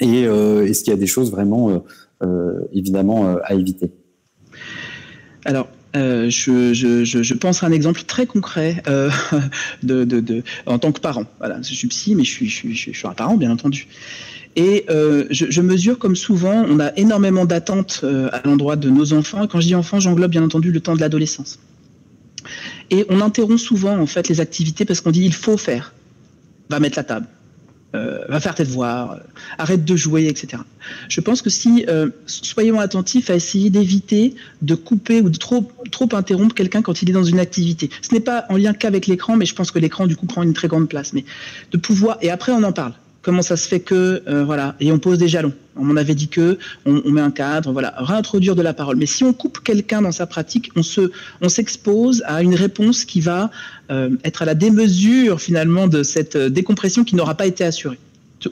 Et 0.00 0.26
euh, 0.26 0.66
est-ce 0.66 0.84
qu'il 0.84 0.92
y 0.92 0.96
a 0.96 0.98
des 0.98 1.06
choses 1.06 1.30
vraiment 1.30 1.82
euh, 2.22 2.60
évidemment 2.72 3.36
à 3.44 3.54
éviter? 3.54 3.90
Alors, 5.44 5.68
euh, 5.96 6.30
je, 6.30 6.72
je, 6.72 7.04
je, 7.04 7.34
pense 7.34 7.62
à 7.62 7.66
un 7.66 7.72
exemple 7.72 8.02
très 8.02 8.26
concret 8.26 8.82
euh, 8.86 9.10
de, 9.82 10.04
de, 10.04 10.20
de, 10.20 10.42
en 10.66 10.78
tant 10.78 10.92
que 10.92 11.00
parent. 11.00 11.24
Voilà, 11.38 11.60
je 11.62 11.74
suis 11.74 11.88
psy, 11.88 12.14
mais 12.14 12.24
je 12.24 12.30
suis, 12.30 12.48
je 12.48 12.68
je 12.68 12.96
suis 12.96 13.08
un 13.08 13.12
parent, 13.12 13.36
bien 13.36 13.50
entendu. 13.50 13.88
Et 14.56 14.84
euh, 14.90 15.26
je, 15.30 15.46
je, 15.48 15.60
mesure 15.60 15.98
comme 15.98 16.16
souvent, 16.16 16.64
on 16.68 16.80
a 16.80 16.92
énormément 16.96 17.44
d'attentes 17.44 18.00
euh, 18.02 18.28
à 18.32 18.40
l'endroit 18.44 18.76
de 18.76 18.90
nos 18.90 19.12
enfants. 19.12 19.44
Et 19.44 19.48
quand 19.48 19.60
je 19.60 19.68
dis 19.68 19.74
enfants, 19.74 20.00
j'englobe 20.00 20.30
bien 20.30 20.42
entendu 20.42 20.72
le 20.72 20.80
temps 20.80 20.94
de 20.94 21.00
l'adolescence. 21.00 21.60
Et 22.90 23.06
on 23.08 23.20
interrompt 23.20 23.60
souvent 23.60 23.96
en 23.98 24.06
fait 24.06 24.28
les 24.28 24.40
activités 24.40 24.84
parce 24.84 25.00
qu'on 25.00 25.12
dit 25.12 25.24
il 25.24 25.34
faut 25.34 25.56
faire. 25.56 25.94
Va 26.68 26.80
mettre 26.80 26.98
la 26.98 27.04
table, 27.04 27.26
euh, 27.94 28.24
va 28.28 28.38
faire 28.38 28.54
tes 28.54 28.64
devoirs, 28.64 29.12
euh, 29.12 29.16
arrête 29.58 29.84
de 29.84 29.96
jouer, 29.96 30.26
etc. 30.28 30.62
Je 31.08 31.20
pense 31.20 31.42
que 31.42 31.50
si 31.50 31.84
euh, 31.88 32.08
soyons 32.26 32.78
attentifs 32.78 33.30
à 33.30 33.34
essayer 33.34 33.68
d'éviter 33.68 34.36
de 34.62 34.76
couper 34.76 35.20
ou 35.20 35.28
de 35.28 35.36
trop 35.36 35.68
trop 35.90 36.08
interrompre 36.12 36.54
quelqu'un 36.54 36.82
quand 36.82 37.02
il 37.02 37.10
est 37.10 37.12
dans 37.12 37.24
une 37.24 37.40
activité. 37.40 37.90
Ce 38.02 38.14
n'est 38.14 38.20
pas 38.20 38.46
en 38.48 38.56
lien 38.56 38.74
qu'avec 38.74 39.08
l'écran, 39.08 39.36
mais 39.36 39.44
je 39.44 39.56
pense 39.56 39.72
que 39.72 39.80
l'écran 39.80 40.06
du 40.06 40.14
coup 40.14 40.26
prend 40.26 40.44
une 40.44 40.52
très 40.52 40.68
grande 40.68 40.88
place. 40.88 41.12
Mais 41.12 41.24
de 41.72 41.78
pouvoir 41.78 42.18
et 42.20 42.30
après 42.30 42.52
on 42.52 42.62
en 42.62 42.72
parle 42.72 42.92
comment 43.22 43.42
ça 43.42 43.56
se 43.56 43.68
fait 43.68 43.80
que 43.80 44.22
euh, 44.26 44.44
voilà 44.44 44.76
et 44.80 44.92
on 44.92 44.98
pose 44.98 45.18
des 45.18 45.28
jalons. 45.28 45.52
On 45.76 45.84
m'en 45.84 45.96
avait 45.96 46.14
dit 46.14 46.28
que 46.28 46.58
on, 46.84 47.10
met 47.10 47.20
un 47.20 47.30
cadre, 47.30 47.72
voilà, 47.72 47.94
réintroduire 47.96 48.54
de 48.54 48.62
la 48.62 48.74
parole. 48.74 48.96
Mais 48.96 49.06
si 49.06 49.24
on 49.24 49.32
coupe 49.32 49.60
quelqu'un 49.60 50.02
dans 50.02 50.12
sa 50.12 50.26
pratique, 50.26 50.70
on 50.76 50.82
se 50.82 51.10
on 51.40 51.48
s'expose 51.48 52.22
à 52.26 52.42
une 52.42 52.54
réponse 52.54 53.04
qui 53.04 53.20
va 53.20 53.50
euh, 53.90 54.10
être 54.24 54.42
à 54.42 54.44
la 54.44 54.54
démesure 54.54 55.40
finalement 55.40 55.86
de 55.86 56.02
cette 56.02 56.36
euh, 56.36 56.50
décompression 56.50 57.04
qui 57.04 57.16
n'aura 57.16 57.34
pas 57.34 57.46
été 57.46 57.64
assurée. 57.64 57.98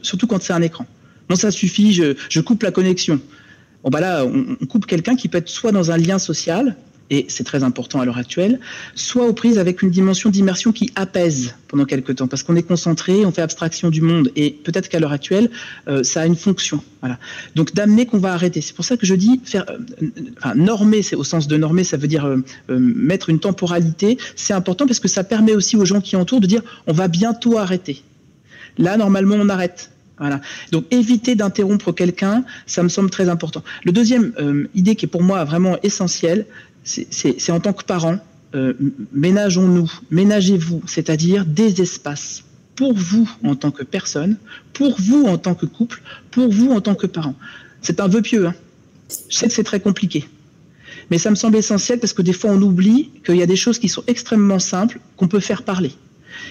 Surtout 0.03 0.27
quand 0.27 0.43
c'est 0.43 0.53
un 0.53 0.63
écran. 0.63 0.87
Non, 1.31 1.37
ça 1.37 1.51
suffit, 1.51 1.93
je, 1.93 2.41
coupe 2.41 2.63
la 2.63 2.71
connexion. 2.71 3.21
Bon 3.83 3.91
bah 3.91 4.01
là, 4.01 4.25
on 4.25 4.67
coupe 4.67 4.87
quelqu'un 4.87 5.15
qui 5.15 5.29
peut 5.29 5.39
être 5.39 5.49
soit 5.49 5.73
dans 5.73 5.91
un 5.91 5.97
lien 5.97 6.19
social, 6.19 6.75
et 7.11 7.27
c'est 7.29 7.45
très 7.45 7.63
important 7.63 8.01
à 8.01 8.05
l'heure 8.05 8.19
actuelle, 8.19 8.61
soit 8.95 9.27
aux 9.27 9.33
prises 9.33 9.59
avec 9.59 9.83
une 9.83 9.91
dimension 9.91 10.31
d'immersion 10.31 10.73
qui 10.73 10.93
apaise 10.95 11.55
pendant 11.69 11.85
quelques 11.85 12.17
temps, 12.17 12.29
parce 12.29 12.43
qu'on 12.43 12.57
est 12.57 12.63
concentré, 12.63 13.25
on 13.25 13.33
fait 13.33 13.43
abstraction 13.43 13.91
du 13.91 14.01
monde, 14.01 14.31
et 14.37 14.51
peut-être 14.51 14.89
qu'à 14.89 15.01
l'heure 15.01 15.13
actuelle, 15.13 15.51
euh, 15.89 16.03
ça 16.03 16.23
a 16.23 16.27
une 16.27 16.37
fonction. 16.37 16.83
Donc 17.55 17.75
d'amener 17.75 18.07
qu'on 18.07 18.19
va 18.19 18.33
arrêter. 18.33 18.61
C'est 18.61 18.75
pour 18.75 18.85
ça 18.85 18.97
que 18.97 19.07
je 19.07 19.15
dis 19.15 19.41
faire, 19.45 19.65
euh, 19.71 20.55
normer, 20.55 21.03
c'est 21.03 21.17
au 21.17 21.25
sens 21.25 21.47
de 21.49 21.57
normer, 21.57 21.85
ça 21.85 21.97
veut 21.97 22.09
dire 22.09 22.27
euh, 22.27 22.45
mettre 22.69 23.31
une 23.31 23.39
temporalité. 23.39 24.19
C'est 24.37 24.53
important 24.53 24.87
parce 24.87 25.01
que 25.01 25.09
ça 25.09 25.25
permet 25.25 25.55
aussi 25.55 25.77
aux 25.77 25.85
gens 25.85 26.01
qui 26.01 26.17
entourent 26.17 26.41
de 26.41 26.47
dire 26.47 26.63
on 26.87 26.93
va 26.93 27.09
bientôt 27.09 27.57
arrêter. 27.59 28.03
Là, 28.77 28.97
normalement, 28.97 29.37
on 29.37 29.49
arrête. 29.49 29.91
Donc 30.73 30.85
éviter 30.91 31.37
d'interrompre 31.37 31.93
quelqu'un, 31.93 32.43
ça 32.67 32.83
me 32.83 32.89
semble 32.89 33.09
très 33.09 33.29
important. 33.29 33.63
Le 33.85 33.93
deuxième 33.93 34.33
idée 34.75 34.97
qui 34.97 35.05
est 35.05 35.09
pour 35.09 35.23
moi 35.23 35.45
vraiment 35.45 35.77
essentielle, 35.85 36.45
c'est 36.89 37.53
en 37.53 37.61
tant 37.61 37.73
que 37.73 37.85
parent, 37.85 38.19
euh, 38.55 38.73
ménageons-nous, 39.13 39.91
ménagez-vous, 40.11 40.83
c'est-à-dire 40.87 41.45
des 41.45 41.83
espaces 41.83 42.45
pour 42.77 42.95
vous 42.95 43.29
en 43.45 43.57
tant 43.57 43.71
que 43.71 43.83
personne, 43.83 44.37
pour 44.73 44.99
vous 45.01 45.25
en 45.27 45.37
tant 45.37 45.55
que 45.55 45.67
couple, 45.67 46.01
pour 46.31 46.51
vous 46.51 46.71
en 46.71 46.81
tant 46.81 46.95
que 46.95 47.07
parent. 47.07 47.35
C'est 47.83 48.01
un 48.01 48.09
vœu 48.09 48.23
pieux. 48.23 48.47
Hein. 48.47 48.55
Je 49.29 49.37
sais 49.37 49.49
que 49.49 49.53
c'est 49.53 49.65
très 49.65 49.81
compliqué. 49.81 50.29
Mais 51.11 51.19
ça 51.19 51.31
me 51.31 51.35
semble 51.35 51.57
essentiel 51.57 51.99
parce 51.99 52.13
que 52.13 52.23
des 52.23 52.33
fois 52.33 52.51
on 52.51 52.63
oublie 52.63 53.11
qu'il 53.25 53.37
y 53.37 53.43
a 53.43 53.47
des 53.47 53.57
choses 53.57 53.79
qui 53.79 53.89
sont 53.89 54.05
extrêmement 54.07 54.59
simples 54.59 55.01
qu'on 55.17 55.29
peut 55.29 55.41
faire 55.41 55.63
parler. 55.63 55.93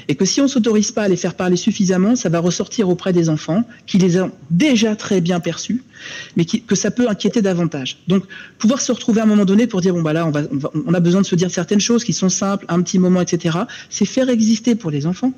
Et 0.08 0.16
que 0.16 0.26
si 0.26 0.40
on 0.42 0.46
ne 0.46 0.50
s'autorise 0.50 0.92
pas 0.92 1.04
à 1.04 1.08
les 1.08 1.16
faire 1.16 1.36
parler 1.36 1.58
suffisamment, 1.58 2.16
ça 2.16 2.30
va 2.30 2.40
ressortir 2.40 2.90
auprès 2.90 3.14
des 3.14 3.30
enfants 3.30 3.64
qui 3.86 3.98
les 3.98 4.20
ont 4.20 4.32
déjà 4.52 4.96
très 4.96 5.22
bien 5.22 5.40
perçus, 5.40 5.84
mais 6.36 6.46
que 6.46 6.76
ça 6.76 6.92
peut 6.92 7.10
inquiéter 7.10 7.42
davantage. 7.42 7.98
Donc, 8.08 8.24
pouvoir 8.58 8.82
se 8.82 8.92
retrouver 8.92 9.22
à 9.22 9.24
un 9.24 9.28
moment 9.28 9.46
donné 9.46 9.68
pour 9.68 9.82
dire 9.82 9.94
bon 9.94 10.02
bah 10.02 10.14
là, 10.14 10.26
on, 10.26 10.32
va, 10.32 10.42
on, 10.52 10.58
va, 10.58 10.72
on 10.86 10.94
a 10.94 11.00
besoin 11.00 11.22
de 11.22 11.26
se 11.26 11.36
dire 11.36 11.52
certaines 11.52 11.80
choses 11.80 12.04
qui 12.04 12.14
sont 12.14 12.30
simples, 12.30 12.66
un 12.70 12.82
petit 12.82 13.00
moment, 13.00 13.22
etc. 13.22 13.58
C'est 13.90 14.06
faire 14.06 14.30
exister 14.30 14.76
pour 14.76 14.92
les 14.92 15.06
enfants. 15.06 15.34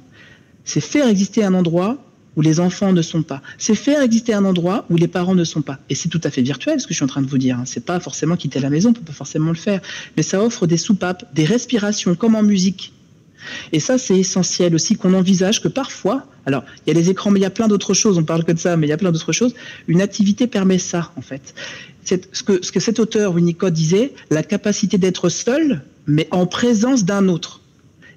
C'est 0.65 0.81
faire 0.81 1.07
exister 1.07 1.43
un 1.43 1.53
endroit 1.53 1.97
où 2.35 2.41
les 2.41 2.59
enfants 2.59 2.93
ne 2.93 3.01
sont 3.01 3.23
pas. 3.23 3.41
C'est 3.57 3.75
faire 3.75 4.01
exister 4.01 4.33
un 4.33 4.45
endroit 4.45 4.85
où 4.89 4.95
les 4.95 5.07
parents 5.07 5.35
ne 5.35 5.43
sont 5.43 5.61
pas. 5.61 5.79
Et 5.89 5.95
c'est 5.95 6.09
tout 6.09 6.21
à 6.23 6.29
fait 6.29 6.41
virtuel 6.41 6.79
ce 6.79 6.87
que 6.87 6.93
je 6.93 6.95
suis 6.95 7.03
en 7.03 7.07
train 7.07 7.21
de 7.21 7.27
vous 7.27 7.37
dire. 7.37 7.57
Hein. 7.59 7.63
C'est 7.65 7.85
pas 7.85 7.99
forcément 7.99 8.35
quitter 8.35 8.59
la 8.59 8.69
maison, 8.69 8.89
on 8.89 8.93
peut 8.93 9.01
pas 9.01 9.13
forcément 9.13 9.49
le 9.49 9.57
faire, 9.57 9.81
mais 10.15 10.23
ça 10.23 10.41
offre 10.41 10.67
des 10.67 10.77
soupapes, 10.77 11.25
des 11.33 11.45
respirations 11.45 12.15
comme 12.15 12.35
en 12.35 12.43
musique 12.43 12.93
et 13.71 13.79
ça, 13.79 13.97
c'est 13.97 14.17
essentiel 14.17 14.75
aussi 14.75 14.95
qu'on 14.95 15.13
envisage 15.13 15.61
que 15.61 15.67
parfois, 15.67 16.25
alors 16.45 16.63
il 16.85 16.93
y 16.93 16.97
a 16.97 16.99
les 16.99 17.09
écrans, 17.09 17.31
mais 17.31 17.39
il 17.39 17.43
y 17.43 17.45
a 17.45 17.51
plein 17.51 17.67
d'autres 17.67 17.93
choses, 17.93 18.17
on 18.17 18.23
parle 18.23 18.43
que 18.43 18.51
de 18.51 18.59
ça, 18.59 18.77
mais 18.77 18.87
il 18.87 18.89
y 18.89 18.93
a 18.93 18.97
plein 18.97 19.11
d'autres 19.11 19.33
choses, 19.33 19.53
une 19.87 20.01
activité 20.01 20.47
permet 20.47 20.77
ça, 20.77 21.11
en 21.15 21.21
fait. 21.21 21.53
C'est 22.03 22.33
ce 22.33 22.43
que, 22.43 22.63
ce 22.63 22.71
que 22.71 22.79
cet 22.79 22.99
auteur, 22.99 23.33
Winnicott, 23.33 23.73
disait, 23.73 24.13
la 24.31 24.43
capacité 24.43 24.97
d'être 24.97 25.29
seul, 25.29 25.81
mais 26.07 26.27
en 26.31 26.47
présence 26.47 27.05
d'un 27.05 27.27
autre. 27.27 27.58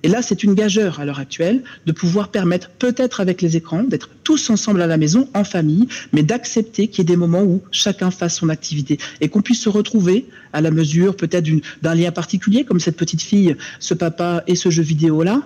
Et 0.02 0.08
là, 0.08 0.22
c'est 0.22 0.42
une 0.42 0.54
gageure 0.54 1.00
à 1.00 1.04
l'heure 1.04 1.20
actuelle 1.20 1.62
de 1.86 1.92
pouvoir 1.92 2.28
permettre, 2.28 2.70
peut-être 2.70 3.20
avec 3.20 3.40
les 3.40 3.56
écrans, 3.56 3.84
d'être 3.84 4.10
tous 4.24 4.50
ensemble 4.50 4.82
à 4.82 4.86
la 4.86 4.96
maison, 4.96 5.28
en 5.34 5.44
famille, 5.44 5.86
mais 6.12 6.22
d'accepter 6.22 6.88
qu'il 6.88 6.98
y 6.98 7.02
ait 7.02 7.12
des 7.12 7.16
moments 7.16 7.42
où 7.42 7.62
chacun 7.70 8.10
fasse 8.10 8.36
son 8.36 8.48
activité 8.48 8.98
et 9.20 9.28
qu'on 9.28 9.42
puisse 9.42 9.60
se 9.60 9.68
retrouver 9.68 10.26
à 10.52 10.60
la 10.60 10.70
mesure 10.70 11.16
peut-être 11.16 11.48
d'un 11.82 11.94
lien 11.94 12.10
particulier, 12.10 12.64
comme 12.64 12.80
cette 12.80 12.96
petite 12.96 13.22
fille, 13.22 13.56
ce 13.78 13.94
papa 13.94 14.42
et 14.46 14.54
ce 14.54 14.70
jeu 14.70 14.82
vidéo-là, 14.82 15.42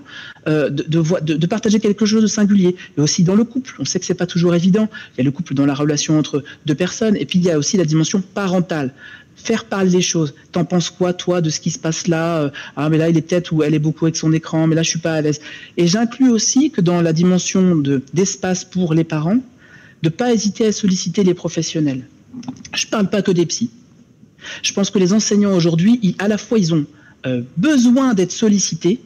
euh, 0.48 0.70
de, 0.70 1.46
partager 1.46 1.78
quelque 1.78 2.06
chose 2.06 2.22
de 2.22 2.26
singulier. 2.26 2.76
Et 2.96 3.00
aussi 3.00 3.22
dans 3.22 3.34
le 3.34 3.44
couple, 3.44 3.74
on 3.78 3.84
sait 3.84 4.00
que 4.00 4.06
c'est 4.06 4.14
pas 4.14 4.26
toujours 4.26 4.54
évident. 4.54 4.88
Il 5.14 5.18
y 5.18 5.20
a 5.20 5.24
le 5.24 5.30
couple 5.30 5.54
dans 5.54 5.66
la 5.66 5.74
relation 5.74 6.18
entre 6.18 6.42
deux 6.64 6.74
personnes, 6.74 7.16
et 7.16 7.24
puis 7.24 7.38
il 7.38 7.44
y 7.44 7.50
a 7.50 7.58
aussi 7.58 7.76
la 7.76 7.84
dimension 7.84 8.22
parentale 8.34 8.92
faire 9.36 9.66
parler 9.66 9.90
les 9.90 10.02
choses. 10.02 10.34
T'en 10.52 10.64
penses 10.64 10.90
quoi, 10.90 11.12
toi, 11.12 11.40
de 11.40 11.50
ce 11.50 11.60
qui 11.60 11.70
se 11.70 11.78
passe 11.78 12.08
là 12.08 12.50
Ah, 12.74 12.88
mais 12.88 12.98
là, 12.98 13.08
il 13.08 13.16
est 13.16 13.22
peut-être 13.22 13.52
où 13.52 13.62
elle 13.62 13.74
est 13.74 13.78
beaucoup 13.78 14.06
avec 14.06 14.16
son 14.16 14.32
écran, 14.32 14.66
mais 14.66 14.74
là, 14.74 14.82
je 14.82 14.90
suis 14.90 14.98
pas 14.98 15.14
à 15.14 15.20
l'aise. 15.20 15.40
Et 15.76 15.86
j'inclus 15.86 16.30
aussi 16.30 16.70
que 16.70 16.80
dans 16.80 17.00
la 17.02 17.12
dimension 17.12 17.76
d'espace 18.12 18.64
de, 18.64 18.70
pour 18.70 18.94
les 18.94 19.04
parents, 19.04 19.38
de 20.02 20.08
pas 20.08 20.32
hésiter 20.32 20.66
à 20.66 20.72
solliciter 20.72 21.22
les 21.22 21.34
professionnels. 21.34 22.06
Je 22.74 22.86
parle 22.86 23.08
pas 23.08 23.22
que 23.22 23.30
des 23.30 23.46
psys. 23.46 23.70
Je 24.62 24.72
pense 24.72 24.90
que 24.90 24.98
les 24.98 25.12
enseignants 25.12 25.54
aujourd'hui, 25.54 26.16
à 26.18 26.28
la 26.28 26.38
fois, 26.38 26.58
ils 26.58 26.74
ont 26.74 26.86
euh, 27.26 27.42
besoin 27.56 28.14
d'être 28.14 28.32
sollicités 28.32 29.00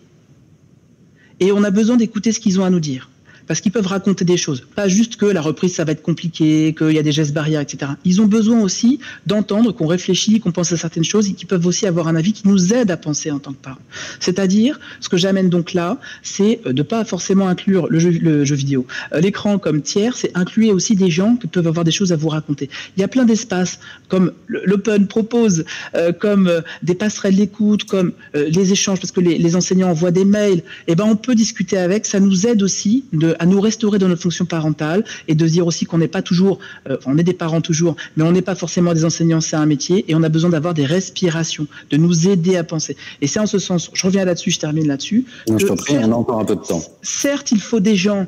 et 1.38 1.52
on 1.52 1.62
a 1.64 1.70
besoin 1.70 1.96
d'écouter 1.96 2.32
ce 2.32 2.40
qu'ils 2.40 2.60
ont 2.60 2.64
à 2.64 2.70
nous 2.70 2.80
dire 2.80 3.09
parce 3.50 3.60
qu'ils 3.60 3.72
peuvent 3.72 3.88
raconter 3.88 4.24
des 4.24 4.36
choses. 4.36 4.62
Pas 4.76 4.86
juste 4.86 5.16
que 5.16 5.26
la 5.26 5.40
reprise, 5.40 5.74
ça 5.74 5.82
va 5.82 5.90
être 5.90 6.02
compliqué, 6.02 6.72
qu'il 6.72 6.92
y 6.92 7.00
a 7.00 7.02
des 7.02 7.10
gestes 7.10 7.34
barrières, 7.34 7.60
etc. 7.60 7.90
Ils 8.04 8.20
ont 8.22 8.26
besoin 8.26 8.60
aussi 8.60 9.00
d'entendre 9.26 9.72
qu'on 9.72 9.88
réfléchit, 9.88 10.38
qu'on 10.38 10.52
pense 10.52 10.70
à 10.70 10.76
certaines 10.76 11.02
choses 11.02 11.28
et 11.28 11.32
qu'ils 11.32 11.48
peuvent 11.48 11.66
aussi 11.66 11.84
avoir 11.84 12.06
un 12.06 12.14
avis 12.14 12.32
qui 12.32 12.46
nous 12.46 12.72
aide 12.72 12.92
à 12.92 12.96
penser 12.96 13.32
en 13.32 13.40
tant 13.40 13.50
que 13.50 13.56
parents. 13.56 13.80
C'est-à-dire, 14.20 14.78
ce 15.00 15.08
que 15.08 15.16
j'amène 15.16 15.48
donc 15.48 15.72
là, 15.72 15.98
c'est 16.22 16.60
de 16.64 16.82
pas 16.82 17.04
forcément 17.04 17.48
inclure 17.48 17.88
le 17.90 17.98
jeu, 17.98 18.54
vidéo, 18.54 18.86
l'écran 19.18 19.58
comme 19.58 19.82
tiers, 19.82 20.16
c'est 20.16 20.30
inclure 20.36 20.72
aussi 20.72 20.94
des 20.94 21.10
gens 21.10 21.34
qui 21.34 21.48
peuvent 21.48 21.66
avoir 21.66 21.82
des 21.84 21.90
choses 21.90 22.12
à 22.12 22.16
vous 22.16 22.28
raconter. 22.28 22.70
Il 22.96 23.00
y 23.00 23.02
a 23.02 23.08
plein 23.08 23.24
d'espaces, 23.24 23.80
comme 24.06 24.30
l'Open 24.46 25.08
propose, 25.08 25.64
euh, 25.96 26.12
comme 26.12 26.46
euh, 26.46 26.60
des 26.84 26.94
passerelles 26.94 27.34
d'écoute, 27.34 27.82
comme 27.82 28.12
euh, 28.36 28.48
les 28.48 28.70
échanges, 28.70 29.00
parce 29.00 29.10
que 29.10 29.20
les, 29.20 29.38
les 29.38 29.56
enseignants 29.56 29.90
envoient 29.90 30.12
des 30.12 30.24
mails, 30.24 30.58
et 30.58 30.92
eh 30.92 30.94
ben 30.94 31.04
on 31.04 31.16
peut 31.16 31.34
discuter 31.34 31.78
avec, 31.78 32.06
ça 32.06 32.20
nous 32.20 32.46
aide 32.46 32.62
aussi 32.62 33.06
de 33.12 33.34
à 33.40 33.46
nous 33.46 33.60
restaurer 33.60 33.98
dans 33.98 34.06
notre 34.06 34.22
fonction 34.22 34.44
parentale 34.44 35.02
et 35.26 35.34
de 35.34 35.48
dire 35.48 35.66
aussi 35.66 35.86
qu'on 35.86 35.98
n'est 35.98 36.08
pas 36.08 36.22
toujours, 36.22 36.58
euh, 36.88 36.98
on 37.06 37.18
est 37.18 37.22
des 37.24 37.32
parents 37.32 37.62
toujours, 37.62 37.96
mais 38.16 38.22
on 38.22 38.30
n'est 38.30 38.42
pas 38.42 38.54
forcément 38.54 38.92
des 38.92 39.04
enseignants, 39.04 39.40
c'est 39.40 39.56
un 39.56 39.66
métier 39.66 40.04
et 40.08 40.14
on 40.14 40.22
a 40.22 40.28
besoin 40.28 40.50
d'avoir 40.50 40.74
des 40.74 40.84
respirations, 40.84 41.66
de 41.90 41.96
nous 41.96 42.28
aider 42.28 42.56
à 42.56 42.64
penser. 42.64 42.96
Et 43.22 43.26
c'est 43.26 43.40
en 43.40 43.46
ce 43.46 43.58
sens, 43.58 43.90
je 43.94 44.06
reviens 44.06 44.26
là-dessus, 44.26 44.50
je 44.50 44.60
termine 44.60 44.86
là-dessus. 44.86 45.24
Je 45.48 45.66
t'en 45.66 45.74
prie, 45.74 45.96
on 45.98 46.12
a 46.12 46.14
encore 46.14 46.38
un 46.38 46.44
peu 46.44 46.54
de 46.54 46.60
temps. 46.60 46.82
Certes, 47.02 47.50
il 47.50 47.60
faut 47.60 47.80
des 47.80 47.96
gens, 47.96 48.26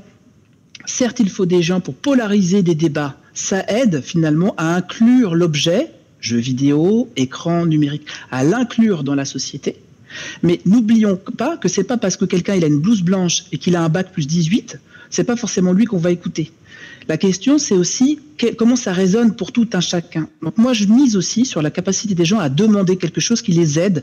certes, 0.86 1.20
il 1.20 1.28
faut 1.28 1.46
des 1.46 1.62
gens 1.62 1.80
pour 1.80 1.94
polariser 1.94 2.62
des 2.62 2.74
débats. 2.74 3.14
Ça 3.34 3.64
aide 3.68 4.00
finalement 4.02 4.54
à 4.56 4.74
inclure 4.74 5.34
l'objet, 5.34 5.90
jeu 6.20 6.38
vidéo, 6.38 7.10
écran 7.16 7.66
numérique, 7.66 8.06
à 8.30 8.44
l'inclure 8.44 9.04
dans 9.04 9.14
la 9.14 9.26
société 9.26 9.76
mais 10.42 10.60
n'oublions 10.66 11.18
pas 11.38 11.56
que 11.56 11.68
c'est 11.68 11.84
pas 11.84 11.96
parce 11.96 12.18
que 12.18 12.26
quelqu'un 12.26 12.54
il 12.54 12.64
a 12.64 12.66
une 12.66 12.80
blouse 12.80 13.02
blanche 13.02 13.44
et 13.50 13.56
qu'il 13.56 13.76
a 13.76 13.82
un 13.82 13.88
bac 13.88 14.12
plus 14.12 14.26
18, 14.26 14.78
c'est 15.12 15.24
pas 15.24 15.36
forcément 15.36 15.72
lui 15.72 15.84
qu'on 15.84 15.98
va 15.98 16.10
écouter. 16.10 16.50
La 17.08 17.16
question, 17.16 17.58
c'est 17.58 17.74
aussi 17.74 18.18
comment 18.56 18.76
ça 18.76 18.92
résonne 18.92 19.36
pour 19.36 19.52
tout 19.52 19.68
un 19.72 19.80
chacun. 19.80 20.28
Donc 20.42 20.58
moi, 20.58 20.72
je 20.72 20.86
mise 20.86 21.16
aussi 21.16 21.44
sur 21.44 21.62
la 21.62 21.70
capacité 21.70 22.14
des 22.14 22.24
gens 22.24 22.38
à 22.38 22.48
demander 22.48 22.96
quelque 22.96 23.20
chose 23.20 23.42
qui 23.42 23.52
les 23.52 23.78
aide 23.78 24.02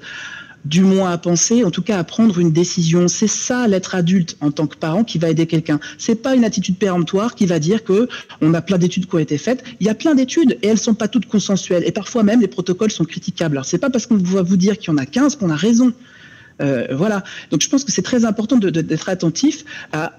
du 0.66 0.82
moins 0.82 1.12
à 1.12 1.18
penser, 1.18 1.64
en 1.64 1.72
tout 1.72 1.82
cas 1.82 1.98
à 1.98 2.04
prendre 2.04 2.38
une 2.38 2.52
décision. 2.52 3.08
C'est 3.08 3.28
ça 3.28 3.68
l'être 3.68 3.96
adulte 3.96 4.36
en 4.42 4.52
tant 4.52 4.68
que 4.68 4.76
parent 4.76 5.04
qui 5.04 5.18
va 5.18 5.30
aider 5.30 5.48
quelqu'un. 5.48 5.80
C'est 5.98 6.16
pas 6.16 6.36
une 6.36 6.44
attitude 6.44 6.78
péremptoire 6.78 7.36
qui 7.36 7.46
va 7.46 7.60
dire 7.60 7.84
que 7.84 8.10
on 8.42 8.54
a 8.54 8.62
plein 8.62 8.78
d'études 8.78 9.08
qui 9.08 9.16
ont 9.16 9.20
été 9.20 9.38
faites. 9.38 9.64
Il 9.80 9.88
y 9.88 9.90
a 9.90 9.96
plein 9.96 10.16
d'études 10.16 10.58
et 10.62 10.68
elles 10.68 10.78
sont 10.78 10.96
pas 10.96 11.08
toutes 11.08 11.28
consensuelles 11.28 11.84
et 11.86 11.92
parfois 11.92 12.24
même 12.24 12.42
les 12.42 12.48
protocoles 12.48 12.92
sont 12.92 13.06
critiquables. 13.06 13.56
Alors 13.56 13.66
c'est 13.66 13.78
pas 13.78 13.90
parce 13.90 14.06
qu'on 14.06 14.18
va 14.18 14.42
vous 14.42 14.58
dire 14.58 14.78
qu'il 14.78 14.90
y 14.90 14.94
en 14.94 14.98
a 14.98 15.06
15 15.06 15.38
qu'on 15.38 15.50
a 15.50 15.56
raison. 15.56 15.94
Euh, 16.62 16.88
voilà. 16.92 17.24
Donc 17.52 17.62
je 17.62 17.70
pense 17.70 17.84
que 17.84 17.92
c'est 17.92 18.02
très 18.02 18.26
important 18.26 18.58
d'être 18.58 19.10
attentif 19.10 19.66
à, 19.92 20.14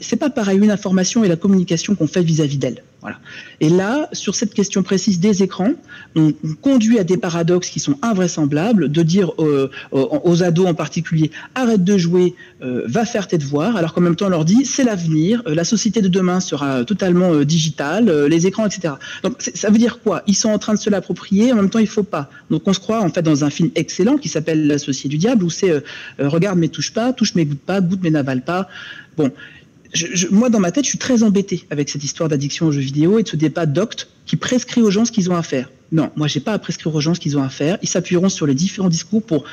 c'est 0.00 0.16
pas 0.16 0.30
pareil 0.30 0.58
une 0.58 0.70
information 0.70 1.24
et 1.24 1.28
la 1.28 1.36
communication 1.36 1.94
qu'on 1.94 2.06
fait 2.06 2.22
vis-à-vis 2.22 2.58
d'elle. 2.58 2.82
Voilà. 3.02 3.18
Et 3.60 3.68
là, 3.68 4.08
sur 4.12 4.34
cette 4.34 4.54
question 4.54 4.82
précise 4.82 5.20
des 5.20 5.42
écrans, 5.42 5.72
on, 6.14 6.32
conduit 6.60 6.98
à 6.98 7.04
des 7.04 7.16
paradoxes 7.16 7.68
qui 7.68 7.80
sont 7.80 7.98
invraisemblables, 8.02 8.90
de 8.90 9.02
dire 9.02 9.32
aux, 9.38 10.42
ados 10.42 10.66
en 10.66 10.74
particulier, 10.74 11.30
arrête 11.54 11.82
de 11.82 11.98
jouer, 11.98 12.34
euh, 12.62 12.84
va 12.86 13.04
faire 13.04 13.26
tes 13.26 13.38
devoirs, 13.38 13.76
alors 13.76 13.92
qu'en 13.92 14.00
même 14.00 14.16
temps 14.16 14.26
on 14.26 14.30
leur 14.30 14.44
dit, 14.44 14.64
c'est 14.64 14.84
l'avenir, 14.84 15.42
euh, 15.46 15.54
la 15.54 15.64
société 15.64 16.00
de 16.00 16.08
demain 16.08 16.40
sera 16.40 16.84
totalement 16.84 17.40
digitale, 17.40 18.26
les 18.26 18.46
écrans, 18.46 18.66
etc. 18.66 18.94
Donc 19.22 19.34
ça 19.38 19.70
veut 19.70 19.78
dire 19.78 20.00
quoi? 20.00 20.22
Ils 20.26 20.36
sont 20.36 20.50
en 20.50 20.58
train 20.58 20.74
de 20.74 20.78
se 20.78 20.88
l'approprier, 20.88 21.52
en 21.52 21.56
même 21.56 21.70
temps 21.70 21.80
il 21.80 21.88
faut 21.88 22.02
pas. 22.02 22.30
Donc 22.50 22.62
on 22.66 22.72
se 22.72 22.80
croit 22.80 23.00
en 23.00 23.08
fait 23.08 23.22
dans 23.22 23.44
un 23.44 23.50
film 23.50 23.70
excellent 23.74 24.16
qui 24.16 24.28
s'appelle 24.28 24.66
L'associé 24.66 25.10
du 25.10 25.18
diable, 25.18 25.44
où 25.44 25.50
c'est 25.50 25.70
euh, 25.70 25.80
regarde 26.20 26.58
mais 26.58 26.68
touche 26.68 26.92
pas, 26.92 27.12
touche 27.12 27.34
mais 27.34 27.44
goûte 27.44 27.60
pas, 27.60 27.80
goûte 27.80 28.00
mais 28.02 28.10
n'avale 28.10 28.42
pas. 28.42 28.68
Bon, 29.16 29.30
moi 30.30 30.48
dans 30.48 30.60
ma 30.60 30.72
tête, 30.72 30.84
je 30.84 30.90
suis 30.90 30.98
très 30.98 31.22
embêté 31.22 31.66
avec 31.70 31.88
cette 31.88 32.04
histoire 32.04 32.28
d'addiction 32.28 32.66
aux 32.66 32.72
jeux 32.72 32.80
vidéo 32.80 33.18
et 33.18 33.22
de 33.22 33.28
ce 33.28 33.36
débat 33.36 33.66
docte 33.66 34.08
qui 34.26 34.36
prescrit 34.36 34.82
aux 34.82 34.90
gens 34.90 35.04
ce 35.04 35.12
qu'ils 35.12 35.30
ont 35.30 35.36
à 35.36 35.42
faire. 35.42 35.70
Non, 35.90 36.10
moi 36.16 36.26
j'ai 36.26 36.40
pas 36.40 36.52
à 36.52 36.58
prescrire 36.58 36.94
aux 36.94 37.00
gens 37.00 37.14
ce 37.14 37.20
qu'ils 37.20 37.36
ont 37.36 37.42
à 37.42 37.50
faire. 37.50 37.78
Ils 37.82 37.88
s'appuieront 37.88 38.30
sur 38.30 38.46
les 38.46 38.54
différents 38.54 38.88
discours 38.88 39.22
pour 39.22 39.44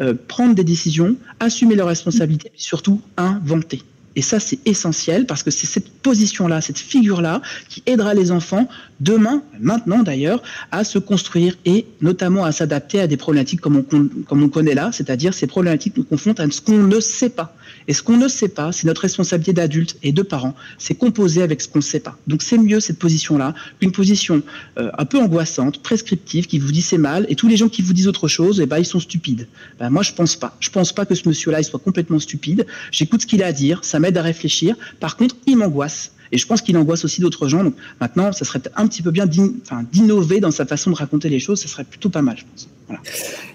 euh, 0.00 0.14
prendre 0.26 0.54
des 0.54 0.64
décisions, 0.64 1.16
assumer 1.38 1.76
leurs 1.76 1.88
responsabilités, 1.88 2.48
et 2.48 2.60
surtout 2.60 3.00
inventer. 3.16 3.82
Et 4.16 4.22
ça, 4.22 4.38
c'est 4.38 4.58
essentiel 4.64 5.26
parce 5.26 5.42
que 5.42 5.50
c'est 5.50 5.66
cette 5.66 5.90
position-là, 5.90 6.60
cette 6.60 6.78
figure-là 6.78 7.42
qui 7.68 7.82
aidera 7.86 8.14
les 8.14 8.30
enfants 8.30 8.68
demain, 9.00 9.42
maintenant 9.60 10.02
d'ailleurs, 10.02 10.42
à 10.70 10.84
se 10.84 10.98
construire 10.98 11.56
et 11.64 11.86
notamment 12.00 12.44
à 12.44 12.52
s'adapter 12.52 13.00
à 13.00 13.06
des 13.06 13.16
problématiques 13.16 13.60
comme 13.60 13.76
on, 13.76 14.08
comme 14.24 14.42
on 14.42 14.48
connaît 14.48 14.74
là, 14.74 14.90
c'est-à-dire 14.92 15.34
ces 15.34 15.46
problématiques 15.46 15.96
nous 15.96 16.04
confrontent 16.04 16.40
à 16.40 16.50
ce 16.50 16.60
qu'on 16.60 16.78
ne 16.78 17.00
sait 17.00 17.30
pas. 17.30 17.56
Et 17.88 17.92
ce 17.94 18.02
qu'on 18.02 18.16
ne 18.16 18.28
sait 18.28 18.48
pas, 18.48 18.72
c'est 18.72 18.86
notre 18.86 19.02
responsabilité 19.02 19.52
d'adultes 19.52 19.96
et 20.02 20.12
de 20.12 20.22
parents, 20.22 20.54
c'est 20.78 20.94
composer 20.94 21.42
avec 21.42 21.60
ce 21.60 21.68
qu'on 21.68 21.80
ne 21.80 21.84
sait 21.84 22.00
pas. 22.00 22.16
Donc 22.26 22.42
c'est 22.42 22.58
mieux 22.58 22.80
cette 22.80 22.98
position-là 22.98 23.54
qu'une 23.80 23.92
position 23.92 24.42
euh, 24.78 24.90
un 24.96 25.04
peu 25.04 25.18
angoissante, 25.18 25.82
prescriptive, 25.82 26.46
qui 26.46 26.58
vous 26.58 26.72
dit 26.72 26.82
c'est 26.82 26.98
mal, 26.98 27.26
et 27.28 27.34
tous 27.34 27.48
les 27.48 27.56
gens 27.56 27.68
qui 27.68 27.82
vous 27.82 27.92
disent 27.92 28.08
autre 28.08 28.28
chose, 28.28 28.60
eh 28.60 28.66
ben, 28.66 28.78
ils 28.78 28.86
sont 28.86 29.00
stupides. 29.00 29.48
Ben, 29.78 29.90
moi, 29.90 30.02
je 30.02 30.12
pense 30.12 30.36
pas. 30.36 30.56
Je 30.60 30.70
pense 30.70 30.92
pas 30.92 31.04
que 31.04 31.14
ce 31.14 31.28
monsieur-là, 31.28 31.62
soit 31.62 31.80
complètement 31.80 32.18
stupide. 32.18 32.66
J'écoute 32.90 33.22
ce 33.22 33.26
qu'il 33.26 33.42
a 33.42 33.46
à 33.46 33.52
dire, 33.52 33.84
ça 33.84 33.98
m'aide 33.98 34.16
à 34.16 34.22
réfléchir. 34.22 34.76
Par 35.00 35.16
contre, 35.16 35.36
il 35.46 35.56
m'angoisse. 35.56 36.12
Et 36.32 36.38
je 36.38 36.46
pense 36.46 36.62
qu'il 36.62 36.76
angoisse 36.76 37.04
aussi 37.04 37.20
d'autres 37.20 37.48
gens. 37.48 37.64
Donc 37.64 37.74
maintenant, 38.00 38.32
ça 38.32 38.44
serait 38.44 38.60
un 38.76 38.86
petit 38.86 39.02
peu 39.02 39.10
bien 39.10 39.26
d'innover 39.26 40.40
dans 40.40 40.50
sa 40.50 40.66
façon 40.66 40.90
de 40.90 40.96
raconter 40.96 41.28
les 41.28 41.38
choses. 41.38 41.60
Ça 41.60 41.68
serait 41.68 41.84
plutôt 41.84 42.10
pas 42.10 42.22
mal, 42.22 42.36
je 42.38 42.44
pense. 42.44 42.68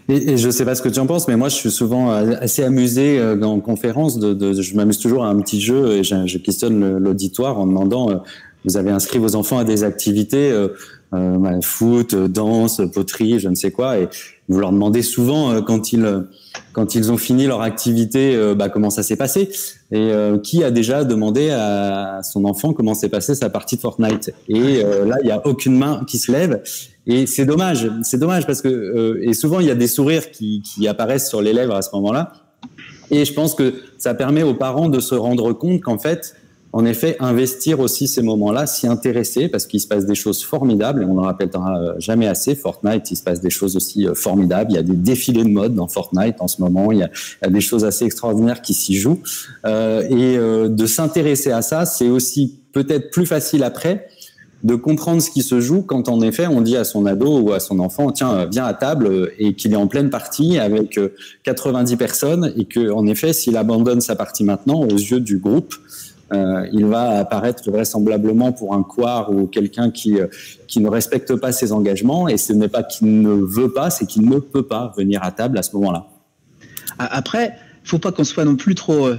Et, 0.10 0.38
je 0.38 0.48
ne 0.48 0.52
sais 0.52 0.66
pas 0.66 0.76
ce 0.76 0.82
que 0.82 0.90
tu 0.90 1.00
en 1.00 1.06
penses, 1.06 1.28
mais 1.28 1.38
moi, 1.38 1.50
je 1.50 1.56
suis 1.56 1.72
souvent 1.72 2.10
assez 2.12 2.64
amusé 2.64 3.20
euh, 3.20 3.40
en 3.44 3.60
conférence. 3.60 4.18
De, 4.18 4.54
je 4.60 4.76
m'amuse 4.76 5.00
toujours 5.00 5.24
à 5.24 5.30
un 5.30 5.40
petit 5.40 5.62
jeu 5.62 5.94
et 5.94 6.04
je, 6.04 6.38
questionne 6.38 6.98
l'auditoire 6.98 7.60
en 7.60 7.68
demandant 7.68 8.10
euh, 8.10 8.16
vous 8.66 8.76
avez 8.76 8.92
inscrit 8.92 9.20
vos 9.20 9.36
enfants 9.36 9.60
à 9.60 9.64
des 9.64 9.84
activités 9.84 10.52
euh, 10.52 10.70
euh 11.14 11.62
foot, 11.62 12.14
danse, 12.16 12.82
poterie, 12.94 13.40
je 13.40 13.50
ne 13.50 13.56
sais 13.56 13.72
quoi, 13.72 14.00
et 14.00 14.10
vous 14.48 14.60
leur 14.60 14.72
demandez 14.72 15.02
souvent 15.02 15.62
quand 15.62 15.94
ils 15.94 16.26
quand 16.74 16.96
ils 16.96 17.12
ont 17.12 17.18
fini 17.18 17.46
leur 17.46 17.62
activité, 17.62 18.38
bah, 18.56 18.70
comment 18.70 18.90
ça 18.90 19.02
s'est 19.02 19.16
passé 19.16 19.50
et 19.92 20.12
qui 20.44 20.64
a 20.64 20.72
déjà 20.72 21.04
demandé 21.04 21.50
à 21.52 22.22
son 22.24 22.46
enfant 22.46 22.74
comment 22.74 22.94
s'est 22.94 23.10
passé 23.10 23.34
sa 23.34 23.50
partie 23.50 23.76
de 23.76 23.82
Fortnite. 23.82 24.34
Et 24.48 24.84
là, 24.84 25.18
il 25.24 25.28
y 25.28 25.32
a 25.32 25.46
aucune 25.48 25.78
main 25.78 26.04
qui 26.08 26.18
se 26.18 26.32
lève 26.32 26.62
et 27.10 27.26
c'est 27.26 27.46
dommage, 27.46 27.92
c'est 28.04 28.20
dommage 28.20 28.46
parce 28.46 28.62
que 28.62 28.70
euh, 28.70 29.28
et 29.28 29.34
souvent 29.34 29.60
il 29.60 29.66
y 29.68 29.72
a 29.72 29.76
des 29.76 29.88
sourires 29.88 30.32
qui, 30.32 30.62
qui 30.62 30.88
apparaissent 30.88 31.28
sur 31.28 31.42
les 31.42 31.52
lèvres 31.52 31.76
à 31.76 31.82
ce 31.82 31.90
moment-là. 31.96 32.32
Et 33.12 33.26
je 33.26 33.34
pense 33.34 33.56
que 33.56 33.74
ça 33.98 34.14
permet 34.14 34.44
aux 34.44 34.54
parents 34.54 34.90
de 34.90 35.00
se 35.00 35.16
rendre 35.16 35.52
compte 35.54 35.82
qu'en 35.82 35.98
fait, 35.98 36.36
en 36.72 36.86
effet, 36.86 37.18
investir 37.20 37.80
aussi 37.80 38.08
ces 38.08 38.22
moments-là, 38.22 38.68
s'y 38.68 38.86
intéresser, 38.86 39.48
parce 39.48 39.66
qu'il 39.66 39.80
se 39.80 39.88
passe 39.88 40.06
des 40.06 40.14
choses 40.14 40.44
formidables, 40.44 41.02
et 41.02 41.06
on 41.06 41.16
ne 41.16 41.22
le 41.22 41.26
rappellera 41.26 41.80
euh, 41.80 41.94
jamais 41.98 42.28
assez, 42.28 42.54
Fortnite, 42.54 43.10
il 43.10 43.16
se 43.16 43.24
passe 43.24 43.42
des 43.42 43.50
choses 43.50 43.76
aussi 43.76 44.08
euh, 44.08 44.14
formidables, 44.14 44.72
il 44.72 44.76
y 44.76 44.78
a 44.78 44.84
des 44.84 44.96
défilés 44.96 45.44
de 45.44 45.50
mode 45.50 45.74
dans 45.74 45.88
Fortnite 45.88 46.36
en 46.40 46.48
ce 46.48 46.62
moment, 46.62 46.92
il 46.92 47.00
y 47.00 47.04
a, 47.04 47.10
il 47.42 47.46
y 47.46 47.48
a 47.48 47.52
des 47.52 47.62
choses 47.62 47.86
assez 47.86 48.06
extraordinaires 48.06 48.62
qui 48.62 48.76
s'y 48.76 48.96
jouent, 48.96 49.22
euh, 49.66 50.04
et 50.04 50.38
euh, 50.38 50.70
de 50.70 50.86
s'intéresser 50.86 51.52
à 51.52 51.64
ça, 51.64 51.86
c'est 51.86 52.10
aussi 52.10 52.60
peut-être 52.72 53.10
plus 53.10 53.26
facile 53.26 53.64
après, 53.64 54.08
de 54.64 54.76
comprendre 54.76 55.22
ce 55.22 55.30
qui 55.30 55.42
se 55.42 55.62
joue 55.62 55.82
quand 55.82 56.10
en 56.10 56.22
effet 56.22 56.48
on 56.48 56.62
dit 56.62 56.76
à 56.76 56.84
son 56.84 57.06
ado 57.06 57.40
ou 57.40 57.54
à 57.54 57.60
son 57.60 57.80
enfant 57.80 58.12
tiens 58.12 58.46
viens 58.46 58.66
à 58.66 58.74
table 58.74 59.32
et 59.38 59.54
qu'il 59.54 59.72
est 59.74 59.78
en 59.78 59.88
pleine 59.88 60.10
partie 60.10 60.60
avec 60.60 61.00
90 61.44 61.94
euh, 61.94 61.98
personnes 61.98 62.54
et 62.58 62.66
que 62.66 62.92
en 62.92 63.08
effet 63.08 63.32
s'il 63.32 63.56
abandonne 63.56 64.02
sa 64.02 64.16
partie 64.16 64.44
maintenant 64.44 64.82
aux 64.82 64.98
yeux 64.98 65.22
du 65.22 65.38
groupe 65.38 65.76
euh, 66.34 66.68
il 66.74 66.86
va 66.86 67.20
apparaître 67.20 67.72
vraisemblablement 67.72 68.52
pour 68.52 68.74
un 68.74 68.84
quart 68.84 69.32
ou 69.32 69.48
quelqu'un 69.48 69.92
qui 69.92 70.20
euh, 70.20 70.28
qui 70.68 70.82
ne 70.82 70.90
respecte 70.90 71.36
pas 71.36 71.54
ses 71.54 71.72
engagements 71.72 72.28
et 72.28 72.38
ce 72.38 72.52
n'est 72.52 72.68
pas 72.68 72.84
qu'il 72.84 73.22
ne 73.22 73.32
veut 73.32 73.72
pas 73.72 73.90
c'est 73.90 74.06
qu'il 74.06 74.28
ne 74.30 74.40
peut 74.40 74.64
pas 74.64 74.94
venir 74.98 75.24
à 75.24 75.32
table 75.32 75.58
à 75.58 75.64
ce 75.64 75.76
moment-là. 75.78 76.08
Après, 76.98 77.54
faut 77.86 77.98
pas 77.98 78.12
qu'on 78.12 78.26
soit 78.26 78.44
non 78.44 78.58
plus 78.58 78.76
trop 78.76 79.10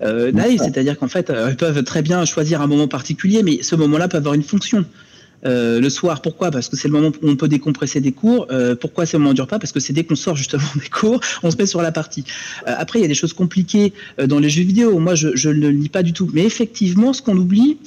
c'est-à-dire 0.00 0.98
qu'en 0.98 1.08
fait, 1.08 1.30
euh, 1.30 1.48
ils 1.50 1.56
peuvent 1.56 1.82
très 1.84 2.02
bien 2.02 2.24
choisir 2.24 2.60
un 2.60 2.66
moment 2.66 2.88
particulier, 2.88 3.42
mais 3.42 3.62
ce 3.62 3.76
moment-là 3.76 4.08
peut 4.08 4.16
avoir 4.16 4.34
une 4.34 4.42
fonction. 4.42 4.84
Euh, 5.46 5.78
le 5.78 5.90
soir, 5.90 6.22
pourquoi? 6.22 6.50
Parce 6.50 6.68
que 6.68 6.76
c'est 6.76 6.88
le 6.88 6.94
moment 6.94 7.12
où 7.22 7.28
on 7.28 7.36
peut 7.36 7.48
décompresser 7.48 8.00
des 8.00 8.12
cours. 8.12 8.46
Euh, 8.50 8.74
pourquoi 8.74 9.04
ce 9.04 9.16
moment 9.16 9.30
ne 9.30 9.34
dure 9.34 9.46
pas? 9.46 9.58
Parce 9.58 9.72
que 9.72 9.80
c'est 9.80 9.92
dès 9.92 10.04
qu'on 10.04 10.16
sort 10.16 10.36
justement 10.36 10.64
des 10.76 10.88
cours, 10.88 11.20
on 11.42 11.50
se 11.50 11.56
met 11.56 11.66
sur 11.66 11.82
la 11.82 11.92
partie. 11.92 12.24
Euh, 12.66 12.74
après, 12.76 12.98
il 12.98 13.02
y 13.02 13.04
a 13.04 13.08
des 13.08 13.14
choses 13.14 13.34
compliquées 13.34 13.92
euh, 14.18 14.26
dans 14.26 14.38
les 14.38 14.48
jeux 14.48 14.62
vidéo. 14.62 14.98
Moi, 14.98 15.14
je, 15.14 15.36
je 15.36 15.50
ne 15.50 15.60
le 15.60 15.70
lis 15.70 15.88
pas 15.90 16.02
du 16.02 16.12
tout. 16.12 16.30
Mais 16.32 16.44
effectivement, 16.44 17.12
ce 17.12 17.20
qu'on 17.20 17.36
oublie, 17.36 17.78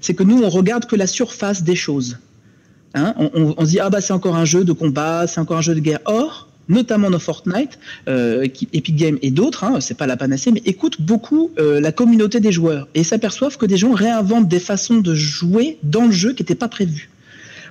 c'est 0.00 0.14
que 0.14 0.22
nous, 0.22 0.42
on 0.42 0.48
regarde 0.48 0.86
que 0.86 0.96
la 0.96 1.06
surface 1.06 1.62
des 1.62 1.76
choses. 1.76 2.18
Hein? 2.94 3.14
On, 3.18 3.30
on, 3.34 3.54
on, 3.58 3.64
se 3.64 3.70
dit 3.70 3.80
ah 3.80 3.90
bah 3.90 4.00
c'est 4.00 4.12
encore 4.12 4.36
un 4.36 4.44
jeu 4.44 4.62
de 4.62 4.72
combat, 4.72 5.26
c'est 5.26 5.40
encore 5.40 5.58
un 5.58 5.62
jeu 5.62 5.74
de 5.74 5.80
guerre. 5.80 5.98
Or, 6.04 6.48
notamment 6.68 7.10
dans 7.10 7.18
Fortnite, 7.18 7.78
euh, 8.08 8.44
Epic 8.44 8.96
Games 8.96 9.18
et 9.22 9.30
d'autres, 9.30 9.64
hein, 9.64 9.80
c'est 9.80 9.96
pas 9.96 10.06
la 10.06 10.16
panacée, 10.16 10.50
mais 10.52 10.62
écoutent 10.64 11.00
beaucoup 11.00 11.50
euh, 11.58 11.80
la 11.80 11.92
communauté 11.92 12.40
des 12.40 12.52
joueurs 12.52 12.88
et 12.94 13.04
s'aperçoivent 13.04 13.56
que 13.56 13.66
des 13.66 13.76
gens 13.76 13.92
réinventent 13.92 14.48
des 14.48 14.60
façons 14.60 14.98
de 14.98 15.14
jouer 15.14 15.78
dans 15.82 16.06
le 16.06 16.12
jeu 16.12 16.32
qui 16.32 16.42
n'étaient 16.42 16.54
pas 16.54 16.68
prévues. 16.68 17.10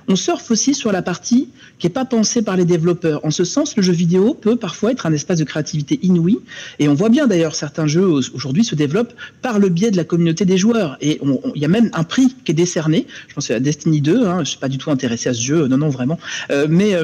On 0.06 0.16
surfe 0.16 0.50
aussi 0.50 0.74
sur 0.74 0.92
la 0.92 1.02
partie 1.02 1.48
qui 1.78 1.86
n'est 1.86 1.92
pas 1.92 2.04
pensée 2.04 2.42
par 2.42 2.56
les 2.56 2.64
développeurs. 2.64 3.24
En 3.24 3.30
ce 3.30 3.44
sens, 3.44 3.76
le 3.76 3.82
jeu 3.82 3.92
vidéo 3.92 4.34
peut 4.34 4.56
parfois 4.56 4.92
être 4.92 5.06
un 5.06 5.12
espace 5.12 5.38
de 5.38 5.44
créativité 5.44 5.98
inouï. 6.02 6.38
Et 6.78 6.88
on 6.88 6.94
voit 6.94 7.08
bien 7.08 7.26
d'ailleurs 7.26 7.54
certains 7.54 7.86
jeux 7.86 8.06
aujourd'hui 8.06 8.64
se 8.64 8.74
développent 8.74 9.14
par 9.40 9.58
le 9.58 9.70
biais 9.70 9.90
de 9.90 9.96
la 9.96 10.04
communauté 10.04 10.44
des 10.44 10.58
joueurs. 10.58 10.98
Et 11.00 11.20
il 11.54 11.62
y 11.62 11.64
a 11.64 11.68
même 11.68 11.90
un 11.94 12.04
prix 12.04 12.34
qui 12.44 12.52
est 12.52 12.54
décerné. 12.54 13.06
Je 13.28 13.34
pense 13.34 13.50
à 13.50 13.60
Destiny 13.60 14.02
2. 14.02 14.26
Hein, 14.26 14.34
je 14.36 14.40
ne 14.40 14.44
suis 14.44 14.58
pas 14.58 14.68
du 14.68 14.78
tout 14.78 14.90
intéressé 14.90 15.30
à 15.30 15.34
ce 15.34 15.40
jeu. 15.40 15.68
Non, 15.68 15.78
non, 15.78 15.88
vraiment. 15.88 16.18
Euh, 16.50 16.66
mais 16.68 16.94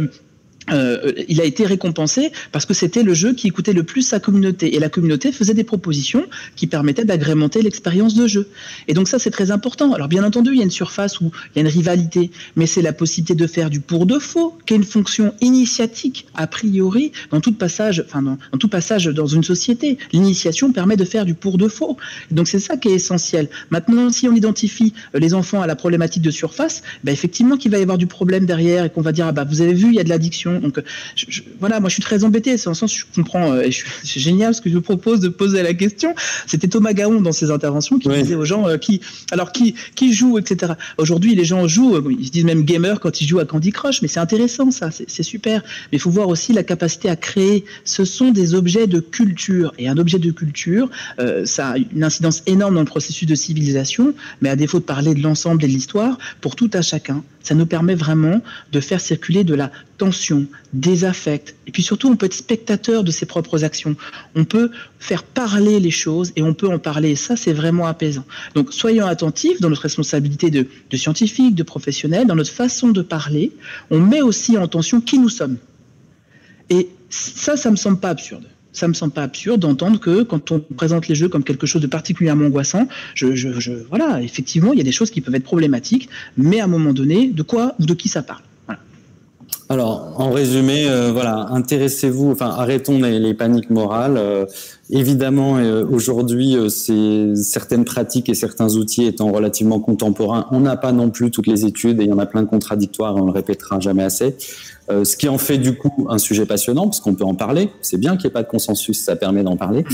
euh, 0.72 1.12
il 1.28 1.40
a 1.40 1.44
été 1.44 1.66
récompensé 1.66 2.32
parce 2.52 2.66
que 2.66 2.74
c'était 2.74 3.02
le 3.02 3.14
jeu 3.14 3.34
qui 3.34 3.48
écoutait 3.48 3.72
le 3.72 3.82
plus 3.82 4.02
sa 4.02 4.20
communauté. 4.20 4.74
Et 4.74 4.78
la 4.78 4.88
communauté 4.88 5.32
faisait 5.32 5.54
des 5.54 5.64
propositions 5.64 6.26
qui 6.56 6.66
permettaient 6.66 7.04
d'agrémenter 7.04 7.62
l'expérience 7.62 8.14
de 8.14 8.26
jeu. 8.26 8.48
Et 8.88 8.94
donc 8.94 9.08
ça, 9.08 9.18
c'est 9.18 9.30
très 9.30 9.50
important. 9.50 9.92
Alors 9.92 10.08
bien 10.08 10.24
entendu, 10.24 10.50
il 10.52 10.58
y 10.58 10.60
a 10.60 10.64
une 10.64 10.70
surface 10.70 11.20
où 11.20 11.30
il 11.54 11.56
y 11.56 11.58
a 11.58 11.62
une 11.62 11.72
rivalité, 11.72 12.30
mais 12.56 12.66
c'est 12.66 12.82
la 12.82 12.92
possibilité 12.92 13.34
de 13.34 13.46
faire 13.46 13.70
du 13.70 13.80
pour 13.80 14.06
de 14.06 14.18
faux, 14.18 14.56
qui 14.66 14.74
est 14.74 14.76
une 14.76 14.84
fonction 14.84 15.34
initiatique, 15.40 16.26
a 16.34 16.46
priori, 16.46 17.12
dans 17.30 17.40
tout 17.40 17.52
passage, 17.52 18.04
enfin 18.06 18.22
dans, 18.22 18.38
tout 18.58 18.68
passage 18.68 19.06
dans 19.06 19.26
une 19.26 19.44
société. 19.44 19.98
L'initiation 20.12 20.72
permet 20.72 20.96
de 20.96 21.04
faire 21.04 21.24
du 21.24 21.34
pour 21.34 21.58
de 21.58 21.68
faux. 21.68 21.96
donc 22.30 22.48
c'est 22.48 22.58
ça 22.58 22.76
qui 22.76 22.88
est 22.88 22.94
essentiel. 22.94 23.48
Maintenant, 23.70 24.10
si 24.10 24.28
on 24.28 24.34
identifie 24.34 24.92
euh, 25.14 25.18
les 25.18 25.34
enfants 25.34 25.62
à 25.62 25.66
la 25.66 25.76
problématique 25.76 26.22
de 26.22 26.30
surface, 26.30 26.82
ben 27.04 27.12
effectivement 27.12 27.56
qu'il 27.56 27.70
va 27.70 27.78
y 27.78 27.82
avoir 27.82 27.98
du 27.98 28.06
problème 28.06 28.46
derrière 28.46 28.84
et 28.84 28.90
qu'on 28.90 29.02
va 29.02 29.12
dire, 29.12 29.26
ah 29.26 29.32
bah 29.32 29.44
vous 29.44 29.60
avez 29.60 29.74
vu, 29.74 29.88
il 29.88 29.94
y 29.94 30.00
a 30.00 30.04
de 30.04 30.08
l'addiction 30.08 30.59
donc, 30.60 30.80
voilà, 31.58 31.80
moi, 31.80 31.88
je 31.88 31.94
suis 31.94 32.02
très 32.02 32.24
embêté. 32.24 32.56
C'est 32.56 32.68
en 32.68 32.74
sens, 32.74 32.94
je 32.94 33.04
comprends, 33.14 33.52
euh, 33.52 33.62
et 33.62 33.70
c'est 33.72 34.20
génial 34.20 34.54
ce 34.54 34.60
que 34.60 34.70
je 34.70 34.78
propose 34.78 35.20
de 35.20 35.28
poser 35.28 35.62
la 35.62 35.74
question. 35.74 36.14
C'était 36.46 36.68
Thomas 36.68 36.92
Gaon 36.92 37.20
dans 37.20 37.32
ses 37.32 37.50
interventions 37.50 37.98
qui 37.98 38.08
disait 38.08 38.34
aux 38.34 38.44
gens 38.44 38.68
euh, 38.68 38.76
qui, 38.76 39.00
alors 39.30 39.52
qui, 39.52 39.74
qui 39.94 40.12
joue, 40.12 40.38
etc. 40.38 40.74
Aujourd'hui, 40.98 41.34
les 41.34 41.44
gens 41.44 41.66
jouent, 41.68 41.96
euh, 41.96 42.14
ils 42.18 42.26
se 42.26 42.30
disent 42.30 42.44
même 42.44 42.64
gamer 42.64 43.00
quand 43.00 43.20
ils 43.20 43.26
jouent 43.26 43.38
à 43.38 43.44
Candy 43.44 43.72
Crush, 43.72 44.02
mais 44.02 44.08
c'est 44.08 44.20
intéressant, 44.20 44.70
ça, 44.70 44.90
c'est 44.90 45.22
super. 45.22 45.62
Mais 45.92 45.98
il 45.98 46.00
faut 46.00 46.10
voir 46.10 46.28
aussi 46.28 46.52
la 46.52 46.62
capacité 46.62 47.08
à 47.08 47.16
créer. 47.16 47.64
Ce 47.84 48.04
sont 48.04 48.30
des 48.30 48.54
objets 48.54 48.86
de 48.86 49.00
culture, 49.00 49.72
et 49.78 49.88
un 49.88 49.98
objet 49.98 50.18
de 50.18 50.30
culture, 50.30 50.88
ça 51.44 51.70
a 51.70 51.76
une 51.76 52.04
incidence 52.04 52.42
énorme 52.46 52.74
dans 52.74 52.80
le 52.80 52.86
processus 52.86 53.26
de 53.26 53.34
civilisation, 53.34 54.14
mais 54.40 54.48
à 54.48 54.56
défaut 54.56 54.78
de 54.78 54.84
parler 54.84 55.14
de 55.14 55.22
l'ensemble 55.22 55.64
et 55.64 55.68
de 55.68 55.72
l'histoire, 55.72 56.18
pour 56.40 56.56
tout 56.56 56.70
à 56.72 56.82
chacun, 56.82 57.22
ça 57.42 57.54
nous 57.54 57.66
permet 57.66 57.94
vraiment 57.94 58.40
de 58.72 58.80
faire 58.80 59.00
circuler 59.00 59.44
de 59.44 59.54
la 59.54 59.70
tension, 60.00 60.46
des 60.72 61.04
affects. 61.04 61.54
Et 61.66 61.72
puis 61.72 61.82
surtout, 61.82 62.08
on 62.08 62.16
peut 62.16 62.24
être 62.24 62.32
spectateur 62.32 63.04
de 63.04 63.10
ses 63.10 63.26
propres 63.26 63.64
actions. 63.64 63.96
On 64.34 64.46
peut 64.46 64.70
faire 64.98 65.24
parler 65.24 65.78
les 65.78 65.90
choses 65.90 66.32
et 66.36 66.42
on 66.42 66.54
peut 66.54 66.72
en 66.72 66.78
parler. 66.78 67.10
Et 67.10 67.16
ça, 67.16 67.36
c'est 67.36 67.52
vraiment 67.52 67.86
apaisant. 67.86 68.24
Donc, 68.54 68.72
soyons 68.72 69.04
attentifs 69.04 69.60
dans 69.60 69.68
notre 69.68 69.82
responsabilité 69.82 70.50
de, 70.50 70.66
scientifiques, 70.96 71.54
de 71.54 71.62
professionnels, 71.62 72.26
dans 72.26 72.34
notre 72.34 72.50
façon 72.50 72.88
de 72.88 73.02
parler. 73.02 73.52
On 73.90 73.98
met 73.98 74.22
aussi 74.22 74.56
en 74.56 74.66
tension 74.68 75.02
qui 75.02 75.18
nous 75.18 75.28
sommes. 75.28 75.58
Et 76.70 76.88
ça, 77.10 77.58
ça 77.58 77.70
me 77.70 77.76
semble 77.76 78.00
pas 78.00 78.08
absurde 78.10 78.46
ça 78.72 78.86
me 78.86 78.94
semble 78.94 79.12
pas 79.12 79.24
absurde 79.24 79.60
d'entendre 79.62 79.98
que 79.98 80.22
quand 80.22 80.52
on 80.52 80.60
présente 80.60 81.08
les 81.08 81.16
jeux 81.16 81.28
comme 81.28 81.42
quelque 81.42 81.66
chose 81.66 81.82
de 81.82 81.88
particulièrement 81.88 82.46
angoissant, 82.46 82.86
je, 83.16 83.34
je, 83.34 83.58
je, 83.58 83.72
voilà, 83.72 84.22
effectivement, 84.22 84.72
il 84.72 84.78
y 84.78 84.80
a 84.80 84.84
des 84.84 84.92
choses 84.92 85.10
qui 85.10 85.20
peuvent 85.20 85.34
être 85.34 85.42
problématiques, 85.42 86.08
mais 86.36 86.60
à 86.60 86.64
un 86.64 86.68
moment 86.68 86.92
donné, 86.92 87.26
de 87.26 87.42
quoi 87.42 87.74
ou 87.80 87.84
de 87.84 87.94
qui 87.94 88.08
ça 88.08 88.22
parle? 88.22 88.44
Alors, 89.70 90.14
en 90.16 90.32
résumé, 90.32 90.88
euh, 90.88 91.12
voilà, 91.12 91.46
intéressez-vous, 91.50 92.32
enfin, 92.32 92.48
arrêtons 92.48 92.98
les, 92.98 93.34
paniques 93.34 93.70
morales. 93.70 94.16
Euh, 94.16 94.44
évidemment, 94.90 95.58
euh, 95.58 95.84
aujourd'hui, 95.88 96.56
c'est 96.68 97.36
certaines 97.36 97.84
pratiques 97.84 98.28
et 98.28 98.34
certains 98.34 98.74
outils 98.74 99.04
étant 99.04 99.30
relativement 99.30 99.78
contemporains, 99.78 100.48
on 100.50 100.58
n'a 100.58 100.76
pas 100.76 100.90
non 100.90 101.10
plus 101.10 101.30
toutes 101.30 101.46
les 101.46 101.66
études 101.66 102.00
et 102.00 102.04
il 102.06 102.10
y 102.10 102.12
en 102.12 102.18
a 102.18 102.26
plein 102.26 102.42
de 102.42 102.48
contradictoires, 102.48 103.14
on 103.14 103.26
le 103.26 103.30
répétera 103.30 103.78
jamais 103.78 104.02
assez. 104.02 104.36
Euh, 104.90 105.04
ce 105.04 105.16
qui 105.16 105.28
en 105.28 105.38
fait 105.38 105.58
du 105.58 105.76
coup 105.76 106.06
un 106.08 106.18
sujet 106.18 106.46
passionnant, 106.46 106.84
parce 106.84 107.00
qu'on 107.00 107.14
peut 107.14 107.24
en 107.24 107.34
parler. 107.34 107.70
C'est 107.80 107.98
bien 107.98 108.16
qu'il 108.16 108.24
n'y 108.24 108.28
ait 108.28 108.32
pas 108.32 108.42
de 108.42 108.48
consensus, 108.48 108.98
ça 108.98 109.14
permet 109.16 109.42
d'en 109.42 109.56
parler. 109.56 109.84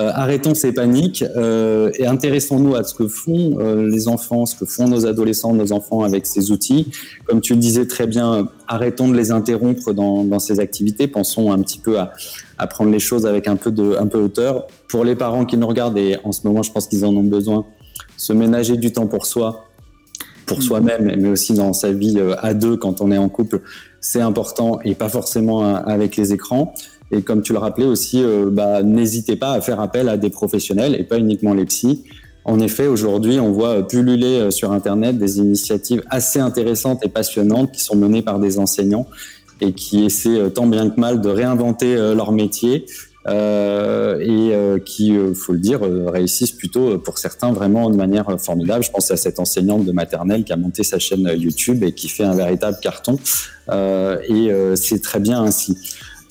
Euh, 0.00 0.10
arrêtons 0.14 0.54
ces 0.54 0.72
paniques 0.72 1.24
euh, 1.36 1.90
et 1.98 2.06
intéressons-nous 2.06 2.74
à 2.74 2.82
ce 2.84 2.94
que 2.94 3.06
font 3.06 3.58
les 3.58 4.08
enfants, 4.08 4.46
ce 4.46 4.56
que 4.56 4.64
font 4.64 4.88
nos 4.88 5.06
adolescents, 5.06 5.54
nos 5.54 5.72
enfants 5.72 6.02
avec 6.02 6.26
ces 6.26 6.50
outils. 6.50 6.90
Comme 7.26 7.40
tu 7.40 7.54
le 7.54 7.60
disais 7.60 7.86
très 7.86 8.06
bien, 8.06 8.48
arrêtons 8.66 9.08
de 9.08 9.16
les 9.16 9.30
interrompre 9.30 9.92
dans, 9.92 10.38
ces 10.38 10.58
activités. 10.58 11.06
Pensons 11.06 11.52
un 11.52 11.60
petit 11.60 11.78
peu 11.78 11.98
à, 11.98 12.66
prendre 12.66 12.90
les 12.90 12.98
choses 12.98 13.26
avec 13.26 13.46
un 13.46 13.56
peu 13.56 13.70
de 13.70 13.96
un 13.98 14.06
peu 14.06 14.18
hauteur. 14.18 14.66
Pour 14.88 15.04
les 15.04 15.14
parents 15.14 15.44
qui 15.44 15.56
nous 15.56 15.66
regardent, 15.66 15.98
et 15.98 16.16
en 16.24 16.32
ce 16.32 16.46
moment 16.46 16.62
je 16.62 16.72
pense 16.72 16.88
qu'ils 16.88 17.04
en 17.04 17.14
ont 17.14 17.22
besoin, 17.22 17.66
se 18.16 18.32
ménager 18.32 18.76
du 18.76 18.92
temps 18.92 19.06
pour 19.06 19.26
soi, 19.26 19.66
pour 20.46 20.62
soi-même, 20.62 21.14
mais 21.18 21.28
aussi 21.28 21.54
dans 21.54 21.72
sa 21.72 21.92
vie 21.92 22.18
à 22.38 22.54
deux 22.54 22.76
quand 22.76 23.00
on 23.00 23.12
est 23.12 23.18
en 23.18 23.28
couple, 23.28 23.62
c'est 24.00 24.20
important 24.20 24.80
et 24.84 24.94
pas 24.94 25.08
forcément 25.08 25.64
euh, 25.64 25.76
avec 25.84 26.16
les 26.16 26.32
écrans. 26.32 26.74
Et 27.12 27.22
comme 27.22 27.42
tu 27.42 27.52
le 27.52 27.58
rappelais 27.58 27.86
aussi, 27.86 28.22
euh, 28.22 28.48
bah, 28.50 28.82
n'hésitez 28.82 29.36
pas 29.36 29.52
à 29.52 29.60
faire 29.60 29.80
appel 29.80 30.08
à 30.08 30.16
des 30.16 30.30
professionnels 30.30 30.94
et 30.98 31.04
pas 31.04 31.18
uniquement 31.18 31.54
les 31.54 31.64
psys. 31.64 32.04
En 32.44 32.60
effet, 32.60 32.86
aujourd'hui, 32.86 33.38
on 33.38 33.52
voit 33.52 33.86
pulluler 33.86 34.38
euh, 34.38 34.50
sur 34.50 34.72
Internet 34.72 35.18
des 35.18 35.38
initiatives 35.38 36.02
assez 36.08 36.38
intéressantes 36.38 37.04
et 37.04 37.08
passionnantes 37.08 37.72
qui 37.72 37.82
sont 37.82 37.96
menées 37.96 38.22
par 38.22 38.38
des 38.38 38.58
enseignants 38.58 39.06
et 39.60 39.72
qui 39.72 40.04
essaient 40.04 40.50
tant 40.50 40.66
bien 40.66 40.88
que 40.88 40.98
mal 40.98 41.20
de 41.20 41.28
réinventer 41.28 41.94
leur 41.94 42.32
métier 42.32 42.86
euh, 42.86 43.09
et 43.26 43.30
euh, 43.30 44.78
qui, 44.78 45.16
euh, 45.16 45.34
faut 45.34 45.52
le 45.52 45.58
dire, 45.58 45.80
réussissent 45.82 46.52
plutôt 46.52 46.98
pour 46.98 47.18
certains 47.18 47.52
vraiment 47.52 47.90
de 47.90 47.96
manière 47.96 48.40
formidable. 48.40 48.82
Je 48.82 48.90
pense 48.90 49.10
à 49.10 49.16
cette 49.16 49.38
enseignante 49.38 49.84
de 49.84 49.92
maternelle 49.92 50.44
qui 50.44 50.52
a 50.52 50.56
monté 50.56 50.82
sa 50.84 50.98
chaîne 50.98 51.30
YouTube 51.36 51.82
et 51.82 51.92
qui 51.92 52.08
fait 52.08 52.24
un 52.24 52.34
véritable 52.34 52.78
carton. 52.80 53.18
et 53.70 54.50
c'est 54.76 55.02
très 55.02 55.20
bien 55.20 55.42
ainsi. 55.42 55.76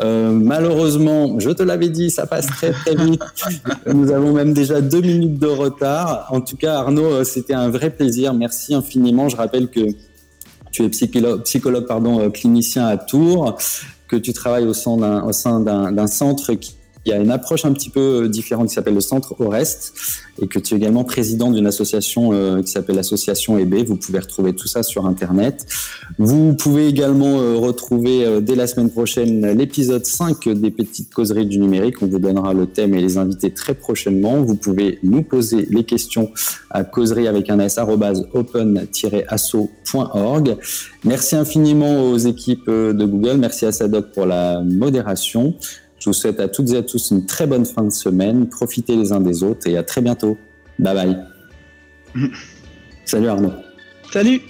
Euh, 0.01 0.31
malheureusement, 0.31 1.39
je 1.39 1.49
te 1.49 1.61
l'avais 1.61 1.89
dit, 1.89 2.09
ça 2.09 2.25
passe 2.25 2.47
très 2.47 2.71
très 2.71 2.95
vite. 2.95 3.21
Nous 3.93 4.11
avons 4.11 4.31
même 4.31 4.53
déjà 4.53 4.79
deux 4.79 5.01
minutes 5.01 5.39
de 5.39 5.47
retard. 5.47 6.27
En 6.31 6.39
tout 6.41 6.55
cas, 6.55 6.75
Arnaud, 6.75 7.23
c'était 7.25 7.53
un 7.53 7.69
vrai 7.69 7.89
plaisir. 7.89 8.33
Merci 8.33 8.73
infiniment. 8.73 9.27
Je 9.27 9.35
rappelle 9.35 9.67
que 9.69 9.81
tu 10.71 10.85
es 10.85 10.89
psychologue, 10.89 11.43
psychologue 11.43 11.85
pardon, 11.85 12.29
clinicien 12.31 12.87
à 12.87 12.95
Tours, 12.97 13.57
que 14.07 14.15
tu 14.15 14.31
travailles 14.31 14.67
au 14.67 14.73
sein 14.73 15.59
d'un 15.59 16.07
centre 16.07 16.53
qui 16.53 16.75
il 17.09 17.13
y 17.13 17.15
a 17.15 17.21
une 17.21 17.31
approche 17.31 17.65
un 17.65 17.73
petit 17.73 17.89
peu 17.89 18.25
euh, 18.25 18.29
différente 18.29 18.67
qui 18.67 18.75
s'appelle 18.75 18.93
le 18.93 19.01
Centre 19.01 19.33
Orest 19.39 19.95
et 20.41 20.47
que 20.47 20.57
tu 20.59 20.75
es 20.75 20.77
également 20.77 21.03
président 21.03 21.51
d'une 21.51 21.65
association 21.65 22.33
euh, 22.33 22.61
qui 22.61 22.71
s'appelle 22.71 22.97
l'association 22.97 23.57
EB. 23.57 23.83
Vous 23.85 23.95
pouvez 23.95 24.19
retrouver 24.19 24.53
tout 24.53 24.67
ça 24.67 24.83
sur 24.83 25.07
Internet. 25.07 25.65
Vous 26.19 26.53
pouvez 26.53 26.87
également 26.87 27.41
euh, 27.41 27.55
retrouver 27.55 28.39
dès 28.41 28.53
la 28.55 28.67
semaine 28.67 28.91
prochaine 28.91 29.57
l'épisode 29.57 30.05
5 30.05 30.49
des 30.49 30.69
petites 30.69 31.11
causeries 31.11 31.47
du 31.47 31.57
numérique. 31.57 32.03
On 32.03 32.07
vous 32.07 32.19
donnera 32.19 32.53
le 32.53 32.67
thème 32.67 32.93
et 32.93 33.01
les 33.01 33.17
invités 33.17 33.51
très 33.51 33.73
prochainement. 33.73 34.43
Vous 34.43 34.55
pouvez 34.55 34.99
nous 35.01 35.23
poser 35.23 35.65
les 35.69 35.83
questions 35.83 36.29
à 36.69 36.83
causerie 36.83 37.27
avec 37.27 37.49
un 37.49 37.57
s 37.59 37.79
open-asso.org. 38.33 40.57
Merci 41.03 41.35
infiniment 41.35 42.11
aux 42.11 42.17
équipes 42.17 42.69
de 42.69 43.05
Google. 43.05 43.37
Merci 43.37 43.65
à 43.65 43.71
Sadoc 43.71 44.11
pour 44.13 44.27
la 44.27 44.61
modération. 44.61 45.55
Je 45.99 46.05
vous 46.05 46.13
souhaite 46.13 46.39
à 46.39 46.47
toutes 46.47 46.71
et 46.71 46.77
à 46.77 46.83
tous 46.83 47.11
une 47.11 47.25
très 47.25 47.45
bonne 47.45 47.65
fin 47.65 47.83
de 47.83 47.89
semaine. 47.89 48.47
Profitez 48.47 48.95
les 48.95 49.11
uns 49.11 49.19
des 49.19 49.43
autres 49.43 49.67
et 49.67 49.77
à 49.77 49.83
très 49.83 50.01
bientôt. 50.01 50.37
Bye 50.77 50.95
bye. 50.95 52.29
Salut 53.05 53.27
Arnaud. 53.27 53.53
Salut. 54.11 54.41